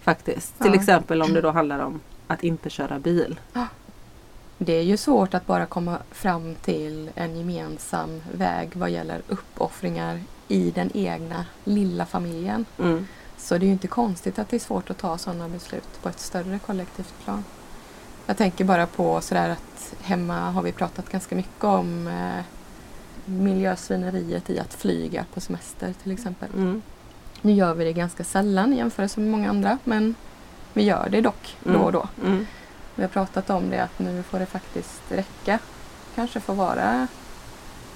Faktiskt. 0.00 0.58
Till 0.58 0.70
Ja. 0.74 0.80
exempel 0.80 1.22
om 1.22 1.32
det 1.32 1.40
då 1.40 1.50
handlar 1.50 1.78
om 1.78 2.00
att 2.26 2.44
inte 2.44 2.70
köra 2.70 2.98
bil. 2.98 3.40
Det 4.58 4.72
är 4.72 4.82
ju 4.82 4.96
svårt 4.96 5.34
att 5.34 5.46
bara 5.46 5.66
komma 5.66 5.98
fram 6.10 6.54
till 6.54 7.10
en 7.14 7.36
gemensam 7.36 8.20
väg 8.32 8.70
vad 8.74 8.90
gäller 8.90 9.22
uppoffringar 9.28 10.20
i 10.50 10.70
den 10.70 10.90
egna 10.94 11.46
lilla 11.64 12.06
familjen. 12.06 12.64
Mm. 12.78 13.06
Så 13.36 13.58
det 13.58 13.64
är 13.64 13.66
ju 13.66 13.72
inte 13.72 13.88
konstigt 13.88 14.38
att 14.38 14.48
det 14.48 14.56
är 14.56 14.60
svårt 14.60 14.90
att 14.90 14.98
ta 14.98 15.18
sådana 15.18 15.48
beslut 15.48 16.02
på 16.02 16.08
ett 16.08 16.20
större 16.20 16.58
kollektivt 16.58 17.14
plan. 17.24 17.44
Jag 18.26 18.36
tänker 18.36 18.64
bara 18.64 18.86
på 18.86 19.20
sådär 19.20 19.48
att 19.48 19.94
hemma 20.02 20.50
har 20.50 20.62
vi 20.62 20.72
pratat 20.72 21.08
ganska 21.08 21.36
mycket 21.36 21.64
om 21.64 22.06
eh, 22.06 22.44
miljösvineriet 23.24 24.50
i 24.50 24.58
att 24.58 24.74
flyga 24.74 25.24
på 25.34 25.40
semester 25.40 25.94
till 26.02 26.12
exempel. 26.12 26.48
Mm. 26.54 26.82
Nu 27.42 27.52
gör 27.52 27.74
vi 27.74 27.84
det 27.84 27.92
ganska 27.92 28.24
sällan 28.24 28.72
i 28.72 28.76
jämförelse 28.76 29.20
med 29.20 29.30
många 29.30 29.50
andra 29.50 29.78
men 29.84 30.14
vi 30.72 30.82
gör 30.82 31.08
det 31.10 31.20
dock 31.20 31.56
då 31.64 31.78
och 31.78 31.92
då. 31.92 32.08
Mm. 32.24 32.46
Vi 32.94 33.02
har 33.02 33.08
pratat 33.08 33.50
om 33.50 33.70
det 33.70 33.82
att 33.82 33.98
nu 33.98 34.22
får 34.22 34.38
det 34.38 34.46
faktiskt 34.46 35.02
räcka. 35.08 35.58
Kanske 36.14 36.40
får 36.40 36.54
vara 36.54 37.08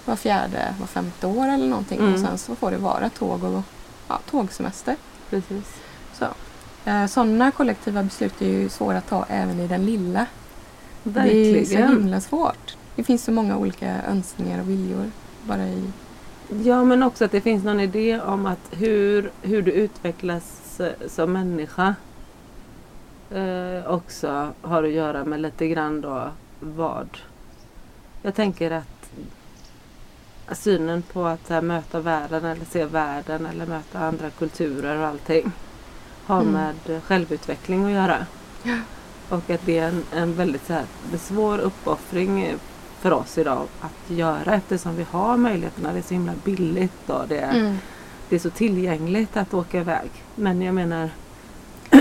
var 0.04 0.16
fjärde, 0.16 0.74
var 0.80 0.86
femte 0.86 1.26
år 1.26 1.48
eller 1.48 1.66
någonting 1.66 1.98
Mm. 1.98 2.14
och 2.14 2.20
sen 2.20 2.38
så 2.38 2.54
får 2.54 2.70
det 2.70 2.76
vara 2.76 3.08
tåg 3.10 3.44
och 3.44 3.62
ja, 4.08 4.20
tågsemester. 4.30 4.96
Precis. 5.30 5.74
Så. 6.18 6.24
Eh, 6.90 7.06
Sådana 7.06 7.50
kollektiva 7.50 8.02
beslut 8.02 8.42
är 8.42 8.46
ju 8.48 8.68
svåra 8.68 8.98
att 8.98 9.08
ta 9.08 9.24
även 9.28 9.60
i 9.60 9.66
den 9.66 9.86
lilla. 9.86 10.26
Det 11.02 11.20
är 11.20 11.24
så 11.24 11.70
Verkligen. 11.70 11.88
himla 11.88 12.20
svårt. 12.20 12.76
Det 12.96 13.04
finns 13.04 13.24
så 13.24 13.32
många 13.32 13.56
olika 13.56 14.02
önskningar 14.02 14.60
och 14.60 14.68
viljor 14.68 15.10
bara 15.42 15.66
i... 15.68 15.84
Ja 16.64 16.84
men 16.84 17.02
också 17.02 17.24
att 17.24 17.30
det 17.32 17.40
finns 17.40 17.64
någon 17.64 17.80
idé 17.80 18.20
om 18.20 18.46
att 18.46 18.58
hur, 18.70 19.30
hur 19.42 19.62
du 19.62 19.70
utvecklas 19.72 20.80
som 21.08 21.32
människa 21.32 21.94
eh, 23.30 23.86
också 23.90 24.48
har 24.62 24.84
att 24.84 24.90
göra 24.90 25.24
med 25.24 25.40
lite 25.40 25.68
grann 25.68 26.00
då 26.00 26.28
vad. 26.60 27.08
Jag 28.22 28.34
tänker 28.34 28.70
att 28.70 28.93
synen 30.52 31.02
på 31.12 31.26
att 31.26 31.48
här, 31.48 31.60
möta 31.62 32.00
världen 32.00 32.44
eller 32.44 32.64
se 32.64 32.84
världen 32.84 33.46
eller 33.46 33.66
möta 33.66 33.98
andra 33.98 34.30
kulturer 34.30 34.98
och 34.98 35.06
allting 35.06 35.52
har 36.26 36.40
Mm. 36.40 36.52
med 36.52 37.02
självutveckling 37.04 37.84
att 37.84 37.92
göra. 37.92 38.26
Och 39.28 39.50
att 39.50 39.66
det 39.66 39.78
är 39.78 39.88
en, 39.88 40.04
en 40.12 40.34
väldigt 40.34 40.66
så 40.66 40.72
här, 40.72 40.84
svår 41.18 41.58
uppoffring 41.58 42.54
för 43.00 43.12
oss 43.12 43.38
idag 43.38 43.66
att 43.80 44.10
göra 44.10 44.54
eftersom 44.54 44.96
vi 44.96 45.06
har 45.10 45.36
möjligheterna. 45.36 45.92
Det 45.92 45.98
är 45.98 46.02
så 46.02 46.14
himla 46.14 46.32
billigt 46.44 47.10
och 47.10 47.28
det 47.28 47.38
är, 47.38 47.54
Mm. 47.60 47.76
det 48.28 48.34
är 48.36 48.40
så 48.40 48.50
tillgängligt 48.50 49.36
att 49.36 49.54
åka 49.54 49.80
iväg. 49.80 50.10
Men 50.34 50.62
jag 50.62 50.74
menar 50.74 51.10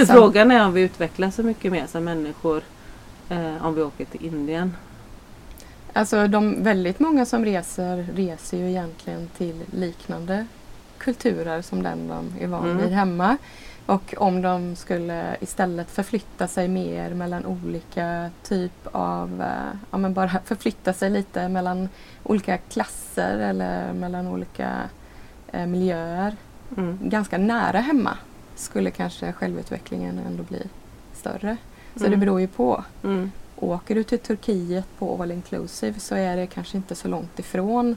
frågan 0.08 0.52
är 0.52 0.66
om 0.66 0.74
vi 0.74 0.82
utvecklas 0.82 1.36
så 1.36 1.44
mycket 1.44 1.72
mer 1.72 1.88
som 1.88 2.04
människor 2.04 2.62
eh, 3.30 3.66
om 3.66 3.76
vi 3.76 3.82
åker 3.82 4.06
till 4.06 4.26
Indien. 4.26 4.74
Alltså 5.94 6.28
de 6.28 6.64
väldigt 6.64 7.00
många 7.00 7.26
som 7.26 7.46
reser 7.46 8.06
reser 8.16 8.58
ju 8.58 8.70
egentligen 8.70 9.28
till 9.38 9.64
liknande 9.72 10.46
kulturer 10.98 11.62
som 11.62 11.84
den 11.84 12.08
de 12.08 12.44
är 12.44 12.48
van 12.48 12.66
Mm. 12.66 12.78
vid 12.78 12.92
hemma. 12.92 13.38
Och 13.86 14.14
om 14.18 14.42
de 14.42 14.76
skulle 14.76 15.38
istället 15.42 15.92
förflytta 15.92 16.48
sig 16.48 16.68
mer 16.68 17.14
mellan 17.14 17.46
olika 17.46 18.30
typ 18.44 18.88
av, 18.92 19.42
eh, 19.42 19.80
ja 19.92 19.98
men 19.98 20.14
bara 20.14 20.30
förflytta 20.46 20.94
sig 20.94 21.10
lite 21.10 21.50
mellan 21.50 21.90
olika 22.24 22.58
klasser 22.58 23.38
eller 23.40 23.94
mellan 23.94 24.28
olika 24.28 24.70
eh, 25.52 25.66
miljöer 25.66 26.36
Mm. 26.78 27.00
ganska 27.02 27.38
nära 27.38 27.80
hemma 27.80 28.18
skulle 28.56 28.92
kanske 28.92 29.32
självutvecklingen 29.34 30.20
ändå 30.28 30.44
bli 30.44 30.64
större. 31.14 31.58
Så 31.96 32.00
Mm. 32.06 32.12
det 32.12 32.18
beror 32.18 32.42
ju 32.42 32.48
på. 32.48 32.84
Mm. 33.04 33.32
Åker 33.56 33.96
du 33.96 34.04
till 34.04 34.20
Turkiet 34.20 34.86
på 35.00 35.22
all 35.22 35.32
inclusive 35.32 36.00
så 36.00 36.16
är 36.16 36.38
det 36.38 36.48
kanske 36.48 36.78
inte 36.78 36.96
så 36.96 37.08
långt 37.08 37.40
ifrån 37.40 37.96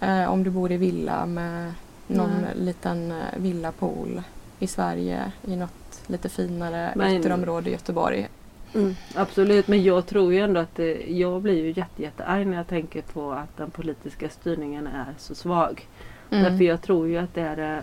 eh, 0.00 0.32
om 0.32 0.44
du 0.44 0.50
bor 0.50 0.72
i 0.72 0.76
villa 0.76 1.26
med 1.26 1.72
någon 2.06 2.30
Nej. 2.42 2.50
liten 2.56 3.10
eh, 3.10 3.16
villapool 3.36 4.22
i 4.58 4.66
Sverige 4.66 5.32
i 5.46 5.56
något 5.56 6.02
lite 6.06 6.28
finare 6.28 6.92
Men- 6.96 7.16
ytterområde 7.16 7.70
i 7.70 7.72
Göteborg. 7.72 8.28
Mm, 8.74 8.96
absolut, 9.14 9.68
men 9.68 9.82
jag 9.82 10.06
tror 10.06 10.32
ju 10.32 10.38
ändå 10.40 10.60
att 10.60 10.76
det, 10.76 10.94
jag 11.08 11.42
blir 11.42 11.64
ju 11.64 11.72
jätte, 11.72 12.02
jättearg 12.02 12.46
när 12.46 12.56
jag 12.56 12.66
tänker 12.66 13.02
på 13.02 13.32
att 13.32 13.56
den 13.56 13.70
politiska 13.70 14.28
styrningen 14.28 14.86
är 14.86 15.14
så 15.18 15.34
svag. 15.34 15.86
Mm. 16.30 16.44
Därför 16.44 16.64
jag 16.64 16.82
tror 16.82 17.08
ju 17.08 17.18
att 17.18 17.34
det, 17.34 17.40
är, 17.42 17.82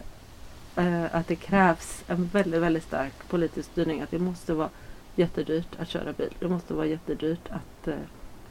eh, 0.76 1.16
att 1.16 1.28
det 1.28 1.36
krävs 1.36 2.03
en 2.08 2.30
väldigt, 2.34 2.62
väldigt 2.62 2.84
stark 2.84 3.14
politisk 3.30 3.72
styrning. 3.72 4.01
Att 4.01 4.12
det 4.12 4.20
måste 4.20 4.53
vara 4.53 4.70
jättedyrt 5.16 5.68
att 5.80 5.88
köra 5.89 6.13
bil. 6.13 6.34
Det 6.39 6.47
måste 6.49 6.74
vara 6.74 6.86
jättedyrt 6.86 7.49
att 7.49 7.88
eh, 7.88 7.95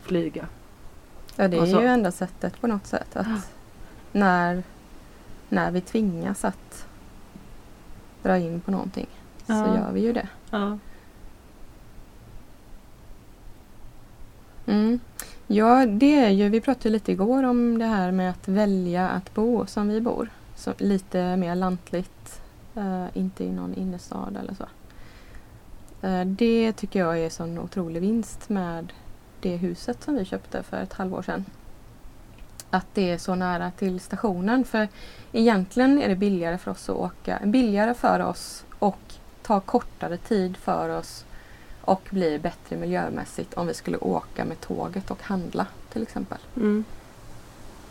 flyga. 0.03 0.47
Ja, 1.37 1.49
det 1.49 1.57
är 1.57 1.67
så- 1.67 1.81
ju 1.81 1.87
enda 1.87 2.11
sättet 2.11 2.61
på 2.61 2.67
något 2.67 2.87
sätt. 2.87 3.17
Att 3.17 3.27
när, 4.13 4.63
när 5.49 5.71
vi 5.71 5.81
tvingas 5.81 6.45
att 6.45 6.87
dra 8.23 8.39
in 8.39 8.61
på 8.61 8.71
någonting 8.71 9.07
så 9.47 9.53
Ja. 9.53 9.77
gör 9.77 9.93
vi 9.93 10.01
ju 10.01 10.13
det. 10.13 10.29
Ja. 10.51 10.79
Mm. 14.67 15.01
Ja, 15.47 15.87
det 15.87 16.15
är 16.19 16.29
ju, 16.31 16.49
vi 16.49 16.61
pratade 16.61 16.89
lite 16.91 17.13
igår 17.13 17.43
om 17.43 17.79
det 17.79 17.85
här 17.87 18.13
med 18.13 18.31
att 18.31 18.49
välja 18.49 19.09
att 19.09 19.35
bo 19.35 19.67
som 19.67 19.89
vi 19.89 20.01
bor. 20.01 20.29
Så 20.57 20.73
lite 20.79 21.37
mer 21.37 21.55
lantligt, 21.55 22.43
eh, 22.75 23.05
inte 23.15 23.45
i 23.45 23.51
någon 23.53 23.75
innerstad 23.75 24.37
eller 24.41 24.55
så. 24.55 24.65
Eh, 26.05 26.25
det 26.25 26.73
tycker 26.73 26.99
jag 27.01 27.19
är 27.19 27.31
sån 27.31 27.59
otrolig 27.59 28.01
vinst 28.01 28.49
med 28.49 28.93
det 29.41 29.57
huset 29.57 30.03
som 30.03 30.15
vi 30.17 30.25
köpte 30.25 30.63
för 30.63 30.77
ett 30.77 30.93
halvår 30.93 31.23
sedan. 31.23 31.45
Att 32.71 32.87
det 32.95 33.11
är 33.11 33.19
så 33.19 33.35
nära 33.35 33.71
till 33.71 34.01
stationen. 34.01 34.65
För 34.65 34.89
egentligen 35.33 36.03
är 36.03 36.09
det 36.09 36.17
billigare 36.17 36.59
för 36.59 36.71
oss 36.71 36.89
att 36.89 36.97
åka, 36.97 37.39
billigare 37.45 37.95
för 37.95 38.21
oss 38.21 38.65
och 38.79 38.99
ta 39.43 39.61
kortare 39.61 40.17
tid 40.17 40.57
för 40.57 40.89
oss 40.89 41.25
och 41.81 42.03
blir 42.11 42.39
bättre 42.39 42.77
miljömässigt 42.77 43.55
om 43.55 43.67
vi 43.67 43.75
skulle 43.75 43.97
åka 43.99 44.45
med 44.45 44.61
tåget 44.61 45.11
och 45.11 45.23
handla 45.23 45.67
till 45.93 46.03
exempel. 46.03 46.39
Mm. 46.57 46.85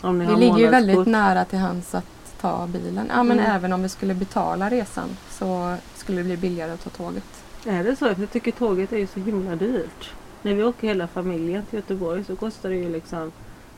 Det 0.01 0.35
ligger 0.35 0.57
ju 0.57 0.67
väldigt 0.67 1.07
nära 1.07 1.45
till 1.45 1.59
hands 1.59 1.95
att 1.95 2.35
ta 2.41 2.67
bilen. 2.67 3.07
Ja 3.15 3.23
men 3.23 3.39
Mm. 3.39 3.51
även 3.51 3.73
om 3.73 3.81
vi 3.83 3.89
skulle 3.89 4.13
betala 4.13 4.69
resan 4.69 5.09
så 5.29 5.75
skulle 5.95 6.17
det 6.17 6.23
bli 6.23 6.37
billigare 6.37 6.71
att 6.71 6.83
ta 6.83 6.89
tåget. 6.89 7.42
Är 7.65 7.83
det 7.83 7.95
så? 7.95 8.05
Jag 8.05 8.31
tycker 8.31 8.51
tåget 8.51 8.93
är 8.93 8.97
ju 8.97 9.07
så 9.07 9.19
himla 9.19 9.55
dyrt. 9.55 10.11
När 10.41 10.53
vi 10.53 10.63
åker 10.63 10.87
hela 10.87 11.07
familjen 11.07 11.65
till 11.65 11.79
Göteborg 11.79 12.23
så 12.23 12.35
kostar 12.35 12.69
det 12.69 12.75
ju 12.75 12.89
liksom 12.89 13.31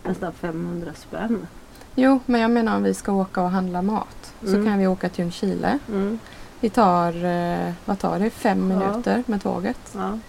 nästan 0.03 0.33
500 0.33 0.91
spänn. 0.95 1.47
Jo 1.95 2.19
men 2.25 2.41
jag 2.41 2.51
menar 2.51 2.75
om 2.77 2.83
vi 2.83 2.93
ska 2.93 3.11
åka 3.11 3.41
och 3.41 3.49
handla 3.49 3.81
mat 3.81 4.33
så 4.41 4.47
Mm. 4.55 4.65
kan 4.65 4.79
vi 4.79 4.87
åka 4.87 5.09
till 5.09 5.19
Ljungskile. 5.23 5.79
Mm. 5.89 6.19
Vi 6.59 6.69
tar, 6.69 7.25
eh, 7.25 7.73
vad 7.85 7.99
tar 7.99 8.19
det, 8.19 8.29
fem 8.29 8.71
Ja. 8.71 8.77
minuter 8.79 9.23
med 9.25 9.41
tåget. 9.43 9.95
Ja. 9.95 10.19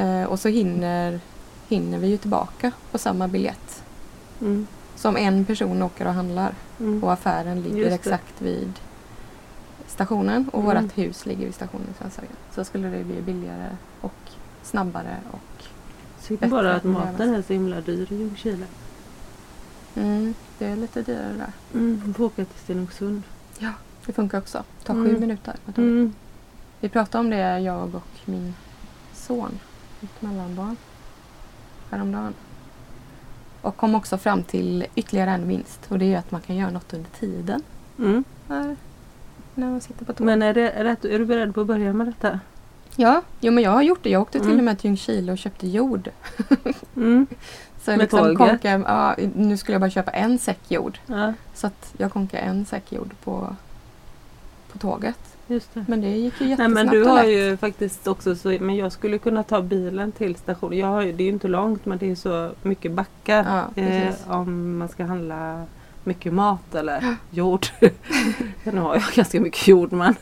Eh, 0.00 0.24
och 0.24 0.40
så 0.40 0.48
hinner, 0.48 1.20
hinner 1.68 1.98
vi 1.98 2.06
ju 2.08 2.16
tillbaka 2.16 2.72
på 2.92 2.98
samma 2.98 3.28
biljett. 3.28 3.82
Mm. 4.40 4.66
Som 4.96 5.16
en 5.16 5.44
person 5.44 5.82
åker 5.82 6.06
och 6.06 6.12
handlar. 6.14 6.54
Mm. 6.80 7.04
Och 7.04 7.12
affären 7.12 7.62
ligger 7.62 7.90
exakt 7.90 8.34
vid 8.42 8.72
stationen 9.90 10.48
och 10.52 10.62
Mm. 10.64 10.82
vårt 10.84 10.98
hus 10.98 11.26
ligger 11.26 11.44
vid 11.44 11.54
stationen 11.54 11.86
i 11.90 11.98
Svenshögen. 11.98 12.36
Så 12.54 12.64
skulle 12.64 12.88
det 12.88 13.04
bli 13.04 13.22
billigare 13.22 13.76
och 14.00 14.12
snabbare 14.62 15.16
och 15.30 15.64
Synd 16.20 16.40
bara 16.50 16.74
att 16.74 16.84
maten 16.84 17.34
är 17.34 17.42
så 17.42 17.52
himla 17.52 17.80
dyr 17.80 18.12
i 18.12 18.16
Ljungskile. 18.16 18.66
mm, 19.94 20.34
det 20.58 20.66
är 20.66 20.76
lite 20.76 21.02
dyrare 21.02 21.32
där. 21.32 21.52
Mm. 21.80 22.14
Får 22.14 22.24
åka 22.24 22.44
till 22.44 22.60
Stenungsund. 22.64 23.22
Det 24.06 24.12
funkar 24.12 24.38
också. 24.38 24.62
Ta 24.84 24.92
sju 24.94 25.08
Mm. 25.08 25.20
minuter. 25.20 25.54
med 25.64 25.74
tåget. 25.74 25.88
Mm. 25.90 26.14
Vi 26.80 26.88
pratade 26.88 27.20
om 27.24 27.30
det 27.30 27.60
jag 27.60 27.94
och 27.94 28.02
min 28.24 28.54
son, 29.14 29.58
mitt 30.00 30.22
mellanbarn, 30.22 30.76
häromdagen. 31.90 32.34
Och 33.62 33.76
kom 33.76 33.94
också 33.94 34.18
fram 34.18 34.42
till 34.42 34.86
ytterligare 34.94 35.30
en 35.30 35.48
vinst 35.48 35.80
och 35.88 35.98
det 35.98 36.04
är 36.04 36.08
ju 36.08 36.14
att 36.14 36.30
man 36.30 36.40
kan 36.40 36.56
göra 36.56 36.70
något 36.70 36.94
under 36.94 37.10
tiden. 37.10 37.62
Mm. 37.98 38.24
När 39.60 39.70
man 39.70 39.80
sitter 39.80 40.04
på 40.04 40.12
tåg. 40.12 40.26
Men 40.26 40.42
är, 40.42 40.54
det, 40.54 40.70
är, 40.70 40.84
det, 40.84 41.14
är 41.14 41.18
du 41.18 41.24
beredd 41.24 41.54
på 41.54 41.60
att 41.60 41.66
börja 41.66 41.92
med 41.92 42.06
detta? 42.06 42.40
Ja, 42.96 43.22
jo, 43.40 43.52
men 43.52 43.64
jag 43.64 43.70
har 43.70 43.82
gjort 43.82 44.02
det. 44.02 44.10
Jag 44.10 44.22
åkte 44.22 44.38
till 44.38 44.46
Mm. 44.46 44.58
och 44.58 44.64
med 44.64 44.78
till 44.78 44.88
Ljungskile 44.90 45.32
och 45.32 45.38
köpte 45.38 45.66
jord. 45.68 46.08
Mm. 46.96 47.26
Så 47.84 47.90
Med 47.90 48.00
liksom 48.00 48.36
konka, 48.36 48.78
ja, 48.86 49.16
nu 49.36 49.56
skulle 49.56 49.74
jag 49.74 49.80
bara 49.80 49.90
köpa 49.90 50.10
en 50.10 50.38
säck 50.38 50.58
jord. 50.68 50.98
Ja, 51.06 51.32
Så 51.54 51.66
att 51.66 51.94
jag 51.98 52.12
konkade 52.12 52.42
en 52.42 52.64
säck 52.64 52.92
jord 52.92 53.10
på, 53.24 53.56
på 54.72 54.78
tåget. 54.78 55.18
just 55.46 55.74
det. 55.74 55.84
Men 55.88 56.00
det 56.00 56.08
gick 56.08 56.34
ju 56.40 56.46
Nej 56.46 56.50
jättesnabbt 56.50 56.74
men 56.74 56.86
du 56.86 57.04
har 57.04 57.24
ju 57.24 57.56
faktiskt 57.56 58.06
också 58.06 58.36
så, 58.36 58.48
men 58.60 58.76
jag 58.76 58.92
skulle 58.92 59.18
kunna 59.18 59.42
ta 59.42 59.62
bilen 59.62 60.12
till 60.12 60.36
stationen. 60.36 60.78
Jag 60.78 60.86
har, 60.86 61.02
ju- 61.02 61.12
det 61.12 61.22
är 61.22 61.24
ju 61.26 61.32
inte 61.32 61.48
långt 61.48 61.86
men 61.86 61.98
det 61.98 62.10
är 62.10 62.14
så 62.14 62.50
mycket 62.62 62.92
backar 62.92 63.68
Ja, 63.76 63.82
eh, 63.82 64.14
om 64.26 64.78
man 64.78 64.88
ska 64.88 65.04
handla 65.04 65.64
mycket 66.04 66.32
mat 66.32 66.74
eller 66.74 67.16
jord. 67.30 67.66
nu 68.64 68.80
har 68.80 68.94
jag 68.94 69.02
ganska 69.14 69.40
mycket 69.40 69.68
jord 69.68 69.92
men, 69.92 70.14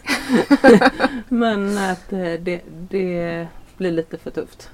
men 1.28 1.78
att 1.78 2.12
eh, 2.12 2.18
det, 2.40 2.60
det 2.90 3.46
blir 3.76 3.90
lite 3.90 4.18
för 4.18 4.30
tufft 4.30 4.70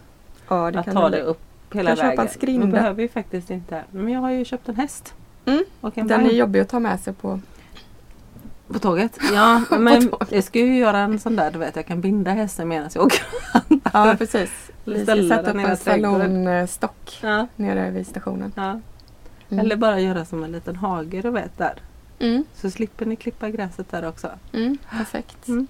ja, 0.48 0.70
det 0.70 0.78
att 0.78 0.84
kan 0.84 0.94
ta 0.94 1.10
det 1.10 1.20
upp 1.22 1.40
hela 1.74 1.90
Kan 1.90 1.96
köpa 1.96 2.10
en 2.10 2.16
vägen. 2.16 2.32
skrinda. 2.32 2.60
Man 2.60 2.70
behöver 2.70 3.02
ju 3.02 3.08
faktiskt 3.08 3.50
inte. 3.50 3.84
Men 3.90 4.08
jag 4.12 4.20
har 4.20 4.30
ju 4.30 4.44
köpt 4.44 4.68
en 4.68 4.76
häst. 4.76 5.14
Mm. 5.44 5.64
Den 5.94 6.26
är 6.26 6.30
jobbig 6.32 6.60
att 6.60 6.68
ta 6.68 6.78
med 6.80 7.00
sig 7.00 7.12
på. 7.12 7.40
På 8.68 8.78
tåget? 8.78 9.18
Ja, 9.32 9.62
men 9.70 10.08
tåget. 10.08 10.32
jag 10.32 10.44
ska 10.44 10.58
ju 10.58 10.78
göra 10.78 10.98
en 10.98 11.18
sån 11.18 11.36
där, 11.36 11.50
du 11.50 11.58
vet 11.58 11.76
jag 11.76 11.86
kan 11.86 12.00
binda 12.00 12.30
hästen 12.30 12.68
medan 12.68 12.90
jag 12.94 13.04
åker. 13.06 13.22
Ja, 13.92 14.14
precis. 14.18 14.70
Vi 14.84 15.02
ska 15.04 15.14
sätta 15.14 15.50
upp 15.50 15.56
en 15.56 15.76
salonstock 15.76 17.18
Ja, 17.22 17.46
nere 17.56 17.90
vid 17.90 18.06
stationen. 18.06 18.52
ja. 18.56 18.80
Mm. 19.50 19.64
Eller 19.64 19.76
bara 19.76 20.00
göra 20.00 20.24
som 20.24 20.44
en 20.44 20.52
liten 20.52 20.76
hage 20.76 21.20
du 21.22 21.30
vet 21.30 21.58
där. 21.58 21.74
Mm, 22.18 22.44
Så 22.54 22.70
slipper 22.70 23.06
ni 23.06 23.16
klippa 23.16 23.50
gräset 23.50 23.90
där 23.90 24.08
också. 24.08 24.30
mm, 24.52 24.78
perfekt. 24.90 25.48
Mm. 25.48 25.66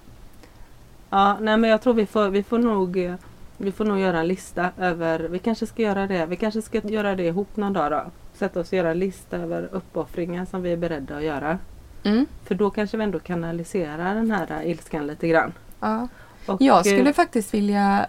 Ja, 1.10 1.38
nej 1.40 1.56
men 1.56 1.70
jag 1.70 1.82
tror 1.82 1.94
vi 1.94 2.06
får, 2.06 2.28
vi 2.28 2.42
får 2.42 2.58
nog 2.58 3.16
vi 3.58 3.72
får 3.72 3.84
nog 3.84 3.98
göra 3.98 4.20
en 4.20 4.26
lista 4.28 4.70
över, 4.78 5.18
vi 5.20 5.38
kanske 5.38 5.66
ska 5.66 5.82
göra 5.82 6.06
det, 6.06 6.26
vi 6.26 6.36
kanske 6.36 6.62
ska 6.62 6.80
göra 6.88 7.14
det 7.14 7.22
ihop 7.26 7.56
någon 7.56 7.72
dag 7.72 7.90
då. 7.92 8.04
Sätta 8.34 8.60
oss 8.60 8.68
och 8.72 8.78
göra 8.78 8.90
en 8.90 8.98
lista 8.98 9.36
över 9.36 9.68
uppoffringar 9.72 10.44
som 10.44 10.62
vi 10.62 10.72
är 10.72 10.76
beredda 10.76 11.16
att 11.16 11.22
göra. 11.24 11.58
Mm, 12.02 12.26
För 12.44 12.54
då 12.54 12.70
kanske 12.70 12.96
vi 12.96 13.04
ändå 13.04 13.18
kanaliserar 13.18 14.14
den 14.14 14.30
här 14.30 14.62
ilskan 14.66 15.06
lite 15.06 15.28
grann. 15.28 15.52
ja. 15.80 16.08
Och, 16.46 16.62
Jag 16.62 16.86
skulle 16.86 17.10
eh, 17.10 17.14
faktiskt 17.14 17.54
vilja 17.54 18.06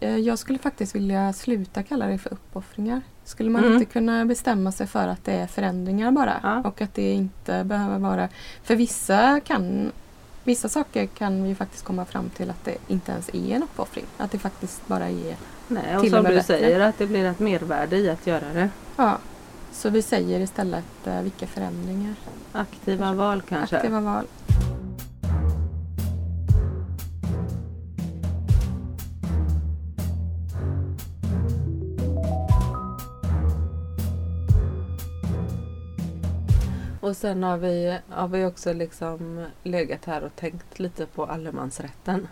eh, 0.00 0.16
jag 0.16 0.38
skulle 0.38 0.58
faktiskt 0.58 0.94
vilja 0.94 1.32
sluta 1.32 1.82
kalla 1.82 2.06
det 2.06 2.18
för 2.18 2.32
uppoffringar. 2.32 3.00
Skulle 3.24 3.50
man 3.50 3.62
Mm. 3.64 3.72
inte 3.74 3.84
kunna 3.92 4.24
bestämma 4.24 4.72
sig 4.72 4.86
för 4.86 5.08
att 5.08 5.24
det 5.24 5.32
är 5.32 5.46
förändringar 5.46 6.10
bara 6.10 6.40
Ja. 6.42 6.60
och 6.64 6.80
att 6.80 6.94
det 6.94 7.12
inte 7.12 7.64
behöver 7.64 7.98
vara... 7.98 8.28
För 8.62 8.76
vissa 8.76 9.40
kan 9.40 9.92
Vissa 10.44 10.68
saker 10.68 11.06
kan 11.06 11.42
vi 11.44 11.54
faktiskt 11.54 11.84
komma 11.84 12.04
fram 12.04 12.30
till 12.30 12.50
att 12.50 12.64
det 12.64 12.76
inte 12.88 13.12
ens 13.12 13.28
är 13.28 13.50
en 13.56 13.62
uppoffring. 13.62 14.04
Att 14.18 14.30
det 14.30 14.38
faktiskt 14.38 14.86
bara 14.86 15.08
är... 15.08 15.36
Nej, 15.68 15.96
och 15.96 16.02
till 16.02 16.12
och 16.14 16.16
som 16.16 16.22
med 16.22 16.32
du 16.32 16.36
bättre. 16.36 16.42
säger 16.42 16.80
att 16.80 16.98
det 16.98 17.06
blir 17.06 17.24
ett 17.24 17.38
mervärde 17.38 17.96
i 17.96 18.10
att 18.10 18.26
göra 18.26 18.52
det. 18.54 18.68
Ja. 18.96 19.18
Så 19.72 19.90
vi 19.90 20.02
säger 20.02 20.40
istället 20.40 20.84
eh, 21.06 21.20
vilka 21.22 21.46
förändringar. 21.46 22.14
Aktiva 22.52 23.12
val 23.12 23.42
kanske. 23.48 23.76
Aktiva 23.76 24.00
val. 24.00 24.24
Och 37.12 37.16
sen 37.16 37.42
har 37.42 37.56
vi, 37.58 37.98
har 38.08 38.28
vi 38.28 38.44
också 38.44 38.72
liksom 38.72 39.46
legat 39.62 40.04
här 40.04 40.22
och 40.24 40.36
tänkt 40.36 40.78
lite 40.78 41.06
på 41.06 41.26
allemansrätten. 41.26 42.28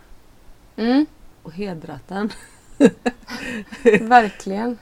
Mm, 0.76 1.06
Och 1.42 1.52
hedrat 1.52 2.08
den. 2.08 2.30
verkligen. 4.08 4.78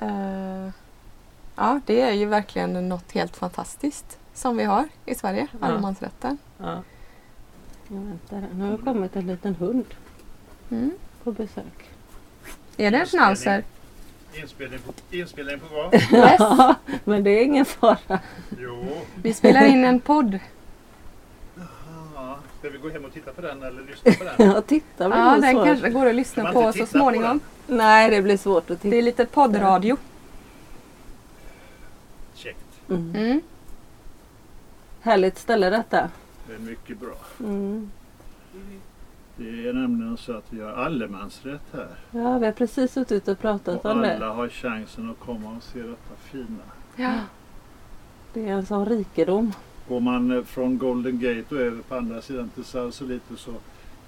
Eh, 0.00 0.68
ja, 1.56 1.80
det 1.86 2.00
är 2.00 2.12
ju 2.12 2.26
verkligen 2.26 2.88
något 2.88 3.12
helt 3.12 3.36
fantastiskt 3.36 4.18
som 4.34 4.56
vi 4.56 4.64
har 4.64 4.88
i 5.06 5.14
Sverige, 5.14 5.46
Ja. 5.60 5.66
allemansrätten. 5.66 6.38
Ja. 6.58 6.82
Jag 7.88 7.96
väntar, 8.00 8.44
nu 8.54 8.64
har 8.64 8.70
det 8.70 8.78
kommit 8.84 9.16
en 9.16 9.26
liten 9.26 9.54
hund 9.54 9.84
Mm. 10.70 10.90
på 11.24 11.32
besök. 11.32 11.90
Är 12.76 12.90
det 12.90 12.98
en 12.98 13.06
schnauzer? 13.06 13.64
Inspelning 14.34 14.78
på, 14.80 14.92
inspelning 15.16 15.60
på 15.60 15.74
gång. 15.74 15.90
Ja, 16.38 16.74
men 17.04 17.24
det 17.24 17.30
är 17.30 17.44
ingen 17.44 17.64
fara. 17.64 18.18
Jo. 18.58 18.88
Vi 19.22 19.34
spelar 19.34 19.64
in 19.66 19.84
en 19.84 20.00
podd. 20.00 20.38
Ja, 22.14 22.38
ska 22.58 22.70
vi 22.70 22.78
gå 22.78 22.88
hem 22.90 23.04
och 23.04 23.12
titta 23.12 23.32
på 23.32 23.40
den 23.40 23.62
eller 23.62 23.82
lyssna 23.82 24.12
på 24.12 24.24
den? 24.24 24.50
Ja, 24.54 24.60
titta 24.60 25.08
vad 25.08 25.18
Ja, 25.18 25.22
det 25.24 25.30
är 25.36 25.40
den 25.40 25.52
svårt. 25.54 25.64
kanske 25.66 25.90
går 25.90 26.00
att 26.00 26.08
Kan 26.08 26.16
lyssna 26.16 26.42
man 26.42 26.52
på 26.52 26.60
inte 26.60 26.72
så 26.78 26.86
titta 26.86 26.86
på 26.86 26.98
småningom. 26.98 27.40
Nej, 27.66 28.10
det 28.10 28.22
blir 28.22 28.36
svårt 28.36 28.62
att 28.62 28.68
Det 28.68 28.76
titta. 28.76 28.96
är 28.96 29.02
lite 29.02 29.26
poddradio. 29.26 29.96
Käckt. 32.34 32.58
Mm. 32.90 33.14
Mm. 33.16 33.40
Härligt 35.00 35.38
ställe 35.38 35.70
detta. 35.70 36.10
Det 36.48 36.54
är 36.54 36.58
mycket 36.58 36.98
bra. 37.00 37.14
Mm. 37.40 37.90
Det 39.42 39.68
är 39.68 39.72
nämligen 39.72 40.16
så 40.16 40.32
att 40.36 40.44
vi 40.50 40.60
har 40.60 40.70
allemansrätt 40.72 41.62
här. 41.72 41.88
Ja, 42.10 42.38
vi 42.38 42.46
har 42.46 42.52
precis 42.52 42.92
suttit 42.92 43.28
och 43.28 43.38
pratat 43.38 43.84
Och 43.84 43.90
om 43.90 44.00
det. 44.00 44.16
alla 44.16 44.32
har 44.32 44.48
chansen 44.48 45.10
att 45.10 45.18
komma 45.18 45.56
och 45.56 45.62
se 45.62 45.78
detta 45.82 46.14
fina. 46.22 46.46
Ja. 46.96 47.12
Det 48.32 48.48
är 48.48 48.52
en 48.52 48.66
sån 48.66 48.86
rikedom. 48.86 49.52
Går 49.88 50.00
man 50.00 50.30
eh, 50.30 50.42
från 50.44 50.78
Golden 50.78 51.18
Gate 51.20 51.54
och 51.54 51.60
över 51.60 51.82
på 51.82 51.94
andra 51.94 52.22
sidan 52.22 52.48
till 52.48 52.64
Sausalito 52.64 53.36
så 53.36 53.50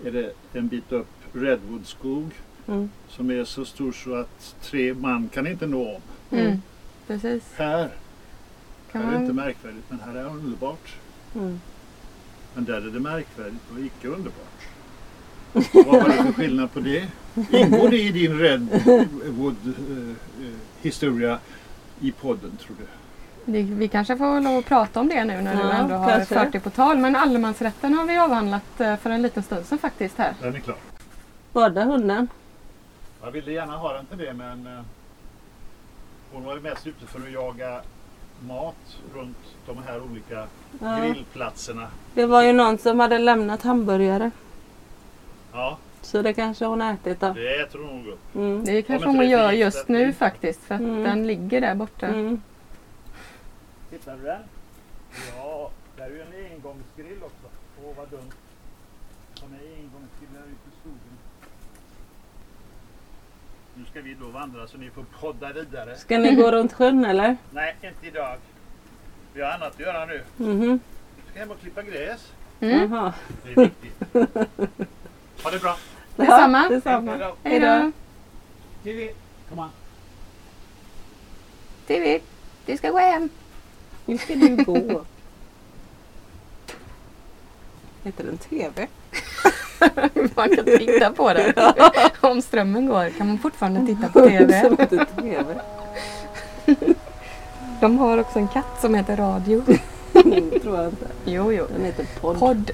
är 0.04 0.10
det 0.12 0.32
en 0.52 0.68
bit 0.68 0.92
upp 0.92 1.08
Redwoodskog 1.32 2.30
Mm. 2.66 2.90
som 3.08 3.30
är 3.30 3.44
så 3.44 3.64
stor 3.64 3.92
så 3.92 4.14
att 4.14 4.56
tre 4.60 4.94
man 4.94 5.28
kan 5.28 5.46
inte 5.46 5.66
nå 5.66 5.94
om. 5.94 6.02
Mm. 6.38 6.62
Precis. 7.06 7.52
Här 7.56 7.88
Kan 8.92 9.02
här 9.02 9.08
är 9.08 9.14
det 9.16 9.20
inte 9.22 9.32
märkvärdigt 9.32 9.84
men 9.88 10.00
här 10.00 10.14
är 10.14 10.24
underbart. 10.26 10.94
Mm. 11.34 11.60
Men 12.54 12.64
där 12.64 12.76
är 12.86 12.90
det 12.90 13.00
märkvärdigt 13.00 13.70
och 13.72 13.80
icke 13.80 14.08
underbart. 14.08 14.51
Vad 15.52 15.86
var 15.86 16.08
det 16.08 16.14
för 16.24 16.32
skillnad 16.32 16.72
på 16.72 16.80
det? 16.80 17.08
Ingår 17.50 17.88
det 17.88 17.98
i 18.02 18.12
din 18.12 18.38
Redwood 18.38 19.56
eh, 19.66 20.14
historia 20.82 21.38
i 22.00 22.12
podden 22.12 22.56
tror 22.56 22.76
du? 22.78 22.84
Vi, 23.52 23.62
vi 23.62 23.88
kanske 23.88 24.16
får 24.16 24.40
lov 24.40 24.58
att 24.58 24.64
prata 24.66 25.00
om 25.00 25.08
det 25.08 25.24
nu 25.24 25.40
när 25.42 25.54
du 25.56 25.62
Ja, 25.62 25.72
ändå 25.72 25.94
har 25.94 26.10
kanske. 26.10 26.34
fört 26.34 26.52
det 26.52 26.60
på 26.60 26.70
tal. 26.70 26.98
Men 26.98 27.16
allemansrätten 27.16 27.94
har 27.94 28.06
vi 28.06 28.18
avhandlat 28.18 28.80
eh, 28.80 28.96
för 28.96 29.10
en 29.10 29.22
liten 29.22 29.42
stund 29.42 29.66
sedan 29.66 29.78
faktiskt 29.78 30.18
här. 30.18 30.34
Den 30.42 30.54
är 30.54 30.58
klar. 30.60 30.76
Bada 31.52 31.84
hunden. 31.84 32.28
Jag 33.24 33.30
ville 33.30 33.52
gärna 33.52 33.76
ha 33.76 33.92
den 33.92 34.06
till 34.06 34.18
det 34.18 34.32
men 34.32 34.66
eh, 34.66 34.80
hon 36.32 36.44
var 36.44 36.54
ju 36.54 36.60
mest 36.60 36.86
ute 36.86 37.06
för 37.06 37.18
att 37.20 37.32
jaga 37.32 37.80
mat 38.48 38.96
runt 39.14 39.36
de 39.66 39.76
här 39.86 40.00
olika 40.02 40.46
Ja. 40.80 40.96
grillplatserna. 40.98 41.86
Det 42.14 42.26
var 42.26 42.42
ju 42.42 42.52
någon 42.52 42.78
som 42.78 43.00
hade 43.00 43.18
lämnat 43.18 43.62
hamburgare. 43.62 44.30
Ja, 45.52 45.78
Så 46.02 46.22
det 46.22 46.32
kanske 46.34 46.64
hon 46.64 46.80
har 46.80 46.92
ätit 46.92 47.20
då. 47.20 47.32
det 47.32 47.60
äter 47.60 47.78
hon 47.78 47.96
nog 48.02 48.06
upp. 48.12 48.34
Mm. 48.34 48.64
Det 48.64 48.82
kanske 48.82 49.08
hon 49.08 49.18
det 49.18 49.24
gör 49.24 49.52
just 49.52 49.88
nu 49.88 50.04
vin. 50.04 50.14
faktiskt. 50.14 50.60
För 50.62 50.74
att 50.74 50.80
Mm. 50.80 51.02
den 51.02 51.26
ligger 51.26 51.60
där 51.60 51.74
borta. 51.74 52.06
Mm. 52.06 52.42
Tittar 53.90 54.16
du 54.16 54.22
den? 54.22 54.40
Ja, 55.36 55.70
där 55.96 56.04
är 56.04 56.10
ju 56.10 56.20
en 56.20 56.52
engångsgrill 56.54 57.22
också. 57.22 57.46
Åh 57.84 57.92
vad 57.96 58.08
dumt. 58.10 58.32
Som 59.34 59.48
är 59.52 59.58
engångsgrillar 59.58 60.42
ute 60.42 60.68
i 60.68 60.80
skogen. 60.80 61.18
Nu 63.74 63.84
ska 63.90 64.00
vi 64.02 64.14
då 64.14 64.26
vandra 64.28 64.66
så 64.66 64.78
ni 64.78 64.90
får 64.90 65.04
podda 65.20 65.52
vidare. 65.52 65.96
Ska 65.96 66.18
ni 66.18 66.34
gå 66.34 66.50
runt 66.52 66.72
sjön 66.72 67.04
eller? 67.04 67.36
Nej, 67.50 67.76
inte 67.82 68.06
idag. 68.06 68.36
Vi 69.34 69.42
har 69.42 69.50
annat 69.52 69.68
att 69.74 69.80
göra 69.80 70.06
nu. 70.06 70.22
Mhm. 70.36 70.80
Vi 71.16 71.30
ska 71.30 71.40
hem 71.40 71.50
och 71.50 71.60
klippa 71.60 71.82
gräs. 71.82 72.32
Mm. 72.60 72.92
Jaha. 72.92 73.12
Det 73.44 73.52
är 73.52 73.56
viktigt. 73.64 74.02
Ha 75.42 75.50
det 75.50 75.58
bra. 75.58 75.76
Detsamma. 76.16 76.62
Ja, 76.62 76.68
detsamma. 76.68 77.10
Hej 77.10 77.20
då. 77.20 77.36
Hej 77.44 77.60
då! 77.60 77.92
TV, 78.84 79.08
kom 79.48 79.58
on. 79.58 79.68
TV, 81.86 82.20
du 82.66 82.76
ska 82.76 82.90
gå 82.90 82.98
hem. 82.98 83.28
Nu 84.06 84.18
ska 84.18 84.34
du 84.34 84.56
gå. 84.56 85.04
Heter 88.04 88.24
den 88.24 88.38
TV? 88.38 88.86
Man 90.34 90.56
kan 90.56 90.64
titta 90.64 91.12
på 91.12 91.32
den. 91.32 91.52
Om 92.20 92.42
strömmen 92.42 92.86
går 92.86 93.10
kan 93.18 93.26
man 93.26 93.38
fortfarande 93.38 93.86
titta 93.86 94.08
på 94.08 94.28
TV. 94.28 94.60
Som 94.64 94.76
heter 94.78 95.06
TV. 95.20 95.60
De 97.80 97.98
har 97.98 98.18
också 98.18 98.38
en 98.38 98.48
katt 98.48 98.80
som 98.80 98.94
heter 98.94 99.16
Radio. 99.16 99.62
Tror 100.62 100.76
jag 100.76 100.86
inte. 100.86 101.06
Jo, 101.24 101.52
jo. 101.52 101.66
Den 101.72 101.84
heter 101.84 102.06
Podd. 102.20 102.38
Podd. 102.38 102.70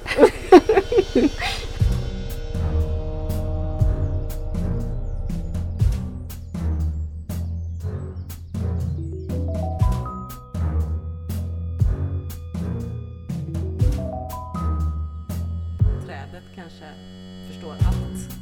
Kanske 16.59 16.85
förstår 17.47 17.71
allt. 17.71 18.35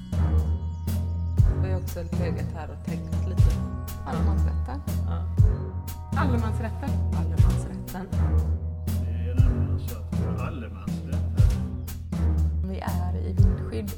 Vi 1.63 1.71
har 1.71 1.79
också 1.81 1.99
legat 1.99 2.51
här 2.55 2.69
och 2.69 2.85
tänkt 2.85 3.29
lite. 3.29 3.51
Allemansrätten. 4.05 4.81
Ja. 5.07 5.23
Allemansrätten. 6.19 6.89
Allemansrätten. 7.17 8.07
Det 9.01 9.29
är 9.29 9.35
nämligen 9.35 9.79
så 9.87 9.97
att 9.97 10.13
vi 10.13 10.25
har 10.25 10.47
allemansrätt 10.47 11.15
här. 11.37 11.47
Vi 12.63 12.79
är 12.79 13.17
i 13.17 13.33
vindskydd. 13.33 13.91